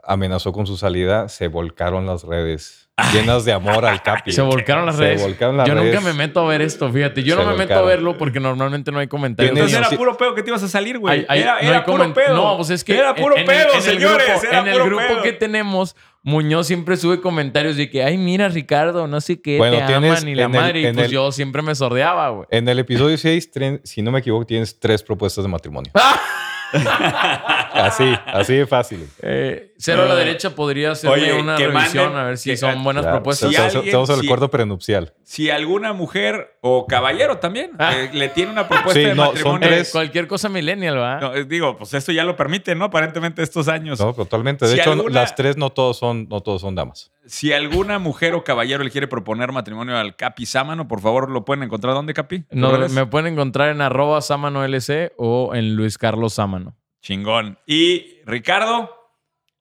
amenazó 0.05 0.53
con 0.53 0.67
su 0.67 0.77
salida, 0.77 1.29
se 1.29 1.49
volcaron 1.49 2.07
las 2.07 2.23
redes 2.23 2.84
llenas 3.13 3.45
de 3.45 3.53
amor 3.53 3.85
al 3.85 4.03
Capi. 4.03 4.31
Se 4.33 4.41
volcaron 4.43 4.87
las 4.87 4.97
Se 4.97 5.03
redes. 5.03 5.23
volcaron 5.23 5.57
las 5.57 5.67
Yo 5.67 5.75
nunca 5.75 6.01
me 6.01 6.13
meto 6.13 6.41
a 6.41 6.47
ver 6.49 6.63
esto, 6.63 6.91
fíjate. 6.93 7.23
Yo 7.25 7.37
Se 7.37 7.43
no 7.45 7.51
me 7.51 7.57
meto 7.57 7.75
a 7.75 7.83
verlo 7.83 8.17
porque 8.17 8.39
normalmente 8.41 8.93
no 8.93 8.99
hay 9.01 9.09
comentarios. 9.09 9.53
Entonces 9.57 9.77
era 9.79 9.91
puro 9.91 10.17
pedo 10.17 10.35
que 10.35 10.43
te 10.43 10.51
ibas 10.51 10.63
a 10.63 10.69
salir, 10.69 10.99
güey. 10.99 11.27
Era 11.29 11.55
no 11.55 11.69
era 11.69 11.79
hay 11.79 11.85
puro 11.85 12.05
coment- 12.05 12.15
pedo. 12.15 12.35
No, 12.37 12.57
pues 12.57 12.71
es 12.71 12.85
que. 12.85 12.97
Era 12.97 13.15
puro 13.15 13.37
en- 13.37 13.47
pedo, 13.47 13.71
en 13.73 13.77
el 13.77 13.83
señores. 13.83 14.27
grupo- 14.29 14.47
era 14.49 14.61
en 14.61 14.67
el 14.69 14.73
puro 14.75 14.85
grupo 14.87 15.03
pedo. 15.09 15.23
que 15.23 15.33
tenemos, 15.33 15.97
Muñoz 16.23 16.67
siempre 16.69 16.97
sube 16.97 17.21
comentarios 17.21 17.77
de 17.77 17.91
que, 17.91 18.03
ay, 18.05 18.17
mira, 18.17 18.49
Ricardo, 18.49 19.07
no 19.09 19.21
sé 19.21 19.43
qué, 19.43 19.59
Bueno, 19.59 19.77
te 19.79 19.85
tienes 19.87 20.19
aman 20.21 20.29
y 20.29 20.35
la 20.37 20.43
el- 20.45 20.49
madre. 20.51 20.81
y 20.81 20.93
pues 20.93 21.07
el- 21.07 21.13
yo 21.13 21.33
siempre 21.33 21.63
me 21.63 21.75
sordeaba, 21.75 22.29
güey. 22.31 22.47
En 22.51 22.69
el 22.69 22.79
episodio 22.79 23.19
6, 23.19 23.51
si 23.83 24.03
no 24.03 24.11
me 24.13 24.21
equivoco, 24.21 24.47
tienes 24.47 24.79
tres 24.79 25.03
propuestas 25.03 25.45
de 25.45 25.49
matrimonio. 25.51 25.91
así, 27.75 28.05
así 28.27 28.55
de 28.55 28.67
fácil. 28.67 29.09
Eh, 29.21 29.73
cero 29.79 30.03
a 30.03 30.07
la 30.07 30.15
derecha 30.15 30.55
podría 30.55 30.93
hacerme 30.93 31.17
Oye, 31.17 31.33
una 31.35 31.57
que 31.57 31.67
revisión 31.69 32.13
manden- 32.13 32.17
a 32.19 32.25
ver 32.25 32.39
si 32.39 32.51
que- 32.51 32.57
son 32.57 32.83
buenas 32.83 33.03
Claro, 33.03 33.17
propuestas. 33.19 33.49
Si 33.49 33.55
Estamos, 33.55 33.75
alguien- 33.75 33.89
estamos 33.89 34.09
en 34.11 34.15
el 34.15 34.21
si- 34.23 34.27
cuarto 34.29 34.51
prenupcial. 34.51 35.15
Si 35.23 35.51
alguna 35.51 35.93
mujer 35.93 36.59
o 36.61 36.87
caballero 36.87 37.39
también 37.39 37.73
Ah. 37.79 37.93
eh, 37.97 38.11
le 38.13 38.29
tiene 38.29 38.53
una 38.53 38.69
propuesta 38.69 38.93
Sí, 39.01 39.07
de 39.07 39.15
no, 39.15 39.25
son 39.27 39.35
matrimonio. 39.35 39.69
tres. 39.69 39.91
Cualquier 39.93 40.27
cosa 40.27 40.49
millennial, 40.49 40.99
¿va? 40.99 41.21
No, 41.21 41.35
eh, 41.35 41.45
digo, 41.45 41.77
pues 41.77 41.93
esto 41.95 42.13
ya 42.13 42.25
lo 42.25 42.37
permite, 42.37 42.75
¿no? 42.75 42.87
Aparentemente 42.87 43.43
estos 43.43 43.69
años. 43.69 43.99
No, 44.01 44.13
totalmente. 44.15 44.67
De 44.67 44.75
Si 44.75 44.81
hecho, 44.81 44.93
alguna- 44.93 45.21
las 45.21 45.35
tres 45.35 45.57
no 45.57 45.71
todos 45.71 45.99
son, 45.99 46.29
no 46.29 46.41
todos 46.41 46.61
son 46.61 46.75
damas. 46.75 47.11
Si 47.27 47.53
alguna 47.53 47.99
mujer 47.99 48.35
o 48.35 48.45
caballero 48.45 48.85
le 48.85 48.91
quiere 48.91 49.09
proponer 49.09 49.51
matrimonio 49.51 49.97
al 49.97 50.15
Capi 50.15 50.45
Sámano, 50.47 50.87
por 50.89 51.01
favor, 51.01 51.31
lo 51.31 51.45
pueden 51.45 51.63
encontrar. 51.63 51.95
¿Dónde, 51.95 52.13
Capi? 52.13 52.45
No, 52.51 52.77
¿Redes? 52.77 52.93
me 52.93 53.07
pueden 53.07 53.33
encontrar 53.33 53.71
en 53.71 53.81
arroba 53.81 54.21
Sámano 54.21 54.63
LC 54.65 55.13
o 55.17 55.55
en 55.55 55.75
Luis 55.75 55.97
Carlos 55.97 56.35
Sámano. 56.35 56.77
Chingón. 57.05 57.59
Y 57.67 58.17
Ricardo, 58.25 58.91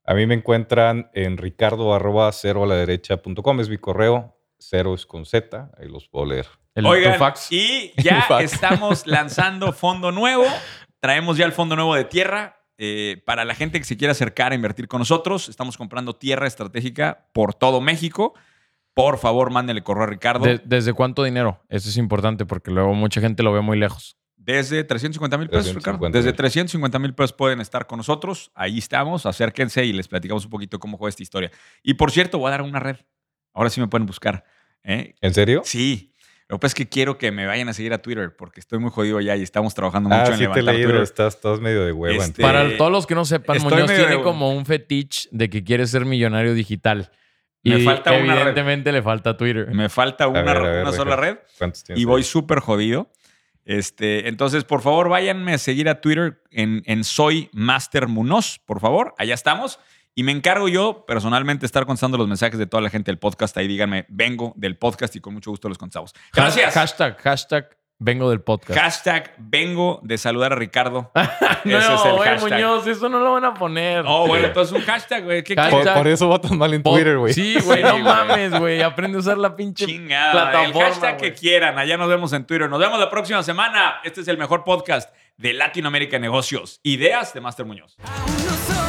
A 0.05 0.13
mí 0.13 0.25
me 0.25 0.33
encuentran 0.33 1.09
en 1.13 1.37
ricardo 1.37 1.93
arroba 1.93 2.31
cero 2.31 2.63
a 2.63 2.67
la 2.67 2.75
derecha 2.75 3.17
punto 3.21 3.43
com, 3.43 3.59
es 3.59 3.67
mi 3.69 3.77
correo. 3.77 4.37
Cero 4.57 4.93
es 4.93 5.05
con 5.05 5.25
Z, 5.25 5.69
ahí 5.77 5.89
los 5.89 6.07
puedo 6.07 6.25
leer. 6.25 6.47
El 6.73 6.85
Oigan, 6.85 7.19
fax. 7.19 7.51
y 7.51 7.91
ya 8.01 8.25
estamos 8.39 9.05
lanzando 9.05 9.73
fondo 9.73 10.11
nuevo. 10.13 10.45
Traemos 11.01 11.35
ya 11.37 11.45
el 11.45 11.51
fondo 11.51 11.75
nuevo 11.75 11.95
de 11.95 12.05
tierra. 12.05 12.61
Eh, 12.77 13.21
para 13.25 13.43
la 13.45 13.53
gente 13.55 13.77
que 13.77 13.83
se 13.85 13.97
quiera 13.97 14.13
acercar 14.13 14.53
a 14.53 14.55
invertir 14.55 14.87
con 14.87 14.99
nosotros, 14.99 15.49
estamos 15.49 15.77
comprando 15.77 16.15
tierra 16.15 16.47
estratégica 16.47 17.27
por 17.33 17.53
todo 17.53 17.81
México. 17.81 18.33
Por 18.93 19.17
favor, 19.17 19.51
mándenle 19.51 19.83
correo 19.83 20.03
a 20.03 20.07
Ricardo. 20.07 20.45
De- 20.45 20.61
¿Desde 20.63 20.93
cuánto 20.93 21.23
dinero? 21.23 21.61
Eso 21.67 21.89
es 21.89 21.97
importante 21.97 22.45
porque 22.45 22.71
luego 22.71 22.93
mucha 22.93 23.19
gente 23.21 23.43
lo 23.43 23.51
ve 23.51 23.59
muy 23.61 23.77
lejos. 23.77 24.17
Desde 24.45 24.83
350 24.83 25.37
mil 25.37 25.47
pesos, 25.49 25.71
350 25.71 25.91
Ricardo. 25.97 26.17
Desde 26.17 26.29
mil. 26.31 26.35
350 26.37 26.99
mil 26.99 27.13
pesos 27.13 27.33
pueden 27.33 27.61
estar 27.61 27.87
con 27.87 27.97
nosotros. 27.97 28.51
Ahí 28.55 28.77
estamos. 28.77 29.25
Acérquense 29.25 29.85
y 29.85 29.93
les 29.93 30.07
platicamos 30.07 30.43
un 30.45 30.51
poquito 30.51 30.79
cómo 30.79 30.97
juega 30.97 31.09
esta 31.09 31.23
historia. 31.23 31.51
Y 31.81 31.93
por 31.93 32.11
cierto, 32.11 32.37
voy 32.39 32.49
a 32.49 32.51
dar 32.51 32.61
una 32.61 32.79
red. 32.79 32.97
Ahora 33.53 33.69
sí 33.69 33.79
me 33.79 33.87
pueden 33.87 34.05
buscar. 34.05 34.43
¿eh? 34.83 35.15
¿En 35.21 35.33
serio? 35.33 35.61
Sí. 35.63 36.09
Lo 36.49 36.57
que 36.57 36.61
pasa 36.61 36.71
es 36.71 36.75
que 36.75 36.89
quiero 36.89 37.17
que 37.17 37.31
me 37.31 37.45
vayan 37.47 37.69
a 37.69 37.73
seguir 37.73 37.93
a 37.93 37.99
Twitter 37.99 38.35
porque 38.35 38.59
estoy 38.59 38.77
muy 38.79 38.91
jodido 38.91 39.21
ya 39.21 39.35
y 39.37 39.41
estamos 39.43 39.73
trabajando 39.73 40.09
Ah, 40.11 40.19
mucho 40.19 40.33
en 40.33 40.37
sí 40.37 40.43
te 40.43 40.49
levantar 40.49 40.73
leído. 40.75 40.89
Twitter. 40.89 41.03
Estás, 41.03 41.35
estás 41.35 41.59
medio 41.61 41.85
de 41.85 41.93
hueva. 41.93 42.23
Este, 42.25 42.41
Para 42.41 42.75
todos 42.77 42.91
los 42.91 43.07
que 43.07 43.15
no 43.15 43.23
sepan, 43.23 43.61
Muñoz 43.61 43.91
tiene 43.95 44.21
como 44.21 44.51
un 44.51 44.65
fetiche 44.65 45.29
de 45.31 45.49
que 45.49 45.63
quiere 45.63 45.87
ser 45.87 46.03
millonario 46.05 46.53
digital. 46.53 47.11
Me 47.63 47.79
y 47.79 47.85
falta 47.85 48.11
una 48.11 48.33
red. 48.33 48.41
evidentemente 48.41 48.91
le 48.91 49.01
falta 49.01 49.37
Twitter. 49.37 49.73
Me 49.73 49.87
falta 49.87 50.27
una, 50.27 50.41
ver, 50.43 50.61
ver, 50.61 50.81
una 50.83 50.91
sola 50.91 51.15
red 51.15 51.37
¿Cuántos 51.57 51.81
tienes 51.85 52.01
y 52.01 52.05
voy 52.05 52.23
súper 52.23 52.59
jodido. 52.59 53.09
Este, 53.65 54.27
entonces, 54.27 54.63
por 54.63 54.81
favor, 54.81 55.09
váyanme 55.09 55.53
a 55.53 55.57
seguir 55.57 55.89
a 55.89 56.01
Twitter 56.01 56.41
en, 56.51 56.83
en 56.85 57.03
Soy 57.03 57.49
Master 57.53 58.07
Munoz, 58.07 58.59
por 58.65 58.79
favor. 58.79 59.13
Allá 59.17 59.33
estamos. 59.33 59.79
Y 60.15 60.23
me 60.23 60.31
encargo 60.31 60.67
yo 60.67 61.05
personalmente 61.07 61.65
estar 61.65 61.85
contestando 61.85 62.17
los 62.17 62.27
mensajes 62.27 62.59
de 62.59 62.67
toda 62.67 62.81
la 62.81 62.89
gente 62.89 63.09
del 63.09 63.17
podcast. 63.17 63.57
Ahí 63.57 63.67
díganme, 63.67 64.05
vengo 64.09 64.53
del 64.55 64.77
podcast 64.77 65.15
y 65.15 65.19
con 65.19 65.33
mucho 65.33 65.49
gusto 65.49 65.69
los 65.69 65.77
contestamos. 65.77 66.13
Gracias. 66.31 66.73
Hashtag, 66.73 67.17
hashtag, 67.19 67.77
vengo 67.99 68.29
del 68.29 68.41
podcast. 68.41 68.79
Hashtag 68.79 69.33
vengo 69.37 69.99
de 70.03 70.17
saludar 70.17 70.51
a 70.53 70.55
Ricardo. 70.55 71.11
no, 71.63 71.77
Ese 71.77 71.93
es 71.93 72.05
el 72.05 72.13
güey, 72.13 72.29
hashtag. 72.29 72.51
Muñoz, 72.53 72.87
eso 72.87 73.07
no 73.09 73.19
lo 73.19 73.33
van 73.33 73.45
a 73.45 73.53
poner. 73.53 74.03
Oh, 74.07 74.27
bueno, 74.27 74.47
entonces 74.47 74.75
un 74.75 74.81
hashtag, 74.83 75.23
güey. 75.23 75.43
¿Qué 75.43 75.55
Hashtag- 75.55 75.69
quieres? 75.69 75.87
Por, 75.87 75.97
por 75.97 76.07
eso 76.07 76.29
va 76.29 76.39
tan 76.41 76.57
mal 76.57 76.73
en 76.73 76.83
Po- 76.83 76.93
Twitter, 76.93 77.17
güey. 77.17 77.33
Sí, 77.33 77.57
güey, 77.63 77.77
Sí, 77.77 77.83
no 77.83 77.91
güey. 77.91 78.03
mames, 78.03 78.59
güey. 78.59 78.81
Aprende 78.81 79.17
a 79.17 79.19
usar 79.21 79.37
la 79.37 79.55
pinche 79.55 79.85
Chingada. 79.85 80.31
El 80.45 80.49
plataforma. 80.51 80.87
hashtag 80.89 81.17
que 81.17 81.27
güey. 81.29 81.39
quieran. 81.39 81.77
Allá 81.79 81.97
nos 81.97 82.09
vemos 82.09 82.33
en 82.33 82.45
Twitter. 82.45 82.69
Nos 82.69 82.79
vemos 82.79 82.99
la 82.99 83.09
próxima 83.09 83.41
semana. 83.43 83.95
Este 84.03 84.21
es 84.21 84.27
el 84.27 84.37
mejor 84.37 84.63
podcast 84.63 85.13
de 85.37 85.53
Latinoamérica 85.53 86.19
Negocios. 86.19 86.79
Ideas 86.83 87.33
de 87.33 87.41
Master 87.41 87.65
Muñoz. 87.65 87.95
Aún 88.03 88.45
no 88.45 88.51
soy 88.75 88.82